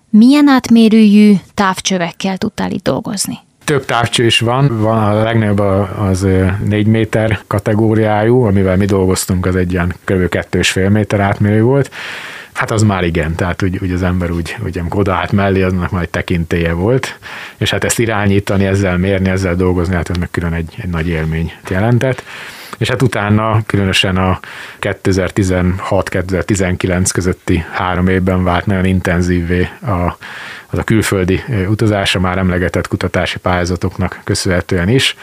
Milyen 0.10 0.48
átmérőjű 0.48 1.34
távcsövekkel 1.54 2.38
tudtál 2.38 2.72
itt 2.72 2.84
dolgozni? 2.84 3.40
Több 3.64 3.86
távcső 3.86 4.26
is 4.26 4.40
van, 4.40 4.82
van 4.82 5.04
a 5.04 5.24
legnagyobb 5.24 5.60
az 6.00 6.28
4 6.66 6.88
méter 6.88 7.40
kategóriájú, 7.48 8.44
amivel 8.44 8.78
mi 8.78 8.86
dolgoztunk, 8.86 9.46
az 9.46 9.56
egy 9.56 9.72
ilyen 9.72 9.96
kb. 10.04 10.36
2,5 10.36 10.92
méter 10.92 11.20
átmérő 11.20 11.62
volt, 11.62 11.92
Hát 12.54 12.72
az 12.72 12.84
már 12.84 13.04
igen, 13.04 13.36
tehát 13.36 13.64
úgy, 13.64 13.80
úgy 13.82 13.91
az 13.91 14.04
ember 14.04 14.32
úgy, 14.32 14.56
úgy 14.64 14.78
amikor 14.78 14.99
odaállt 14.99 15.32
mellé, 15.32 15.62
aznak 15.62 15.91
már 15.91 16.02
egy 16.02 16.10
tekintélye 16.10 16.74
volt, 16.74 17.20
és 17.58 17.70
hát 17.70 17.84
ezt 17.84 17.99
irányítani, 17.99 18.66
ezzel 18.66 18.97
mérni, 18.97 19.30
ezzel 19.30 19.56
dolgozni, 19.56 19.95
hát 19.95 20.10
ez 20.10 20.18
meg 20.18 20.32
külön 20.32 20.54
egy, 20.54 20.74
egy 20.78 20.89
nagy 20.89 21.08
élmény 21.08 21.54
jelentett. 21.70 22.24
És 22.78 22.89
hát 22.89 23.02
utána 23.02 23.62
különösen 23.66 24.18
a 24.18 24.39
2016-2019 24.80 27.10
közötti 27.14 27.66
három 27.72 28.08
évben 28.08 28.43
vált 28.43 28.66
nagyon 28.66 28.86
intenzívvé 28.86 29.70
a, 29.82 30.18
az 30.68 30.78
a 30.78 30.84
külföldi 30.84 31.43
utazása 31.68 32.20
már 32.20 32.38
emlegetett 32.38 32.88
kutatási 32.88 33.39
pályázatoknak 33.39 34.20
köszönhetően 34.24 34.89
is. 34.89 35.16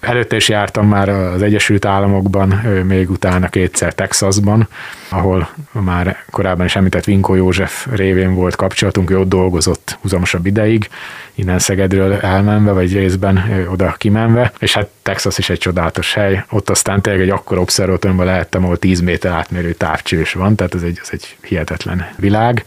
Előtte 0.00 0.36
is 0.36 0.48
jártam 0.48 0.88
már 0.88 1.08
az 1.08 1.42
Egyesült 1.42 1.84
Államokban, 1.84 2.48
még 2.86 3.10
utána 3.10 3.48
kétszer 3.48 3.94
Texasban, 3.94 4.68
ahol 5.08 5.48
már 5.70 6.24
korábban 6.30 6.66
is 6.66 6.76
említett 6.76 7.04
Vinko 7.04 7.34
József 7.34 7.86
révén 7.90 8.34
volt 8.34 8.56
kapcsolatunk, 8.56 9.10
ő 9.10 9.18
ott 9.18 9.28
dolgozott 9.28 9.98
húzamosabb 10.00 10.46
ideig, 10.46 10.88
innen 11.34 11.58
Szegedről 11.58 12.12
elmenve, 12.12 12.72
vagy 12.72 12.92
részben 12.92 13.66
oda 13.70 13.94
kimenve, 13.98 14.52
és 14.58 14.74
hát 14.74 14.88
Texas 15.02 15.38
is 15.38 15.50
egy 15.50 15.58
csodálatos 15.58 16.14
hely, 16.14 16.44
ott 16.50 16.70
aztán 16.70 17.00
tényleg 17.00 17.22
egy 17.22 17.30
akkor 17.30 17.58
obszervatóriumban 17.58 18.26
lehettem, 18.26 18.64
ahol 18.64 18.76
10 18.76 19.00
méter 19.00 19.32
átmérő 19.32 19.72
távcsős 19.72 20.32
van, 20.32 20.54
tehát 20.54 20.74
ez 20.74 20.82
egy, 20.82 20.98
ez 21.02 21.08
egy 21.12 21.36
hihetetlen 21.42 22.08
világ. 22.16 22.64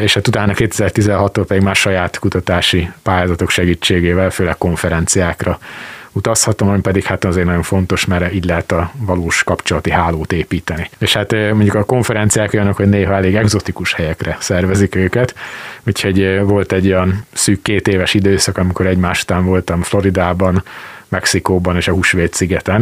És 0.00 0.14
hát 0.14 0.28
utána 0.28 0.52
2016-tól 0.56 1.44
pedig 1.46 1.62
már 1.62 1.76
saját 1.76 2.18
kutatási 2.18 2.90
pályázatok 3.02 3.50
segítségével, 3.50 4.30
főleg 4.30 4.58
konferenciákra 4.58 5.58
utazhatom, 6.14 6.68
ami 6.68 6.80
pedig 6.80 7.04
hát 7.04 7.24
azért 7.24 7.46
nagyon 7.46 7.62
fontos, 7.62 8.04
mert 8.04 8.34
így 8.34 8.44
lehet 8.44 8.72
a 8.72 8.90
valós 8.98 9.42
kapcsolati 9.42 9.90
hálót 9.90 10.32
építeni. 10.32 10.90
És 10.98 11.12
hát 11.12 11.32
mondjuk 11.32 11.74
a 11.74 11.84
konferenciák 11.84 12.52
olyanok, 12.52 12.76
hogy 12.76 12.88
néha 12.88 13.14
elég 13.14 13.34
egzotikus 13.34 13.94
helyekre 13.94 14.36
szervezik 14.40 14.94
őket, 14.94 15.34
úgyhogy 15.86 16.40
volt 16.40 16.72
egy 16.72 16.86
olyan 16.86 17.26
szűk 17.32 17.62
két 17.62 17.88
éves 17.88 18.14
időszak, 18.14 18.58
amikor 18.58 18.86
egymás 18.86 19.22
után 19.22 19.44
voltam 19.44 19.82
Floridában, 19.82 20.62
Mexikóban 21.08 21.76
és 21.76 21.88
a 21.88 21.92
Húsvét 21.92 22.34
szigeten. 22.34 22.80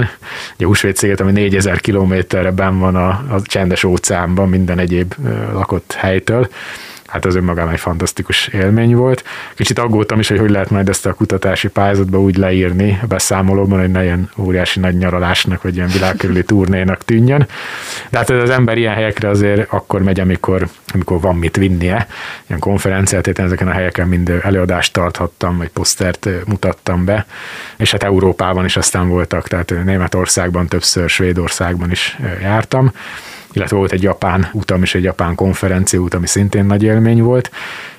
Ugye 0.54 0.64
a 0.64 0.66
Húsvét 0.66 0.96
sziget, 0.96 1.20
ami 1.20 1.32
4000 1.32 1.80
kilométerre 1.80 2.50
ben 2.50 2.78
van 2.78 2.96
a, 2.96 3.08
a 3.08 3.42
csendes 3.42 3.84
óceánban 3.84 4.48
minden 4.48 4.78
egyéb 4.78 5.14
lakott 5.52 5.92
helytől, 5.92 6.48
hát 7.12 7.24
az 7.24 7.34
önmagában 7.34 7.72
egy 7.72 7.80
fantasztikus 7.80 8.46
élmény 8.46 8.94
volt. 8.96 9.24
Kicsit 9.54 9.78
aggódtam 9.78 10.18
is, 10.18 10.28
hogy 10.28 10.38
hogy 10.38 10.50
lehet 10.50 10.70
majd 10.70 10.88
ezt 10.88 11.06
a 11.06 11.12
kutatási 11.12 11.68
pályázatba 11.68 12.20
úgy 12.20 12.36
leírni 12.36 12.98
a 13.02 13.06
beszámolóban, 13.06 13.80
hogy 13.80 13.90
ne 13.90 14.02
ilyen 14.02 14.30
óriási 14.36 14.80
nagy 14.80 14.96
nyaralásnak, 14.96 15.62
vagy 15.62 15.76
ilyen 15.76 15.88
világkörüli 15.88 16.44
turnénak 16.44 17.04
tűnjön. 17.04 17.46
De 18.10 18.18
hát 18.18 18.30
az 18.30 18.50
ember 18.50 18.78
ilyen 18.78 18.94
helyekre 18.94 19.28
azért 19.28 19.72
akkor 19.72 20.02
megy, 20.02 20.20
amikor, 20.20 20.68
amikor 20.94 21.20
van 21.20 21.36
mit 21.36 21.56
vinnie. 21.56 22.06
Ilyen 22.46 22.60
konferenciát, 22.60 23.26
én 23.26 23.44
ezeken 23.44 23.68
a 23.68 23.72
helyeken 23.72 24.08
mind 24.08 24.40
előadást 24.42 24.92
tarthattam, 24.92 25.56
vagy 25.56 25.68
posztert 25.68 26.28
mutattam 26.46 27.04
be, 27.04 27.26
és 27.76 27.90
hát 27.90 28.02
Európában 28.02 28.64
is 28.64 28.76
aztán 28.76 29.08
voltak, 29.08 29.48
tehát 29.48 29.74
Németországban 29.84 30.66
többször, 30.66 31.08
Svédországban 31.08 31.90
is 31.90 32.18
jártam 32.40 32.92
illetve 33.52 33.76
volt 33.76 33.92
egy 33.92 34.02
japán 34.02 34.48
utam 34.52 34.82
és 34.82 34.94
egy 34.94 35.02
japán 35.02 35.34
konferencia 35.34 36.00
út, 36.00 36.14
ami 36.14 36.26
szintén 36.26 36.64
nagy 36.64 36.82
élmény 36.82 37.22
volt, 37.22 37.50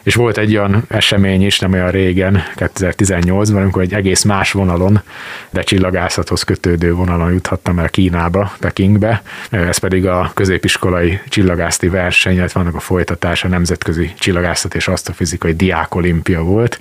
és 0.03 0.15
volt 0.15 0.37
egy 0.37 0.57
olyan 0.57 0.83
esemény 0.87 1.45
is, 1.45 1.59
nem 1.59 1.73
olyan 1.73 1.91
régen, 1.91 2.43
2018-ban, 2.55 3.55
amikor 3.55 3.81
egy 3.81 3.93
egész 3.93 4.23
más 4.23 4.51
vonalon, 4.51 5.01
de 5.49 5.61
csillagászathoz 5.61 6.43
kötődő 6.43 6.93
vonalon 6.93 7.31
juthattam 7.31 7.79
el 7.79 7.89
Kínába, 7.89 8.51
Pekingbe, 8.59 9.21
ez 9.49 9.77
pedig 9.77 10.07
a 10.07 10.31
középiskolai 10.33 11.19
csillagászati 11.29 11.87
verseny, 11.87 12.35
illetve 12.35 12.59
vannak 12.59 12.75
a 12.75 12.79
folytatása, 12.79 13.47
nemzetközi 13.47 14.13
csillagászat 14.19 14.75
és 14.75 14.87
asztrofizikai 14.87 15.53
diákolimpia 15.53 16.41
volt, 16.41 16.79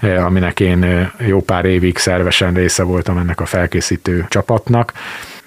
aminek 0.00 0.60
én 0.60 1.10
jó 1.26 1.40
pár 1.40 1.64
évig 1.64 1.98
szervesen 1.98 2.54
része 2.54 2.82
voltam 2.82 3.18
ennek 3.18 3.40
a 3.40 3.46
felkészítő 3.46 4.26
csapatnak, 4.28 4.92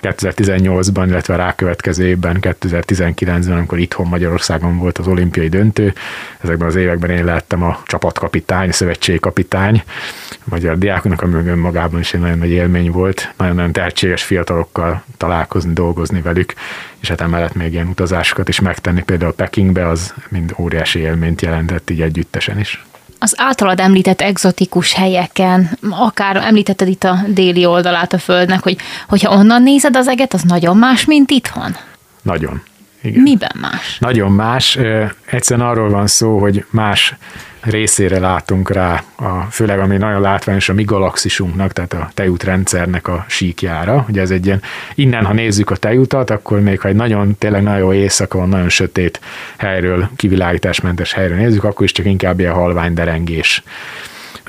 2018-ban, 0.01 1.05
illetve 1.07 1.33
a 1.33 1.37
rákövetkező 1.37 2.05
évben, 2.07 2.37
2019-ben, 2.41 3.57
amikor 3.57 3.79
itthon 3.79 4.07
Magyarországon 4.07 4.77
volt 4.77 4.97
az 4.97 5.07
olimpiai 5.07 5.47
döntő. 5.47 5.93
Ezekben 6.39 6.67
az 6.67 6.75
években 6.75 7.09
én 7.09 7.25
lettem 7.25 7.63
a 7.63 7.81
csapatkapitány, 7.85 8.71
szövetségkapitány, 8.71 9.83
a 10.31 10.35
magyar 10.43 10.77
diákoknak, 10.77 11.21
ami 11.21 11.47
önmagában 11.47 11.99
is 11.99 12.13
egy 12.13 12.19
nagyon 12.19 12.37
nagy 12.37 12.49
élmény 12.49 12.91
volt. 12.91 13.33
Nagyon-nagyon 13.37 13.71
tehetséges 13.71 14.23
fiatalokkal 14.23 15.03
találkozni, 15.17 15.73
dolgozni 15.73 16.21
velük, 16.21 16.53
és 16.99 17.07
hát 17.07 17.21
emellett 17.21 17.55
még 17.55 17.73
ilyen 17.73 17.87
utazásokat 17.87 18.49
is 18.49 18.59
megtenni, 18.59 19.03
például 19.03 19.33
Pekingbe, 19.33 19.87
az 19.87 20.13
mind 20.29 20.53
óriási 20.57 20.99
élményt 20.99 21.41
jelentett 21.41 21.89
így 21.89 22.01
együttesen 22.01 22.59
is. 22.59 22.85
Az 23.23 23.33
általad 23.37 23.79
említett 23.79 24.21
egzotikus 24.21 24.93
helyeken, 24.93 25.77
akár 25.89 26.35
említetted 26.35 26.87
itt 26.87 27.03
a 27.03 27.19
déli 27.27 27.65
oldalát 27.65 28.13
a 28.13 28.17
Földnek, 28.17 28.63
hogy 28.63 28.77
hogyha 29.07 29.35
onnan 29.35 29.63
nézed 29.63 29.95
az 29.95 30.07
eget, 30.07 30.33
az 30.33 30.41
nagyon 30.41 30.77
más, 30.77 31.05
mint 31.05 31.31
itthon? 31.31 31.75
Nagyon. 32.21 32.61
Igen. 33.01 33.21
Miben 33.21 33.55
más? 33.61 33.97
Nagyon 33.99 34.31
más. 34.31 34.77
Egyszerűen 35.25 35.67
arról 35.67 35.89
van 35.89 36.07
szó, 36.07 36.39
hogy 36.39 36.65
más 36.69 37.15
részére 37.61 38.19
látunk 38.19 38.69
rá, 38.69 39.03
a, 39.15 39.47
főleg 39.49 39.79
ami 39.79 39.97
nagyon 39.97 40.21
látványos 40.21 40.69
a 40.69 40.73
mi 40.73 40.83
galaxisunknak, 40.83 41.73
tehát 41.73 41.93
a 41.93 42.09
tejútrendszernek 42.13 43.07
a 43.07 43.25
síkjára. 43.27 44.05
Ugye 44.09 44.21
ez 44.21 44.31
egy 44.31 44.45
ilyen, 44.45 44.61
innen 44.95 45.25
ha 45.25 45.33
nézzük 45.33 45.69
a 45.69 45.75
tejutat, 45.75 46.29
akkor 46.29 46.59
még 46.59 46.79
ha 46.79 46.87
egy 46.87 46.95
nagyon, 46.95 47.37
tényleg 47.37 47.63
nagyon 47.63 47.93
éjszaka 47.93 48.45
nagyon 48.45 48.69
sötét 48.69 49.19
helyről, 49.57 50.09
kivilágításmentes 50.15 51.13
helyről 51.13 51.37
nézzük, 51.37 51.63
akkor 51.63 51.85
is 51.85 51.91
csak 51.91 52.05
inkább 52.05 52.39
ilyen 52.39 52.53
halvány 52.53 52.93
derengés. 52.93 53.63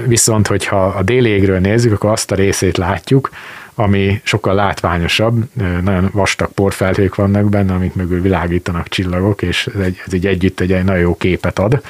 Viszont, 0.07 0.47
hogyha 0.47 0.87
a 0.87 1.03
déli 1.03 1.29
égről 1.29 1.59
nézzük, 1.59 1.93
akkor 1.93 2.11
azt 2.11 2.31
a 2.31 2.35
részét 2.35 2.77
látjuk, 2.77 3.31
ami 3.75 4.21
sokkal 4.25 4.55
látványosabb, 4.55 5.45
nagyon 5.83 6.11
vastag 6.13 6.53
porfelhők 6.53 7.15
vannak 7.15 7.49
benne, 7.49 7.75
amik 7.75 7.95
mögül 7.95 8.23
világítanak 8.23 8.89
csillagok, 8.89 9.43
és 9.43 9.67
ez 9.75 9.81
egy, 9.81 10.03
ez 10.07 10.13
egy 10.13 10.27
együtt 10.27 10.61
egy, 10.61 10.73
egy 10.73 10.85
nagyon 10.85 11.01
jó 11.01 11.17
képet 11.17 11.59
ad. 11.59 11.83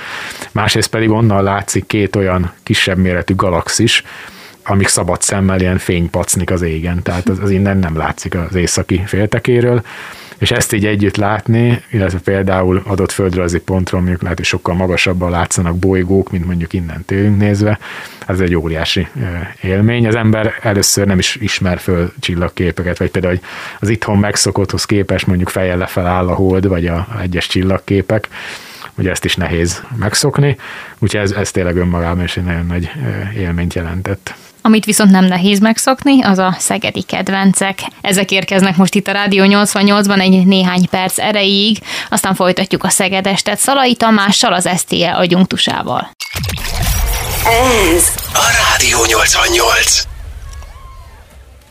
Másrészt 0.53 0.91
pedig 0.91 1.11
onnan 1.11 1.43
látszik 1.43 1.87
két 1.87 2.17
olyan 2.17 2.53
kisebb 2.63 2.99
méretű 2.99 3.35
galaxis, 3.35 4.03
amik 4.65 4.89
szabad 4.89 5.23
szemmel 5.23 5.61
ilyen 5.61 5.79
fénypacnik 5.79 6.51
az 6.51 6.63
égen, 6.63 7.03
tehát 7.03 7.29
az, 7.29 7.39
az 7.39 7.51
innen 7.51 7.79
nem 7.79 7.97
látszik 7.97 8.35
az 8.35 8.55
északi 8.55 9.03
féltekéről, 9.07 9.83
és 10.43 10.51
ezt 10.51 10.73
így 10.73 10.87
együtt 10.87 11.17
látni, 11.17 11.83
illetve 11.91 12.19
például 12.19 12.83
adott 12.87 13.13
földrajzi 13.13 13.61
pontról 13.61 14.01
mondjuk 14.01 14.23
lehet, 14.23 14.37
hogy 14.37 14.47
sokkal 14.47 14.75
magasabban 14.75 15.31
látszanak 15.31 15.79
bolygók, 15.79 16.31
mint 16.31 16.47
mondjuk 16.47 16.73
innen 16.73 17.05
tőlünk 17.05 17.39
nézve, 17.39 17.79
ez 18.27 18.41
egy 18.41 18.55
óriási 18.55 19.09
élmény. 19.61 20.07
Az 20.07 20.15
ember 20.15 20.55
először 20.63 21.07
nem 21.07 21.19
is 21.19 21.37
ismer 21.37 21.79
föl 21.79 22.13
csillagképeket, 22.21 22.99
vagy 22.99 23.11
például 23.11 23.35
hogy 23.35 23.45
az 23.81 23.89
itthon 23.89 24.19
megszokotthoz 24.19 24.85
képest 24.85 25.27
mondjuk 25.27 25.49
fejjel 25.49 25.77
lefel 25.77 26.07
áll 26.07 26.29
a 26.29 26.35
hold, 26.35 26.67
vagy 26.67 26.87
a 26.87 27.07
egyes 27.21 27.47
csillagképek, 27.47 28.29
ugye 28.95 29.11
ezt 29.11 29.25
is 29.25 29.37
nehéz 29.37 29.83
megszokni, 29.97 30.57
úgyhogy 30.99 31.21
ez, 31.21 31.31
ez 31.31 31.51
tényleg 31.51 31.77
önmagában 31.77 32.25
is 32.25 32.37
egy 32.37 32.45
nagyon 32.45 32.67
nagy 32.67 32.91
élményt 33.37 33.75
jelentett. 33.75 34.35
Amit 34.63 34.85
viszont 34.85 35.11
nem 35.11 35.25
nehéz 35.25 35.59
megszokni, 35.59 36.23
az 36.23 36.39
a 36.39 36.55
szegedi 36.59 37.03
kedvencek. 37.03 37.79
Ezek 38.01 38.31
érkeznek 38.31 38.77
most 38.77 38.95
itt 38.95 39.07
a 39.07 39.13
Rádió 39.13 39.45
88-ban 39.49 40.21
egy 40.21 40.47
néhány 40.47 40.89
perc 40.89 41.19
erejéig, 41.19 41.79
aztán 42.11 42.35
folytatjuk 42.35 42.85
a 42.85 42.89
Szegedestet 42.89 43.59
Szalai 43.59 43.95
Tamással, 43.95 44.53
az 44.53 44.69
STE 44.77 45.11
agyunktusával. 45.11 46.11
Ez 47.95 48.05
a 48.35 48.47
Rádió 48.69 49.05
88. 49.05 50.12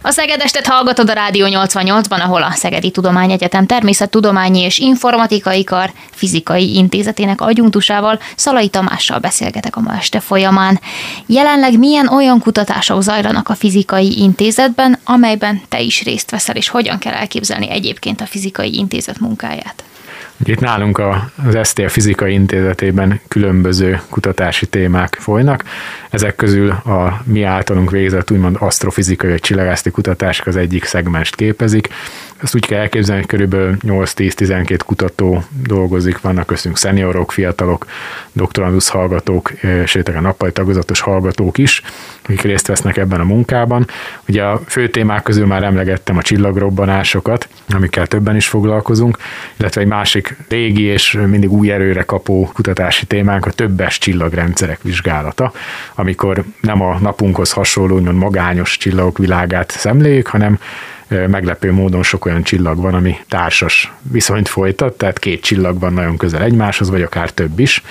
A 0.04 0.12
Szegedestet 0.12 0.68
hallgatod 0.68 1.10
a 1.10 1.14
Rádió 1.14 1.45
88-ban, 1.49 2.20
ahol 2.20 2.43
a 2.43 2.52
Szegedi 2.52 2.91
Tudományegyetem 2.91 3.66
Természettudományi 3.66 4.62
és 4.62 4.78
Informatikai 4.78 5.64
Kar 5.64 5.91
Fizikai 6.12 6.76
Intézetének 6.76 7.41
adjunktusával, 7.41 8.20
Szalai 8.36 8.68
Tamással 8.68 9.20
beszélgetek 9.20 9.76
a 9.76 9.80
ma 9.80 9.95
este 9.95 10.20
folyamán. 10.20 10.80
Jelenleg 11.26 11.78
milyen 11.78 12.08
olyan 12.08 12.39
kutatások 12.39 13.02
zajlanak 13.02 13.49
a 13.49 13.56
Fizikai 13.56 14.20
Intézetben, 14.20 14.99
amelyben 15.04 15.62
te 15.70 15.80
is 15.80 16.04
részt 16.04 16.32
veszel, 16.32 16.56
és 16.56 16.68
hogyan 16.68 16.99
kell 16.99 17.14
elképzelni 17.14 17.70
egyébként 17.70 18.22
a 18.22 18.26
Fizikai 18.26 18.78
Intézet 18.78 19.20
munkáját? 19.20 19.84
Itt 20.44 20.60
nálunk 20.60 20.98
az 21.00 21.68
STL 21.68 21.86
Fizikai 21.86 22.34
Intézetében 22.34 23.20
különböző 23.28 24.02
kutatási 24.10 24.68
témák 24.68 25.18
folynak. 25.20 25.64
Ezek 26.10 26.36
közül 26.36 26.70
a 26.70 27.22
mi 27.24 27.44
általunk 27.44 27.92
végzett 27.92 28.32
úgymond 28.32 28.56
asztrofizikai 28.60 29.30
vagy 29.30 29.39
csillagászati 29.39 29.92
kutatások 29.92 30.46
az 30.46 30.56
egyik 30.56 30.84
szegmest 30.84 31.36
képezik. 31.36 31.89
Ezt 32.42 32.56
úgy 32.56 32.66
kell 32.66 32.80
elképzelni, 32.80 33.22
hogy 33.22 33.30
körülbelül 33.30 33.78
8-10-12 33.82 34.80
kutató 34.86 35.44
dolgozik, 35.68 36.22
vannak 36.22 36.46
köztünk 36.46 36.78
szeniorok, 36.78 37.32
fiatalok, 37.32 37.86
doktorandusz 38.32 38.89
hallgatók, 38.89 39.52
sőt 39.86 40.08
a 40.08 40.22
nappali 40.22 40.52
tagozatos 40.52 41.00
hallgatók 41.00 41.58
is, 41.58 41.82
akik 42.24 42.41
részt 42.41 42.67
vesznek 42.67 42.97
ebben 42.97 43.19
a 43.19 43.24
munkában. 43.24 43.88
Ugye 44.28 44.43
a 44.43 44.61
fő 44.67 44.89
témák 44.89 45.24
közül 45.24 45.45
már 45.45 45.63
emlegettem 45.63 46.17
a 46.17 46.22
csillagrobbanásokat, 46.22 47.47
amikkel 47.69 48.07
többen 48.07 48.36
is 48.36 48.47
foglalkozunk, 48.47 49.17
illetve 49.57 49.82
egy 49.82 49.88
másik 49.88 50.38
régi 50.49 50.84
és 50.84 51.19
mindig 51.28 51.51
új 51.51 51.72
erőre 51.72 52.01
kapó 52.01 52.49
kutatási 52.53 53.05
témánk 53.05 53.45
a 53.45 53.51
többes 53.51 53.97
csillagrendszerek 53.97 54.82
vizsgálata, 54.82 55.51
amikor 55.95 56.43
nem 56.61 56.82
a 56.82 56.97
napunkhoz 56.99 57.51
hasonló, 57.51 57.95
úgymond 57.95 58.17
magányos 58.17 58.78
csillagok 58.78 59.17
világát 59.17 59.72
szemléljük, 59.72 60.28
hanem 60.28 60.59
meglepő 61.28 61.72
módon 61.72 62.03
sok 62.03 62.26
olyan 62.26 62.43
csillag 62.43 62.82
van, 62.82 62.93
ami 62.93 63.17
társas 63.28 63.91
viszonyt 64.01 64.47
folytat, 64.47 64.97
tehát 64.97 65.19
két 65.19 65.41
csillag 65.41 65.80
van 65.80 65.93
nagyon 65.93 66.17
közel 66.17 66.41
egymáshoz, 66.41 66.89
vagy 66.89 67.01
akár 67.01 67.30
több 67.30 67.59
is 67.59 67.84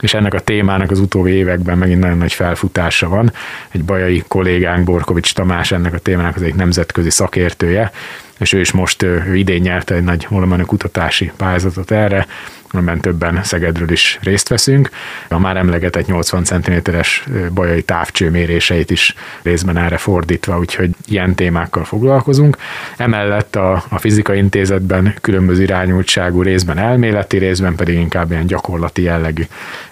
és 0.00 0.14
ennek 0.14 0.34
a 0.34 0.40
témának 0.40 0.90
az 0.90 0.98
utóbbi 0.98 1.30
években 1.30 1.78
megint 1.78 2.00
nagyon 2.00 2.18
nagy 2.18 2.32
felfutása 2.32 3.08
van. 3.08 3.32
Egy 3.68 3.84
bajai 3.84 4.24
kollégánk, 4.28 4.84
Borkovics 4.84 5.34
Tamás 5.34 5.72
ennek 5.72 5.94
a 5.94 5.98
témának 5.98 6.36
az 6.36 6.42
egy 6.42 6.54
nemzetközi 6.54 7.10
szakértője, 7.10 7.90
és 8.38 8.52
ő 8.52 8.60
is 8.60 8.72
most 8.72 9.02
ő 9.02 9.36
idén 9.36 9.60
nyerte 9.60 9.94
egy 9.94 10.02
nagy 10.02 10.26
volumenű 10.30 10.62
kutatási 10.62 11.32
pályázatot 11.36 11.90
erre, 11.90 12.26
amiben 12.70 13.00
többen 13.00 13.42
Szegedről 13.42 13.90
is 13.90 14.18
részt 14.22 14.48
veszünk. 14.48 14.90
A 15.28 15.38
már 15.38 15.56
emlegetett 15.56 16.06
80 16.06 16.44
cm-es 16.44 17.24
bajai 17.54 17.82
távcső 17.82 18.30
méréseit 18.30 18.90
is 18.90 19.14
részben 19.42 19.76
erre 19.76 19.96
fordítva, 19.96 20.58
úgyhogy 20.58 20.90
ilyen 21.06 21.34
témákkal 21.34 21.84
foglalkozunk. 21.84 22.56
Emellett 22.96 23.56
a, 23.56 23.84
a 23.88 23.98
fizika 23.98 24.34
intézetben 24.34 25.14
különböző 25.20 25.62
irányultságú 25.62 26.42
részben 26.42 26.78
elméleti, 26.78 27.38
részben 27.38 27.74
pedig 27.74 27.94
inkább 27.94 28.30
ilyen 28.30 28.46
gyakorlati 28.46 29.02
jellegű 29.02 29.42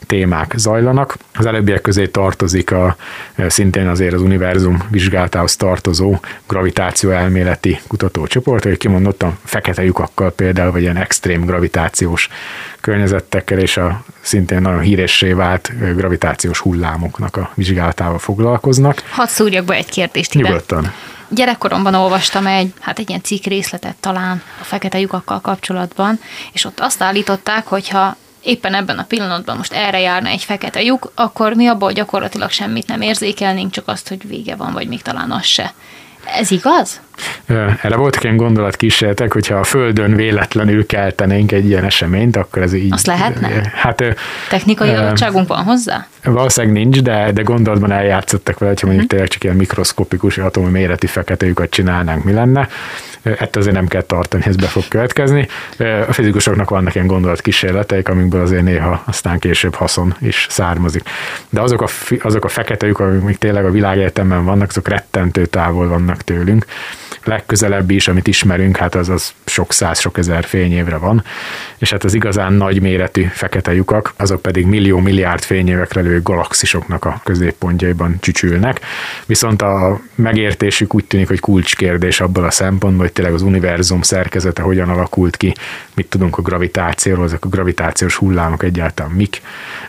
témák 0.07 0.53
zajlanak. 0.57 1.17
Az 1.35 1.47
előbbiek 1.47 1.81
közé 1.81 2.07
tartozik 2.07 2.71
a 2.71 2.97
szintén 3.47 3.89
azért 3.89 4.13
az 4.13 4.21
univerzum 4.21 4.83
vizsgálatához 4.91 5.57
tartozó 5.57 6.17
gravitáció 6.47 7.11
elméleti 7.11 7.81
kutatócsoport, 7.87 8.63
hogy 8.65 8.77
kimondottan 8.77 9.39
fekete 9.45 9.85
lyukakkal 9.85 10.31
például, 10.33 10.73
vagy 10.73 10.83
ilyen 10.83 10.97
extrém 10.97 11.45
gravitációs 11.45 12.29
környezettekkel 12.81 13.59
és 13.59 13.77
a 13.77 14.05
szintén 14.21 14.61
nagyon 14.61 14.81
híressé 14.81 15.33
vált 15.33 15.73
gravitációs 15.97 16.59
hullámoknak 16.59 17.37
a 17.37 17.51
vizsgálatával 17.55 18.19
foglalkoznak. 18.19 19.03
Hadd 19.11 19.27
szúrjak 19.27 19.65
be 19.65 19.75
egy 19.75 19.91
kérdést. 19.91 20.35
Nyugodtan. 20.35 20.93
Gyerekkoromban 21.29 21.95
olvastam 21.95 22.47
egy, 22.47 22.73
hát 22.81 22.99
egy 22.99 23.09
ilyen 23.09 23.23
cikk 23.23 23.45
részletet 23.45 23.97
talán 24.01 24.43
a 24.61 24.65
fekete 24.65 25.01
lyukakkal 25.01 25.41
kapcsolatban, 25.41 26.21
és 26.53 26.65
ott 26.65 26.81
azt 26.81 27.03
állították, 27.03 27.67
hogyha 27.67 28.17
éppen 28.45 28.75
ebben 28.75 28.99
a 28.99 29.05
pillanatban 29.05 29.57
most 29.57 29.73
erre 29.73 30.01
járna 30.01 30.29
egy 30.29 30.43
fekete 30.43 30.83
lyuk, 30.83 31.13
akkor 31.15 31.53
mi 31.53 31.67
abból 31.67 31.93
gyakorlatilag 31.93 32.51
semmit 32.51 32.87
nem 32.87 33.01
érzékelnénk, 33.01 33.71
csak 33.73 33.89
azt, 33.89 34.09
hogy 34.09 34.29
vége 34.29 34.57
van, 34.57 34.73
vagy 34.73 34.89
még 34.89 35.03
talán 35.03 35.31
az 35.31 35.45
se. 35.45 35.75
Ez 36.27 36.51
igaz? 36.51 37.01
Erre 37.47 37.97
voltak 37.97 38.23
ilyen 38.23 38.37
gondolatkísérletek, 38.37 39.33
hogyha 39.33 39.59
a 39.59 39.65
Földön 39.65 40.15
véletlenül 40.15 40.87
keltenénk 40.87 41.53
egy 41.53 41.67
ilyen 41.67 41.85
eseményt, 41.85 42.37
akkor 42.37 42.63
ez 42.63 42.73
így... 42.73 42.93
Azt 42.93 43.07
lehetne? 43.07 43.73
Hát... 43.75 44.05
Technikai 44.49 44.89
uh, 44.89 44.99
adottságunk 44.99 45.49
van 45.49 45.65
hozzá? 45.65 46.07
Valószínűleg 46.25 46.77
nincs, 46.77 47.03
de, 47.03 47.33
de 47.33 47.43
gondolatban 47.43 47.93
eljátszottak 47.93 48.59
vele, 48.59 48.71
hogyha 48.71 48.87
mondjuk 48.87 49.05
uh-huh. 49.05 49.19
tényleg 49.19 49.29
csak 49.29 49.45
ilyen 49.45 49.57
mikroszkopikus 49.57 50.39
atomi 50.39 50.71
méretű 50.71 51.07
fekete 51.07 51.47
lyukat 51.47 51.71
csinálnánk, 51.71 52.25
mi 52.25 52.33
lenne. 52.33 52.69
Ettől 53.23 53.63
azért 53.63 53.75
nem 53.75 53.87
kell 53.87 54.03
tartani, 54.03 54.43
ez 54.47 54.57
be 54.57 54.67
fog 54.67 54.89
következni. 54.89 55.49
A 56.09 56.13
fizikusoknak 56.13 56.71
vannak 56.71 56.95
ilyen 56.95 57.07
gondolatkísérleteik, 57.07 58.09
amikből 58.09 58.41
azért 58.41 58.63
néha 58.63 59.03
aztán 59.07 59.39
később 59.39 59.75
haszon 59.75 60.15
is 60.21 60.47
származik. 60.51 61.03
De 61.51 61.61
azok 61.61 61.83
a, 61.83 61.87
azok 62.23 62.45
a 62.45 62.49
fekete 62.49 62.87
lyukak, 62.87 63.23
amik 63.23 63.39
tényleg 63.39 63.65
a 63.65 63.71
világegyetemben 63.71 64.45
vannak, 64.45 64.69
azok 64.69 64.89
rettentő 64.89 65.47
távol 65.47 65.89
vannak 65.89 66.23
tőlünk 66.23 66.65
legközelebbi 67.25 67.95
is, 67.95 68.09
amit 68.09 68.27
ismerünk, 68.27 68.77
hát 68.77 68.95
az, 68.95 69.09
az 69.09 69.33
sok 69.45 69.73
száz, 69.73 70.01
sok 70.01 70.19
ezer 70.19 70.45
fényévre 70.45 70.97
van, 70.97 71.25
és 71.79 71.91
hát 71.91 72.05
az 72.05 72.15
igazán 72.15 72.53
nagy 72.53 72.81
méretű 72.81 73.23
fekete 73.23 73.75
lyukak, 73.75 74.15
azok 74.17 74.43
pedig 74.43 74.67
millió-milliárd 74.67 75.43
fényévekre 75.43 76.01
lő 76.01 76.23
galaxisoknak 76.23 77.05
a 77.05 77.21
középpontjaiban 77.25 78.17
csücsülnek, 78.21 78.81
viszont 79.27 79.63
a 79.63 80.01
megértésük 80.15 80.95
úgy 80.95 81.05
tűnik, 81.05 81.29
hogy 81.29 81.41
kulcskérdés 81.41 82.21
abban 82.21 82.45
a 82.45 82.51
szempontból, 82.51 83.05
hogy 83.05 83.13
tényleg 83.13 83.35
az 83.35 83.43
univerzum 83.43 84.03
szerkezete 84.03 84.63
hogyan 84.63 84.89
alakult 84.89 85.37
ki, 85.37 85.55
mit 85.95 86.07
tudunk 86.07 86.39
a 86.39 86.43
gravitációról, 86.43 87.25
ezek 87.25 87.45
a 87.45 87.49
gravitációs 87.49 88.17
hullámok 88.17 88.63
egyáltalán 88.63 89.13
mik. 89.13 89.43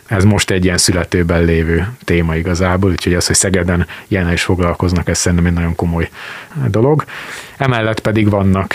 Ez 0.06 0.24
most 0.24 0.50
egy 0.50 0.64
ilyen 0.64 0.78
születőben 0.78 1.44
lévő 1.44 1.88
téma 2.04 2.36
igazából, 2.36 2.90
úgyhogy 2.90 3.14
az, 3.14 3.26
hogy 3.26 3.36
Szegeden 3.36 3.86
ilyen 4.08 4.32
is 4.32 4.42
foglalkoznak, 4.42 5.08
ez 5.08 5.18
szerintem 5.18 5.46
egy 5.46 5.52
nagyon 5.52 5.74
komoly 5.74 6.08
dolog. 6.68 7.04
Emellett 7.56 8.00
pedig 8.00 8.30
vannak 8.30 8.74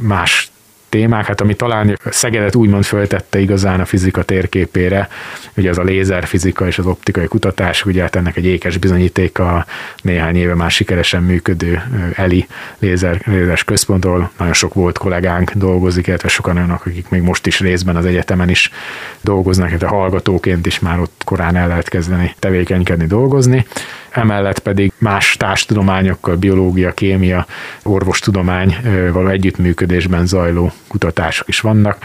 más 0.00 0.52
témák. 0.94 1.26
Hát 1.26 1.40
ami 1.40 1.54
talán 1.54 1.98
Szegedet 2.10 2.54
úgymond 2.54 2.84
föltette 2.84 3.38
igazán 3.38 3.80
a 3.80 3.84
fizika 3.84 4.22
térképére, 4.22 5.08
ugye 5.56 5.70
az 5.70 5.78
a 5.78 5.82
lézerfizika 5.82 6.66
és 6.66 6.78
az 6.78 6.86
optikai 6.86 7.26
kutatás, 7.26 7.84
ugye 7.84 8.02
hát 8.02 8.16
ennek 8.16 8.36
egy 8.36 8.44
ékes 8.44 8.76
bizonyítéka 8.76 9.66
néhány 10.02 10.36
éve 10.36 10.54
már 10.54 10.70
sikeresen 10.70 11.22
működő 11.22 11.82
ELI 12.16 12.46
lézer, 12.78 13.20
lézeres 13.24 13.64
központról. 13.64 14.30
Nagyon 14.38 14.52
sok 14.52 14.74
volt 14.74 14.98
kollégánk 14.98 15.50
dolgozik, 15.50 16.06
illetve 16.06 16.28
sokan 16.28 16.56
olyanok, 16.56 16.86
akik 16.86 17.08
még 17.08 17.22
most 17.22 17.46
is 17.46 17.60
részben 17.60 17.96
az 17.96 18.06
egyetemen 18.06 18.48
is 18.48 18.70
dolgoznak, 19.20 19.68
illetve 19.68 19.88
hallgatóként 19.88 20.66
is 20.66 20.78
már 20.78 21.00
ott 21.00 21.22
korán 21.24 21.56
el 21.56 21.68
lehet 21.68 21.88
kezdeni 21.88 22.34
tevékenykedni, 22.38 23.06
dolgozni 23.06 23.66
emellett 24.16 24.58
pedig 24.58 24.92
más 24.98 25.36
társtudományokkal, 25.36 26.36
biológia, 26.36 26.92
kémia, 26.92 27.46
orvostudomány 27.82 28.76
való 29.12 29.28
együttműködésben 29.28 30.26
zajló 30.26 30.72
kutatások 30.88 31.48
is 31.48 31.60
vannak. 31.60 31.98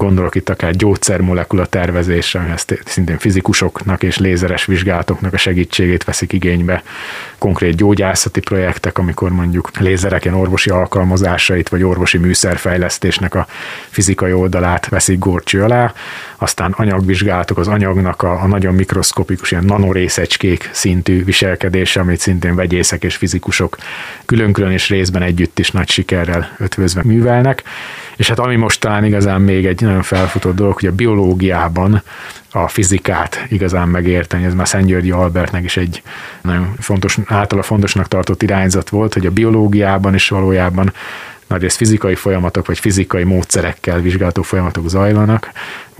Gondolok 0.00 0.34
itt 0.34 0.48
akár 0.48 0.76
gyógyszermolekula 0.76 1.66
tervezésre, 1.66 2.40
ezt 2.52 2.82
szintén 2.84 3.18
fizikusoknak 3.18 4.02
és 4.02 4.18
lézeres 4.18 4.64
vizsgálatoknak 4.64 5.32
a 5.32 5.36
segítségét 5.36 6.04
veszik 6.04 6.32
igénybe. 6.32 6.82
Konkrét 7.38 7.76
gyógyászati 7.76 8.40
projektek, 8.40 8.98
amikor 8.98 9.30
mondjuk 9.30 9.78
lézereken 9.78 10.34
orvosi 10.34 10.70
alkalmazásait 10.70 11.68
vagy 11.68 11.82
orvosi 11.82 12.18
műszerfejlesztésnek 12.18 13.34
a 13.34 13.46
fizikai 13.88 14.32
oldalát 14.32 14.88
veszik 14.88 15.18
górcső 15.18 15.62
alá. 15.62 15.92
Aztán 16.36 16.74
anyagvizsgálatok, 16.76 17.58
az 17.58 17.68
anyagnak 17.68 18.22
a, 18.22 18.42
a 18.42 18.46
nagyon 18.46 18.74
mikroszkopikus, 18.74 19.50
ilyen 19.50 19.64
nanorészecskék 19.64 20.70
szintű 20.72 21.24
viselkedése, 21.24 22.00
amit 22.00 22.20
szintén 22.20 22.54
vegyészek 22.54 23.04
és 23.04 23.16
fizikusok 23.16 23.76
külön-külön 24.26 24.70
és 24.70 24.88
részben 24.88 25.22
együtt 25.22 25.58
is 25.58 25.70
nagy 25.70 25.88
sikerrel 25.88 26.54
ötvözve 26.58 27.02
művelnek. 27.04 27.62
És 28.20 28.28
hát 28.28 28.38
ami 28.38 28.56
most 28.56 28.80
talán 28.80 29.04
igazán 29.04 29.40
még 29.40 29.66
egy 29.66 29.80
nagyon 29.80 30.02
felfutott 30.02 30.54
dolog, 30.54 30.74
hogy 30.74 30.86
a 30.86 30.92
biológiában 30.92 32.02
a 32.52 32.68
fizikát 32.68 33.46
igazán 33.48 33.88
megérteni. 33.88 34.44
Ez 34.44 34.54
már 34.54 34.68
Szent 34.68 34.86
Györgyi 34.86 35.10
Albertnek 35.10 35.64
is 35.64 35.76
egy 35.76 36.02
nagyon 36.42 36.74
fontos, 36.78 37.18
általa 37.26 37.62
fontosnak 37.62 38.08
tartott 38.08 38.42
irányzat 38.42 38.88
volt, 38.88 39.14
hogy 39.14 39.26
a 39.26 39.30
biológiában 39.30 40.14
is 40.14 40.28
valójában 40.28 40.92
nagyrészt 41.46 41.76
fizikai 41.76 42.14
folyamatok 42.14 42.66
vagy 42.66 42.78
fizikai 42.78 43.24
módszerekkel 43.24 44.00
vizsgálható 44.00 44.42
folyamatok 44.42 44.88
zajlanak, 44.88 45.50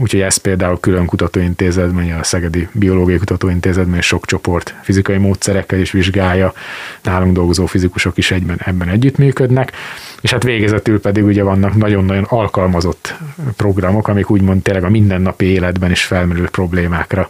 úgyhogy 0.00 0.20
ez 0.20 0.36
például 0.36 0.80
külön 0.80 1.06
kutatóintézetben, 1.06 2.18
a 2.20 2.24
Szegedi 2.24 2.68
Biológiai 2.72 3.18
Kutatóintézetben 3.18 4.00
sok 4.00 4.26
csoport 4.26 4.74
fizikai 4.82 5.16
módszerekkel 5.16 5.78
is 5.78 5.90
vizsgálja, 5.90 6.52
nálunk 7.02 7.34
dolgozó 7.34 7.66
fizikusok 7.66 8.18
is 8.18 8.30
egyben, 8.30 8.60
ebben 8.64 8.88
együttműködnek, 8.88 9.72
és 10.20 10.30
hát 10.30 10.42
végezetül 10.42 11.00
pedig 11.00 11.24
ugye 11.24 11.42
vannak 11.42 11.74
nagyon-nagyon 11.74 12.24
alkalmazott 12.28 13.14
programok, 13.56 14.08
amik 14.08 14.30
úgymond 14.30 14.62
tényleg 14.62 14.84
a 14.84 14.90
mindennapi 14.90 15.44
életben 15.44 15.90
is 15.90 16.04
felmerülő 16.04 16.48
problémákra 16.48 17.28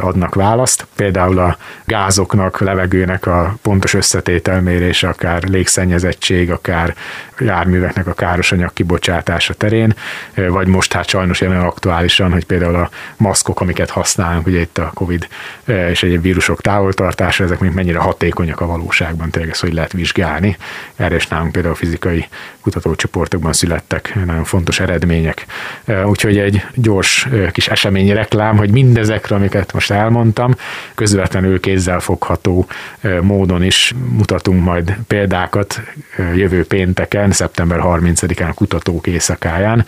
adnak 0.00 0.34
választ. 0.34 0.86
Például 0.96 1.38
a 1.38 1.56
gázoknak, 1.84 2.60
levegőnek 2.60 3.26
a 3.26 3.56
pontos 3.62 3.94
összetételmérése, 3.94 5.08
akár 5.08 5.42
légszennyezettség, 5.42 6.50
akár 6.50 6.94
járműveknek 7.38 8.06
a 8.06 8.12
káros 8.12 8.52
anyag 8.52 8.72
kibocsátása 8.72 9.54
terén, 9.54 9.94
vagy 10.34 10.66
most 10.66 10.92
hát 10.92 11.08
sajnos 11.08 11.40
jelen 11.40 11.60
aktuálisan, 11.90 12.32
hogy 12.32 12.44
például 12.44 12.74
a 12.74 12.90
maszkok, 13.16 13.60
amiket 13.60 13.90
használunk, 13.90 14.46
ugye 14.46 14.60
itt 14.60 14.78
a 14.78 14.90
COVID 14.94 15.28
és 15.64 16.02
egyéb 16.02 16.22
vírusok 16.22 16.60
távoltartása, 16.60 17.44
ezek 17.44 17.58
még 17.58 17.72
mennyire 17.72 17.98
hatékonyak 17.98 18.60
a 18.60 18.66
valóságban, 18.66 19.30
tényleg 19.30 19.50
ezt 19.50 19.60
hogy 19.60 19.72
lehet 19.72 19.92
vizsgálni. 19.92 20.56
Erre 20.96 21.14
is 21.14 21.26
nálunk 21.26 21.52
például 21.52 21.74
a 21.74 21.76
fizikai 21.76 22.28
kutatócsoportokban 22.60 23.52
születtek 23.52 24.14
nagyon 24.26 24.44
fontos 24.44 24.80
eredmények. 24.80 25.46
Úgyhogy 26.04 26.38
egy 26.38 26.66
gyors 26.74 27.28
kis 27.52 27.68
eseményi 27.68 28.12
reklám, 28.12 28.56
hogy 28.56 28.70
mindezekre, 28.70 29.34
amiket 29.34 29.72
most 29.72 29.90
elmondtam, 29.90 30.54
közvetlenül 30.94 31.60
kézzel 31.60 32.00
fogható 32.00 32.66
módon 33.20 33.62
is 33.62 33.94
mutatunk 34.08 34.64
majd 34.64 34.96
példákat 35.06 35.80
jövő 36.34 36.64
pénteken, 36.64 37.32
szeptember 37.32 37.80
30-án 37.82 38.48
a 38.48 38.54
kutatók 38.54 39.06
éjszakáján, 39.06 39.86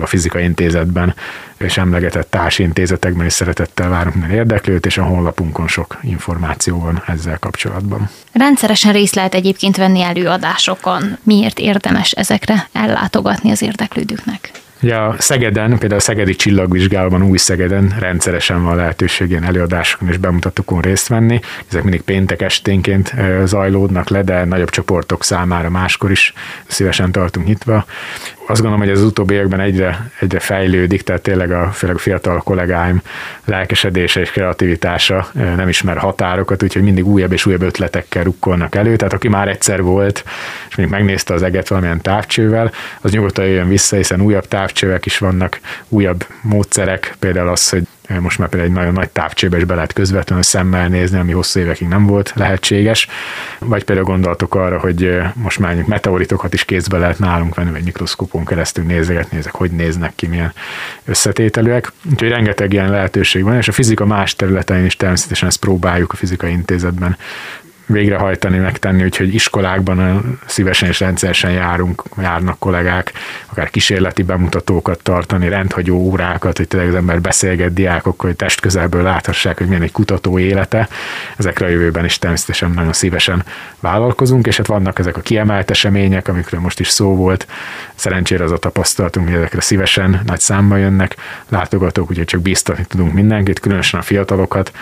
a 0.00 0.06
Fizikai 0.06 0.42
Intézetben 0.44 1.14
és 1.58 1.76
emlegetett 1.78 2.30
társintézetekben 2.30 3.26
is 3.26 3.32
szeretettel 3.32 3.88
várunk 3.88 4.14
minden 4.14 4.36
érdeklőt, 4.36 4.86
és 4.86 4.98
a 4.98 5.02
honlapunkon 5.02 5.68
sok 5.68 5.98
információ 6.02 6.78
van 6.78 7.02
ezzel 7.06 7.38
kapcsolatban. 7.38 8.08
Rendszeresen 8.32 8.92
részt 8.92 9.14
lehet 9.14 9.34
egyébként 9.34 9.76
venni 9.76 10.02
előadásokon. 10.02 11.18
Miért 11.22 11.58
érdemes 11.58 12.10
ezekre 12.10 12.68
ellátogatni 12.72 13.50
az 13.50 13.62
érdeklődőknek? 13.62 14.50
Ugye 14.82 14.96
a 14.96 15.14
Szegeden, 15.18 15.78
például 15.78 16.00
a 16.00 16.02
Szegedi 16.02 16.34
Csillagvizsgálóban 16.34 17.22
új 17.22 17.38
Szegeden 17.38 17.94
rendszeresen 17.98 18.64
van 18.64 18.76
lehetőség 18.76 19.30
ilyen 19.30 19.44
előadásokon 19.44 20.08
és 20.08 20.16
bemutatókon 20.16 20.80
részt 20.80 21.08
venni. 21.08 21.40
Ezek 21.68 21.82
mindig 21.82 22.00
péntek 22.00 22.42
esténként 22.42 23.14
zajlódnak 23.44 24.08
le, 24.08 24.22
de 24.22 24.44
nagyobb 24.44 24.70
csoportok 24.70 25.24
számára 25.24 25.70
máskor 25.70 26.10
is 26.10 26.32
szívesen 26.66 27.12
tartunk 27.12 27.46
nyitva 27.46 27.84
azt 28.46 28.60
gondolom, 28.60 28.86
hogy 28.86 28.96
az 28.96 29.02
utóbbi 29.02 29.34
években 29.34 29.60
egyre, 29.60 30.10
egyre 30.20 30.38
fejlődik, 30.38 31.02
tehát 31.02 31.22
tényleg 31.22 31.52
a, 31.52 31.70
főleg 31.72 31.96
a 31.96 31.98
fiatal 31.98 32.38
kollégáim 32.38 33.02
lelkesedése 33.44 34.20
és 34.20 34.30
kreativitása 34.30 35.28
nem 35.32 35.68
ismer 35.68 35.96
határokat, 35.96 36.62
úgyhogy 36.62 36.82
mindig 36.82 37.06
újabb 37.06 37.32
és 37.32 37.46
újabb 37.46 37.62
ötletekkel 37.62 38.22
rukkolnak 38.22 38.74
elő. 38.74 38.96
Tehát 38.96 39.12
aki 39.12 39.28
már 39.28 39.48
egyszer 39.48 39.82
volt, 39.82 40.24
és 40.68 40.74
még 40.74 40.86
megnézte 40.86 41.34
az 41.34 41.42
eget 41.42 41.68
valamilyen 41.68 42.00
távcsővel, 42.00 42.72
az 43.00 43.12
nyugodtan 43.12 43.44
jöjjön 43.44 43.68
vissza, 43.68 43.96
hiszen 43.96 44.20
újabb 44.20 44.46
távcsövek 44.48 45.06
is 45.06 45.18
vannak, 45.18 45.60
újabb 45.88 46.26
módszerek, 46.42 47.14
például 47.18 47.48
az, 47.48 47.68
hogy 47.68 47.82
most 48.20 48.38
már 48.38 48.48
például 48.48 48.70
egy 48.70 48.76
nagyon 48.76 48.92
nagy 48.92 49.10
távcsébe 49.10 49.56
is 49.56 49.64
be 49.64 49.74
lehet 49.74 49.92
közvetlenül 49.92 50.44
szemmel 50.44 50.88
nézni, 50.88 51.18
ami 51.18 51.32
hosszú 51.32 51.60
évekig 51.60 51.88
nem 51.88 52.06
volt 52.06 52.32
lehetséges. 52.34 53.08
Vagy 53.58 53.84
például 53.84 54.06
gondoltok 54.06 54.54
arra, 54.54 54.78
hogy 54.78 55.18
most 55.34 55.58
már 55.58 55.84
meteoritokat 55.86 56.54
is 56.54 56.64
kézbe 56.64 56.98
lehet 56.98 57.18
nálunk 57.18 57.54
venni, 57.54 57.76
egy 57.76 57.84
mikroszkópon 57.84 58.44
keresztül 58.44 58.84
nézegetni, 58.84 59.38
ezek 59.38 59.54
hogy 59.54 59.70
néznek 59.70 60.12
ki, 60.14 60.26
milyen 60.26 60.52
összetételűek. 61.04 61.92
Úgyhogy 62.10 62.28
rengeteg 62.28 62.72
ilyen 62.72 62.90
lehetőség 62.90 63.42
van, 63.42 63.56
és 63.56 63.68
a 63.68 63.72
fizika 63.72 64.06
más 64.06 64.34
területein 64.34 64.84
is 64.84 64.96
természetesen 64.96 65.48
ezt 65.48 65.58
próbáljuk 65.58 66.12
a 66.12 66.16
fizikai 66.16 66.50
intézetben 66.50 67.16
végrehajtani, 67.86 68.58
megtenni, 68.58 69.02
úgyhogy 69.02 69.34
iskolákban 69.34 70.38
szívesen 70.46 70.88
és 70.88 71.00
rendszeresen 71.00 71.50
járunk, 71.50 72.02
járnak 72.18 72.58
kollégák, 72.58 73.12
akár 73.46 73.70
kísérleti 73.70 74.22
bemutatókat 74.22 75.02
tartani, 75.02 75.48
rendhagyó 75.48 75.96
órákat, 75.96 76.56
hogy 76.56 76.68
tényleg 76.68 76.88
az 76.88 76.94
ember 76.94 77.20
beszélget 77.20 77.72
diákokkal, 77.72 78.28
hogy 78.28 78.36
test 78.36 78.60
közelből 78.60 79.02
láthassák, 79.02 79.58
hogy 79.58 79.66
milyen 79.66 79.82
egy 79.82 79.92
kutató 79.92 80.38
élete. 80.38 80.88
Ezekre 81.36 81.66
a 81.66 81.68
jövőben 81.68 82.04
is 82.04 82.18
természetesen 82.18 82.70
nagyon 82.70 82.92
szívesen 82.92 83.44
vállalkozunk, 83.80 84.46
és 84.46 84.56
hát 84.56 84.66
vannak 84.66 84.98
ezek 84.98 85.16
a 85.16 85.20
kiemelt 85.20 85.70
események, 85.70 86.28
amikről 86.28 86.60
most 86.60 86.80
is 86.80 86.88
szó 86.88 87.16
volt. 87.16 87.46
Szerencsére 87.94 88.44
az 88.44 88.52
a 88.52 88.58
tapasztalatunk, 88.58 89.26
hogy 89.26 89.36
ezekre 89.36 89.60
szívesen 89.60 90.20
nagy 90.26 90.40
számba 90.40 90.76
jönnek 90.76 91.16
látogatók, 91.48 92.10
úgyhogy 92.10 92.26
csak 92.26 92.40
biztatni 92.40 92.84
tudunk 92.84 93.12
mindenkit, 93.12 93.60
különösen 93.60 94.00
a 94.00 94.02
fiatalokat, 94.02 94.72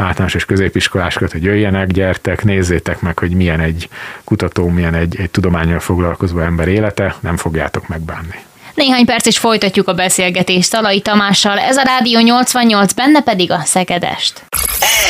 általános 0.00 0.34
és 0.34 0.44
középiskolásokat, 0.44 1.32
hogy 1.32 1.42
jöjjenek, 1.42 1.86
gyertek, 1.86 2.44
nézzétek 2.44 3.00
meg, 3.00 3.18
hogy 3.18 3.30
milyen 3.30 3.60
egy 3.60 3.88
kutató, 4.24 4.68
milyen 4.68 4.94
egy, 4.94 5.16
egy 5.20 5.30
tudományjal 5.30 5.80
foglalkozó 5.80 6.38
ember 6.38 6.68
élete, 6.68 7.16
nem 7.20 7.36
fogjátok 7.36 7.88
megbánni. 7.88 8.48
Néhány 8.74 9.04
perc 9.04 9.26
is 9.26 9.38
folytatjuk 9.38 9.88
a 9.88 9.94
beszélgetést 9.94 10.70
Talai 10.70 11.00
Tamással, 11.00 11.58
ez 11.58 11.76
a 11.76 11.82
Rádió 11.82 12.20
88, 12.20 12.92
benne 12.92 13.22
pedig 13.22 13.50
a 13.50 13.60
Szegedest. 13.64 14.42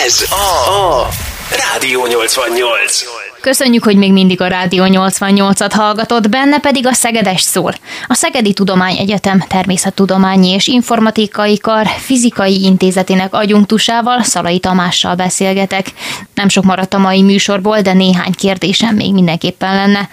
Ez 0.04 0.26
a, 0.30 0.70
a 0.70 1.08
Rádió 1.50 2.06
88. 2.06 3.29
Köszönjük, 3.40 3.84
hogy 3.84 3.96
még 3.96 4.12
mindig 4.12 4.40
a 4.40 4.46
Rádió 4.46 4.84
88-at 4.86 5.70
hallgatod, 5.74 6.28
benne 6.28 6.58
pedig 6.58 6.86
a 6.86 6.92
Szegedest 6.92 7.44
szól. 7.44 7.72
A 8.06 8.14
Szegedi 8.14 8.52
Tudományegyetem 8.52 9.44
Természettudományi 9.48 10.48
és 10.48 10.66
Informatikai 10.66 11.58
Kar 11.58 11.86
Fizikai 11.86 12.62
Intézetének 12.62 13.34
agyunktusával, 13.34 14.22
Szalai 14.22 14.58
Tamással 14.58 15.14
beszélgetek. 15.14 15.86
Nem 16.34 16.48
sok 16.48 16.64
maradt 16.64 16.94
a 16.94 16.98
mai 16.98 17.22
műsorból, 17.22 17.80
de 17.80 17.92
néhány 17.92 18.32
kérdésem 18.32 18.94
még 18.94 19.12
mindenképpen 19.12 19.74
lenne. 19.74 20.08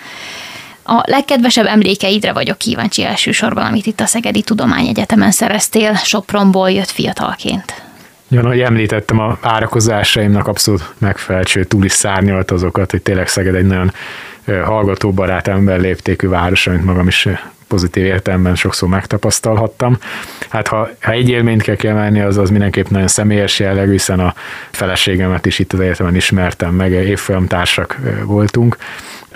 A 0.84 1.02
legkedvesebb 1.06 1.66
emlékeidre 1.66 2.34
vagyok 2.34 2.58
kíváncsi 2.58 3.04
elsősorban, 3.04 3.66
amit 3.66 3.86
itt 3.86 4.00
a 4.00 4.06
Szegedi 4.06 4.42
Tudományegyetemen 4.42 5.32
szereztél, 5.32 5.96
Sopronból 5.96 6.72
jött 6.72 6.92
fiatalként. 6.92 7.87
Ja, 8.30 8.42
ahogy 8.42 8.60
említettem, 8.60 9.20
a 9.20 9.38
várakozásaimnak 9.42 10.48
abszolút 10.48 10.94
megfelelő, 10.98 11.64
túl 11.68 11.86
is 11.86 11.92
szárnyalt 11.92 12.52
azokat, 12.52 12.92
hogy 12.92 13.02
tényleg 13.02 13.28
Szeged 13.28 13.56
egy 13.56 13.66
nagyon 13.66 13.92
hallgatóbarát 14.64 15.48
ember 15.48 15.80
léptékű 15.80 16.28
város, 16.28 16.68
amit 16.68 16.84
magam 16.84 17.08
is 17.08 17.28
pozitív 17.68 18.06
értelemben 18.06 18.56
sokszor 18.56 18.90
megtapasztalhattam. 18.90 19.98
Hát 20.50 20.68
ha, 20.68 20.90
ha 21.02 21.12
egy 21.12 21.30
élményt 21.30 21.62
kell 21.62 21.76
kiemelni, 21.76 22.20
az 22.20 22.38
az 22.38 22.50
mindenképp 22.50 22.88
nagyon 22.88 23.08
személyes 23.08 23.60
jellegű, 23.60 23.92
hiszen 23.92 24.20
a 24.20 24.34
feleségemet 24.72 25.46
is 25.46 25.60
itt 25.60 25.74
az 25.74 25.80
egyetemen 25.80 26.16
ismertem 26.16 26.74
meg, 26.74 26.92
évfolyamtársak 26.92 27.98
voltunk, 28.24 28.78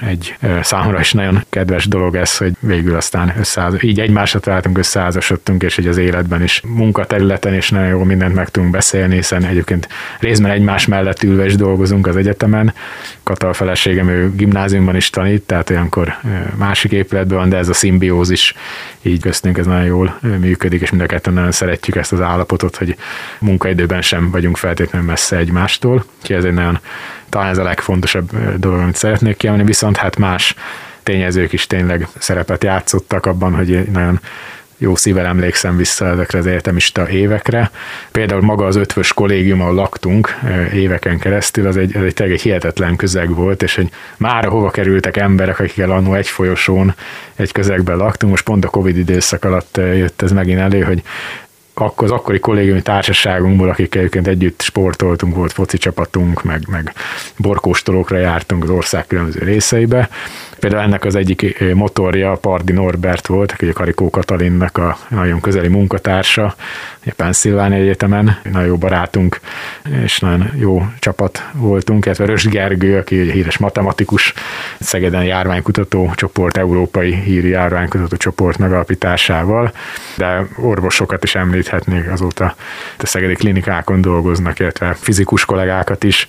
egy 0.08 0.36
számomra 0.62 1.00
is 1.00 1.14
nagyon 1.14 1.44
kedves 1.50 1.88
dolog 1.88 2.16
ez, 2.16 2.38
hogy 2.38 2.54
végül 2.60 2.96
aztán 2.96 3.34
összeáll, 3.40 3.74
így 3.82 4.00
egymásra 4.00 4.40
találtunk, 4.40 4.78
összeházasodtunk, 4.78 5.64
és 5.64 5.76
hogy 5.76 5.88
az 5.88 5.98
életben 5.98 6.44
is 6.44 6.62
munkaterületen 6.66 7.54
is 7.54 7.70
nagyon 7.70 7.88
jó 7.88 8.04
mindent 8.04 8.36
meg 8.36 8.50
tudunk 8.50 8.72
beszélni, 8.72 9.16
hiszen 9.16 9.46
egyébként 9.46 9.88
részben 10.20 10.52
egymás 10.52 10.86
mellett 10.86 11.24
ülve 11.24 11.46
is 11.46 11.56
dolgozunk 11.56 12.08
az 12.08 12.16
egyetemen. 12.16 12.74
Kata 13.24 13.48
a 13.48 13.54
feleségem, 13.54 14.10
ő 14.10 14.36
gimnáziumban 14.36 14.96
is 14.96 15.10
tanít, 15.10 15.42
tehát 15.42 15.70
olyankor 15.70 16.16
másik 16.56 16.92
épületben 16.92 17.38
van, 17.38 17.50
de 17.50 17.58
ez 17.58 17.70
a 17.70 17.74
szimbiózis 17.74 18.54
így 19.02 19.22
köztünk 19.22 19.58
ez 19.58 19.66
nagyon 19.66 19.86
jól 19.86 20.20
működik, 20.40 20.82
és 20.82 20.90
mind 20.90 21.02
a 21.02 21.06
ketten 21.06 21.34
nagyon 21.34 21.52
szeretjük 21.52 21.96
ezt 21.96 22.14
az 22.14 22.22
állapotot, 22.22 22.76
hogy 22.76 22.96
munkaidőben 23.40 24.02
sem 24.02 24.32
vagyunk 24.32 24.58
feltétlenül 24.58 25.08
messze 25.08 25.38
egymástól. 25.38 26.06
Úgyhogy 26.22 26.36
ez 26.36 26.44
egy 26.44 26.54
nagyon, 26.54 26.80
talán 27.32 27.50
ez 27.50 27.58
a 27.58 27.64
legfontosabb 27.64 28.58
dolog, 28.58 28.80
amit 28.80 28.96
szeretnék 28.96 29.38
kiemelni, 29.38 29.66
viszont 29.66 29.98
hát 29.98 30.18
más 30.18 30.56
tényezők 31.04 31.54
is 31.54 31.68
tényleg 31.68 32.08
szerepet 32.18 32.64
játszottak 32.64 33.26
abban, 33.26 33.56
hogy 33.56 33.84
nagyon 33.92 34.20
jó 34.78 34.96
szívvel 34.96 35.26
emlékszem 35.26 35.78
vissza 35.78 36.08
ezekre 36.08 36.40
az 36.40 36.48
egyetemista 36.48 37.10
évekre. 37.10 37.72
Például 38.12 38.42
maga 38.42 38.66
az 38.66 38.76
ötvös 38.76 39.14
kollégium, 39.14 39.62
ahol 39.62 39.74
laktunk 39.74 40.40
éveken 40.74 41.20
keresztül, 41.20 41.68
az 41.68 41.78
egy, 41.78 41.98
az 41.98 42.04
egy 42.04 42.14
tényleg 42.14 42.36
egy 42.36 42.42
hihetetlen 42.42 42.96
közeg 42.96 43.36
volt, 43.36 43.64
és 43.64 43.76
hogy 43.76 43.90
már 44.18 44.46
hova 44.46 44.70
kerültek 44.70 45.18
emberek, 45.18 45.60
akikkel 45.60 45.92
annó 45.92 46.14
egy 46.14 46.28
folyosón, 46.28 46.96
egy 47.36 47.52
közegben 47.52 47.98
laktunk, 47.98 48.32
most 48.32 48.44
pont 48.44 48.66
a 48.66 48.70
Covid 48.70 48.98
időszak 48.98 49.44
alatt 49.44 49.78
jött 49.78 50.22
ez 50.22 50.32
megint 50.32 50.60
elő, 50.60 50.82
hogy 50.82 51.02
akkor 51.74 52.04
az 52.04 52.12
akkori 52.12 52.40
kollégiumi 52.40 52.82
társaságunkból, 52.82 53.70
akik 53.70 53.96
egyébként 53.96 54.28
együtt 54.28 54.62
sportoltunk, 54.62 55.36
volt 55.36 55.52
foci 55.52 55.78
csapatunk, 55.78 56.44
meg, 56.44 56.62
meg 56.68 56.94
borkóstolókra 57.38 58.18
jártunk 58.18 58.64
az 58.64 58.70
ország 58.70 59.08
különböző 59.08 59.40
részeibe, 59.40 60.10
Például 60.62 60.84
ennek 60.84 61.06
az 61.06 61.16
egyik 61.16 61.64
motorja 61.74 62.32
Pardi 62.32 62.74
Norbert 62.74 63.28
volt, 63.28 63.52
aki 63.52 63.66
a 63.66 63.74
Karikó 63.74 64.10
Katalinnak 64.10 64.78
a 64.78 64.98
nagyon 65.10 65.42
közeli 65.42 65.68
munkatársa, 65.68 66.56
Pennsylvania 67.16 67.78
Egyetemen, 67.78 68.40
nagyon 68.44 68.68
jó 68.68 68.78
barátunk, 68.78 69.40
és 70.04 70.20
nagyon 70.20 70.52
jó 70.56 70.86
csapat 71.00 71.50
voltunk, 71.54 72.06
illetve 72.06 72.26
Rös 72.26 72.48
Gergő, 72.48 72.98
aki 72.98 73.20
egy 73.20 73.32
híres 73.32 73.58
matematikus, 73.58 74.34
Szegeden 74.80 75.24
járványkutató 75.24 76.12
csoport, 76.16 76.58
európai 76.58 77.14
híri 77.14 77.50
járványkutató 77.50 78.16
csoport 78.16 78.58
megalapításával, 78.58 79.72
de 80.18 80.48
orvosokat 80.58 81.24
is 81.24 81.36
említhetnék 81.36 82.12
azóta 82.12 82.56
a 82.98 83.06
szegedi 83.06 83.34
klinikákon 83.34 84.02
dolgoznak, 84.02 84.60
illetve 84.60 84.94
fizikus 84.94 85.46
kollégákat 85.46 86.04
is, 86.04 86.28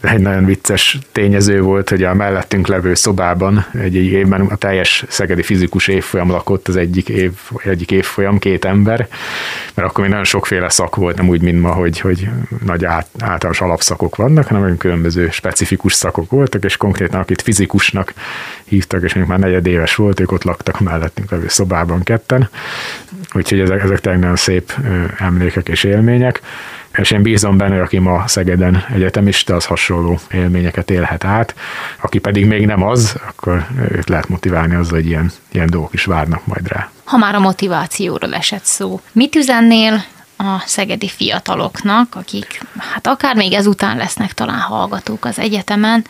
egy 0.00 0.20
nagyon 0.20 0.44
vicces 0.44 0.98
tényező 1.12 1.60
volt, 1.60 1.88
hogy 1.88 2.02
a 2.02 2.14
mellettünk 2.14 2.66
levő 2.66 2.94
szobában 2.94 3.66
egy 3.80 3.94
évben 3.94 4.40
a 4.40 4.56
teljes 4.56 5.04
szegedi 5.08 5.42
fizikus 5.42 5.88
évfolyam 5.88 6.30
lakott 6.30 6.68
az 6.68 6.76
egyik, 6.76 7.08
év, 7.08 7.32
egyik 7.64 7.90
évfolyam, 7.90 8.38
két 8.38 8.64
ember, 8.64 9.08
mert 9.74 9.88
akkor 9.88 10.00
még 10.00 10.08
nagyon 10.08 10.24
sokféle 10.24 10.68
szak 10.68 10.96
volt, 10.96 11.16
nem 11.16 11.28
úgy, 11.28 11.42
mint 11.42 11.60
ma, 11.60 11.72
hogy, 11.72 12.00
hogy 12.00 12.28
nagy 12.64 12.84
át, 12.84 13.06
általános 13.18 13.60
alapszakok 13.60 14.16
vannak, 14.16 14.46
hanem 14.46 14.62
olyan 14.62 14.76
különböző 14.76 15.30
specifikus 15.30 15.92
szakok 15.92 16.30
voltak, 16.30 16.64
és 16.64 16.76
konkrétan 16.76 17.20
akit 17.20 17.42
fizikusnak 17.42 18.14
hívtak, 18.64 19.02
és 19.02 19.14
még 19.14 19.24
már 19.24 19.38
negyedéves 19.38 19.94
volt, 19.94 20.20
ők 20.20 20.32
ott 20.32 20.44
laktak 20.44 20.80
mellettünk 20.80 21.30
levő 21.30 21.48
szobában 21.48 22.02
ketten. 22.02 22.48
Úgyhogy 23.34 23.60
ezek, 23.60 23.82
ezek 23.82 24.00
tényleg 24.00 24.20
nagyon 24.20 24.36
szép 24.36 24.72
emlékek 25.18 25.68
és 25.68 25.84
élmények 25.84 26.40
és 26.96 27.10
én 27.10 27.22
bízom 27.22 27.56
benne, 27.56 27.82
aki 27.82 27.98
ma 27.98 28.26
Szegeden 28.26 28.84
egyetemista, 28.94 29.54
az 29.54 29.64
hasonló 29.64 30.18
élményeket 30.30 30.90
élhet 30.90 31.24
át. 31.24 31.54
Aki 32.00 32.18
pedig 32.18 32.46
még 32.46 32.66
nem 32.66 32.82
az, 32.82 33.16
akkor 33.28 33.66
őt 33.90 34.08
lehet 34.08 34.28
motiválni 34.28 34.74
azzal, 34.74 34.94
hogy 34.94 35.06
ilyen, 35.06 35.30
ilyen 35.52 35.70
dolgok 35.70 35.92
is 35.92 36.04
várnak 36.04 36.46
majd 36.46 36.68
rá. 36.68 36.90
Ha 37.04 37.16
már 37.16 37.34
a 37.34 37.40
motivációról 37.40 38.34
esett 38.34 38.64
szó, 38.64 39.00
mit 39.12 39.34
üzennél 39.34 40.04
a 40.36 40.62
szegedi 40.66 41.08
fiataloknak, 41.08 42.14
akik 42.14 42.60
hát 42.78 43.06
akár 43.06 43.36
még 43.36 43.52
ezután 43.52 43.96
lesznek 43.96 44.32
talán 44.32 44.60
hallgatók 44.60 45.24
az 45.24 45.38
egyetemen, 45.38 46.04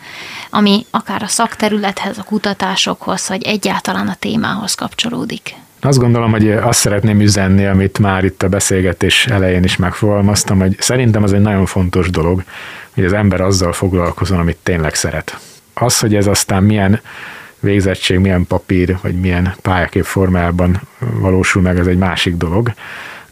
ami 0.49 0.85
akár 0.91 1.23
a 1.23 1.27
szakterülethez, 1.27 2.17
a 2.17 2.23
kutatásokhoz, 2.23 3.27
vagy 3.27 3.43
egyáltalán 3.43 4.07
a 4.07 4.15
témához 4.15 4.75
kapcsolódik? 4.75 5.55
Azt 5.85 5.99
gondolom, 5.99 6.31
hogy 6.31 6.51
azt 6.51 6.79
szeretném 6.79 7.19
üzenni, 7.21 7.65
amit 7.65 7.99
már 7.99 8.23
itt 8.23 8.43
a 8.43 8.49
beszélgetés 8.49 9.25
elején 9.27 9.63
is 9.63 9.75
megfogalmaztam, 9.75 10.59
hogy 10.59 10.75
szerintem 10.79 11.23
az 11.23 11.33
egy 11.33 11.41
nagyon 11.41 11.65
fontos 11.65 12.09
dolog, 12.09 12.43
hogy 12.93 13.05
az 13.05 13.13
ember 13.13 13.41
azzal 13.41 13.73
foglalkozon, 13.73 14.39
amit 14.39 14.57
tényleg 14.63 14.95
szeret. 14.95 15.39
Az, 15.73 15.99
hogy 15.99 16.15
ez 16.15 16.27
aztán 16.27 16.63
milyen 16.63 16.99
végzettség, 17.59 18.19
milyen 18.19 18.47
papír, 18.47 18.97
vagy 19.01 19.19
milyen 19.19 19.53
pályakép 19.61 20.03
formában 20.03 20.81
valósul 20.99 21.61
meg, 21.61 21.79
ez 21.79 21.87
egy 21.87 21.97
másik 21.97 22.35
dolog 22.35 22.73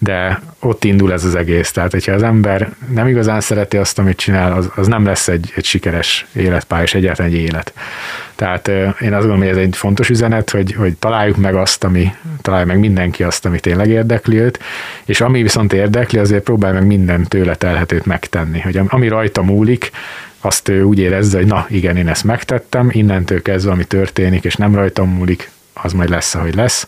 de 0.03 0.41
ott 0.59 0.83
indul 0.83 1.13
ez 1.13 1.25
az 1.25 1.35
egész. 1.35 1.71
Tehát, 1.71 1.91
hogyha 1.91 2.11
az 2.11 2.23
ember 2.23 2.69
nem 2.93 3.07
igazán 3.07 3.41
szereti 3.41 3.77
azt, 3.77 3.99
amit 3.99 4.17
csinál, 4.17 4.51
az, 4.51 4.69
az 4.75 4.87
nem 4.87 5.05
lesz 5.05 5.27
egy, 5.27 5.51
egy 5.55 5.65
sikeres 5.65 6.25
életpálya, 6.33 6.83
és 6.83 6.93
egyáltalán 6.93 7.31
egy 7.31 7.37
élet. 7.37 7.73
Tehát 8.35 8.67
én 8.67 9.13
azt 9.13 9.27
gondolom, 9.27 9.37
hogy 9.37 9.47
ez 9.47 9.57
egy 9.57 9.75
fontos 9.75 10.09
üzenet, 10.09 10.49
hogy, 10.49 10.73
hogy 10.73 10.93
találjuk 10.95 11.37
meg 11.37 11.55
azt, 11.55 11.83
ami, 11.83 12.13
találja 12.41 12.65
meg 12.65 12.79
mindenki 12.79 13.23
azt, 13.23 13.45
ami 13.45 13.59
tényleg 13.59 13.87
érdekli 13.87 14.39
őt, 14.39 14.59
és 15.05 15.21
ami 15.21 15.41
viszont 15.41 15.73
érdekli, 15.73 16.19
azért 16.19 16.43
próbálj 16.43 16.73
meg 16.73 16.85
minden 16.85 17.23
tőle 17.23 17.55
telhetőt 17.55 18.05
megtenni, 18.05 18.59
hogy 18.59 18.79
ami 18.87 19.07
rajta 19.07 19.41
múlik, 19.41 19.91
azt 20.39 20.69
ő 20.69 20.83
úgy 20.83 20.99
érezze, 20.99 21.37
hogy 21.37 21.47
na 21.47 21.65
igen, 21.69 21.97
én 21.97 22.07
ezt 22.07 22.23
megtettem, 22.23 22.89
innentől 22.91 23.41
kezdve, 23.41 23.71
ami 23.71 23.83
történik, 23.83 24.43
és 24.43 24.55
nem 24.55 24.75
rajtam 24.75 25.09
múlik, 25.09 25.49
az 25.73 25.93
majd 25.93 26.09
lesz, 26.09 26.35
ahogy 26.35 26.55
lesz, 26.55 26.87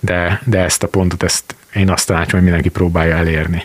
de, 0.00 0.40
de 0.44 0.58
ezt 0.58 0.82
a 0.82 0.88
pontot, 0.88 1.22
ezt 1.22 1.54
én 1.74 1.90
azt 1.90 2.06
tanácsom, 2.06 2.32
hogy 2.32 2.42
mindenki 2.42 2.68
próbálja 2.68 3.16
elérni. 3.16 3.64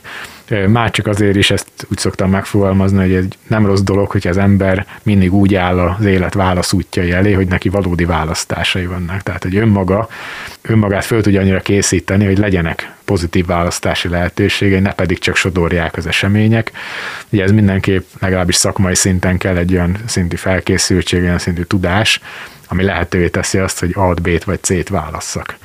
Már 0.67 0.91
csak 0.91 1.07
azért 1.07 1.35
is 1.35 1.51
ezt 1.51 1.67
úgy 1.91 1.97
szoktam 1.97 2.29
megfogalmazni, 2.29 2.97
hogy 2.97 3.13
egy 3.13 3.37
nem 3.47 3.65
rossz 3.65 3.81
dolog, 3.81 4.11
hogy 4.11 4.27
az 4.27 4.37
ember 4.37 4.85
mindig 5.03 5.33
úgy 5.33 5.55
áll 5.55 5.79
az 5.79 6.05
élet 6.05 6.33
válaszútjai 6.33 7.11
elé, 7.11 7.33
hogy 7.33 7.47
neki 7.47 7.69
valódi 7.69 8.05
választásai 8.05 8.85
vannak. 8.85 9.21
Tehát, 9.21 9.43
hogy 9.43 9.55
önmaga, 9.55 10.07
önmagát 10.61 11.05
föl 11.05 11.21
tudja 11.21 11.41
annyira 11.41 11.59
készíteni, 11.59 12.25
hogy 12.25 12.37
legyenek 12.37 12.91
pozitív 13.05 13.45
választási 13.45 14.07
lehetőségei, 14.07 14.79
ne 14.79 14.93
pedig 14.93 15.19
csak 15.19 15.35
sodorják 15.35 15.97
az 15.97 16.07
események. 16.07 16.71
Ugye 17.29 17.43
ez 17.43 17.51
mindenképp 17.51 18.05
legalábbis 18.19 18.55
szakmai 18.55 18.95
szinten 18.95 19.37
kell 19.37 19.57
egy 19.57 19.73
olyan 19.73 19.97
szintű 20.05 20.35
felkészültség, 20.35 21.21
olyan 21.21 21.39
szintű 21.39 21.61
tudás, 21.61 22.19
ami 22.67 22.83
lehetővé 22.83 23.27
teszi 23.27 23.57
azt, 23.57 23.79
hogy 23.79 23.91
A-t, 23.95 24.21
B-t 24.21 24.43
vagy 24.43 24.63
C-t 24.63 24.89
válasszak. 24.89 25.57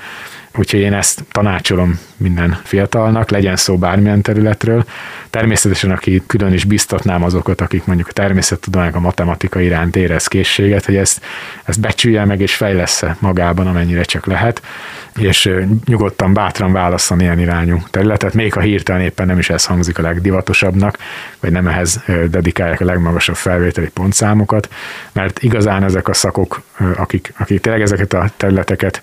Úgyhogy 0.57 0.81
én 0.81 0.93
ezt 0.93 1.25
tanácsolom 1.31 1.99
minden 2.17 2.59
fiatalnak, 2.65 3.31
legyen 3.31 3.57
szó 3.57 3.79
bármilyen 3.79 4.23
területről. 4.23 4.85
Természetesen, 5.31 5.91
aki 5.91 6.23
külön 6.27 6.53
is 6.53 6.65
biztatnám 6.65 7.23
azokat, 7.23 7.61
akik 7.61 7.85
mondjuk 7.85 8.09
a 8.09 8.13
természettudományok, 8.13 8.95
a 8.95 9.01
matematika 9.01 9.61
iránt 9.61 9.97
érez 9.97 10.27
készséget, 10.27 10.85
hogy 10.85 10.97
ezt, 10.97 11.25
ezt 11.65 11.81
becsülje 11.81 12.25
meg 12.25 12.41
és 12.41 12.55
fejlesz 12.55 13.05
magában, 13.19 13.67
amennyire 13.67 14.03
csak 14.03 14.27
lehet, 14.27 14.63
és 15.19 15.51
nyugodtan, 15.85 16.33
bátran 16.33 16.73
válaszol 16.73 17.21
ilyen 17.21 17.39
irányú 17.39 17.83
területet, 17.91 18.35
még 18.35 18.53
ha 18.53 18.61
hirtelen 18.61 19.03
éppen 19.03 19.27
nem 19.27 19.39
is 19.39 19.51
ez 19.51 19.65
hangzik 19.65 19.99
a 19.99 20.03
legdivatosabbnak, 20.03 20.99
vagy 21.41 21.53
nem 21.53 21.67
ehhez 21.67 22.03
dedikálják 22.31 22.81
a 22.81 22.85
legmagasabb 22.85 23.37
felvételi 23.37 23.89
pontszámokat, 23.89 24.69
mert 25.13 25.43
igazán 25.43 25.85
ezek 25.85 26.09
a 26.09 26.15
szakok, 26.15 26.63
akik, 26.97 27.33
akik 27.39 27.61
tényleg 27.61 27.83
ezeket 27.83 28.13
a 28.13 28.31
területeket 28.37 29.03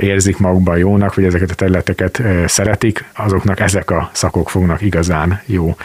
érzik 0.00 0.38
magukban 0.38 0.78
jónak, 0.78 1.14
vagy 1.14 1.24
ezeket 1.24 1.50
a 1.50 1.54
területeket 1.54 2.22
szeretik, 2.46 3.04
azoknak 3.14 3.60
ezek 3.60 3.90
a 3.90 4.10
szakok 4.12 4.50
fognak 4.50 4.80
igazán 4.80 5.40
jó 5.46 5.76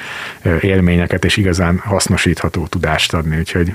élményeket 0.62 1.26
és 1.26 1.38
igazán 1.38 1.82
hasznosítható 1.86 2.68
tudást 2.68 3.14
adni. 3.14 3.38
Úgyhogy 3.38 3.74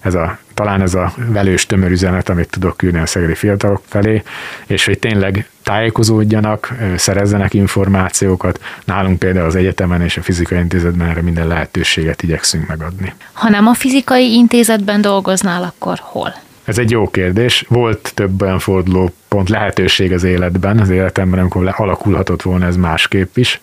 ez 0.00 0.14
a, 0.14 0.38
talán 0.54 0.82
ez 0.82 0.94
a 0.94 1.12
velős 1.16 1.66
tömör 1.66 1.90
üzenet, 1.90 2.28
amit 2.28 2.50
tudok 2.50 2.76
küldeni 2.76 3.02
a 3.02 3.06
szegedi 3.06 3.34
fiatalok 3.34 3.82
felé, 3.86 4.22
és 4.66 4.84
hogy 4.84 4.98
tényleg 4.98 5.48
tájékozódjanak, 5.62 6.74
szerezzenek 6.96 7.54
információkat. 7.54 8.60
Nálunk 8.84 9.18
például 9.18 9.46
az 9.46 9.54
egyetemen 9.54 10.02
és 10.02 10.16
a 10.16 10.22
fizikai 10.22 10.58
intézetben 10.58 11.08
erre 11.08 11.22
minden 11.22 11.46
lehetőséget 11.46 12.22
igyekszünk 12.22 12.66
megadni. 12.66 13.14
Ha 13.32 13.48
nem 13.48 13.66
a 13.66 13.74
fizikai 13.74 14.32
intézetben 14.32 15.00
dolgoznál, 15.00 15.62
akkor 15.62 15.98
hol? 16.00 16.34
Ez 16.64 16.78
egy 16.78 16.90
jó 16.90 17.08
kérdés. 17.10 17.64
Volt 17.68 18.12
több 18.14 18.42
olyan 18.42 18.58
fordulópont 18.58 19.48
lehetőség 19.48 20.12
az 20.12 20.24
életben, 20.24 20.78
az 20.78 20.90
életemben, 20.90 21.40
amikor 21.40 21.74
alakulhatott 21.76 22.42
volna 22.42 22.66
ez 22.66 22.76
másképp 22.76 23.36
is. 23.36 23.60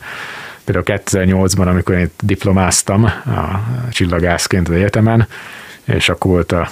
Például 0.64 1.02
2008-ban, 1.06 1.68
amikor 1.68 1.95
én 1.95 2.12
diplomáztam 2.24 3.04
a 3.04 3.64
csillagászként 3.91 4.70
az 4.70 4.76
egyetemen, 4.76 5.28
és 5.84 6.10
akkor 6.10 6.32
volt 6.32 6.52
a 6.52 6.68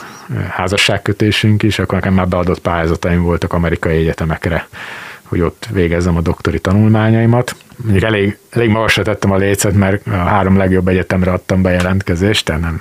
házasságkötésünk 0.49 1.63
is, 1.63 1.79
akkor 1.79 1.93
nekem 1.93 2.13
már 2.13 2.27
beadott 2.27 2.59
pályázataim 2.59 3.21
voltak 3.21 3.53
amerikai 3.53 3.95
egyetemekre 3.95 4.67
hogy 5.29 5.41
ott 5.41 5.67
végezzem 5.71 6.17
a 6.17 6.21
doktori 6.21 6.59
tanulmányaimat. 6.59 7.55
Mondjuk 7.83 8.03
elég, 8.03 8.37
elég 8.49 8.69
magasra 8.69 9.03
tettem 9.03 9.31
a 9.31 9.37
lécet, 9.37 9.73
mert 9.73 10.07
a 10.07 10.09
három 10.11 10.57
legjobb 10.57 10.87
egyetemre 10.87 11.31
adtam 11.31 11.61
bejelentkezést, 11.61 12.45
tehát 12.45 12.61
nem, 12.61 12.79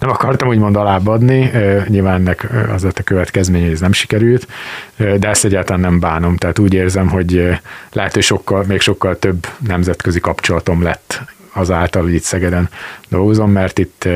nem 0.00 0.10
akartam 0.10 0.48
úgymond 0.48 0.76
alábbadni. 0.76 1.50
Nyilván 1.88 2.14
ennek 2.14 2.48
az 2.72 2.82
lett 2.82 2.98
a 2.98 3.02
következménye, 3.02 3.64
hogy 3.64 3.72
ez 3.72 3.80
nem 3.80 3.92
sikerült, 3.92 4.46
de 4.96 5.28
ezt 5.28 5.44
egyáltalán 5.44 5.80
nem 5.80 6.00
bánom. 6.00 6.36
Tehát 6.36 6.58
úgy 6.58 6.74
érzem, 6.74 7.08
hogy 7.08 7.58
lehet, 7.92 8.14
hogy 8.14 8.22
sokkal, 8.22 8.64
még 8.68 8.80
sokkal 8.80 9.18
több 9.18 9.46
nemzetközi 9.58 10.20
kapcsolatom 10.20 10.82
lett 10.82 11.20
azáltal, 11.52 12.02
hogy 12.02 12.14
itt 12.14 12.22
Szegeden 12.22 12.68
dolgozom, 13.08 13.50
mert 13.50 13.78
itt 13.78 14.08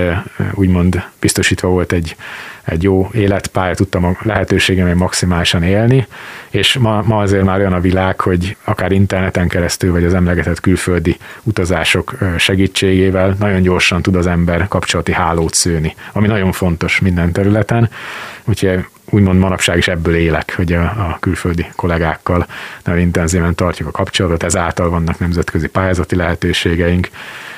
úgymond 0.52 1.02
biztosítva 1.20 1.68
volt 1.68 1.92
egy, 1.92 2.16
egy 2.64 2.82
jó 2.82 3.08
életpálya, 3.12 3.74
tudtam 3.74 4.04
a 4.04 4.16
lehetőségem 4.22 4.96
maximálisan 4.96 5.62
élni, 5.62 6.06
és 6.50 6.78
ma, 6.78 7.02
ma 7.06 7.18
azért 7.18 7.44
már 7.44 7.58
olyan 7.58 7.72
a 7.72 7.80
világ, 7.80 8.20
hogy 8.20 8.56
akár 8.64 8.92
interneten 8.92 9.48
keresztül, 9.48 9.92
vagy 9.92 10.04
az 10.04 10.14
emlegetett 10.14 10.60
külföldi 10.60 11.16
utazások 11.42 12.14
segítségével 12.38 13.36
nagyon 13.38 13.62
gyorsan 13.62 14.02
tud 14.02 14.16
az 14.16 14.26
ember 14.26 14.68
kapcsolati 14.68 15.12
hálót 15.12 15.54
szőni, 15.54 15.94
ami 16.12 16.26
nagyon 16.26 16.52
fontos 16.52 17.00
minden 17.00 17.32
területen. 17.32 17.90
Úgyhogy 18.44 18.84
úgymond 19.14 19.38
manapság 19.38 19.76
is 19.76 19.88
ebből 19.88 20.14
élek, 20.14 20.52
hogy 20.56 20.72
a, 20.72 20.82
a 20.82 21.16
külföldi 21.20 21.66
kollégákkal 21.76 22.46
nagyon 22.84 23.00
intenzíven 23.00 23.54
tartjuk 23.54 23.88
a 23.88 23.90
kapcsolatot, 23.90 24.42
ezáltal 24.42 24.90
vannak 24.90 25.18
nemzetközi 25.18 25.68
pályázati 25.68 26.16
lehetőségeink. 26.16 27.08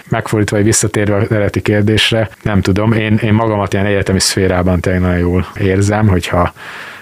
Megfordítva, 0.09 0.63
visszatérve 0.63 1.17
az 1.17 1.31
eredeti 1.31 1.63
kérdésre, 1.63 2.31
nem 2.43 2.61
tudom, 2.61 2.93
én, 2.93 3.15
én 3.23 3.33
magamat 3.33 3.73
ilyen 3.73 3.87
egyetemi 3.87 4.21
szférában 4.21 4.81
tényleg 4.81 5.01
nagyon 5.01 5.19
jól 5.19 5.47
érzem, 5.59 6.09
hogyha 6.09 6.53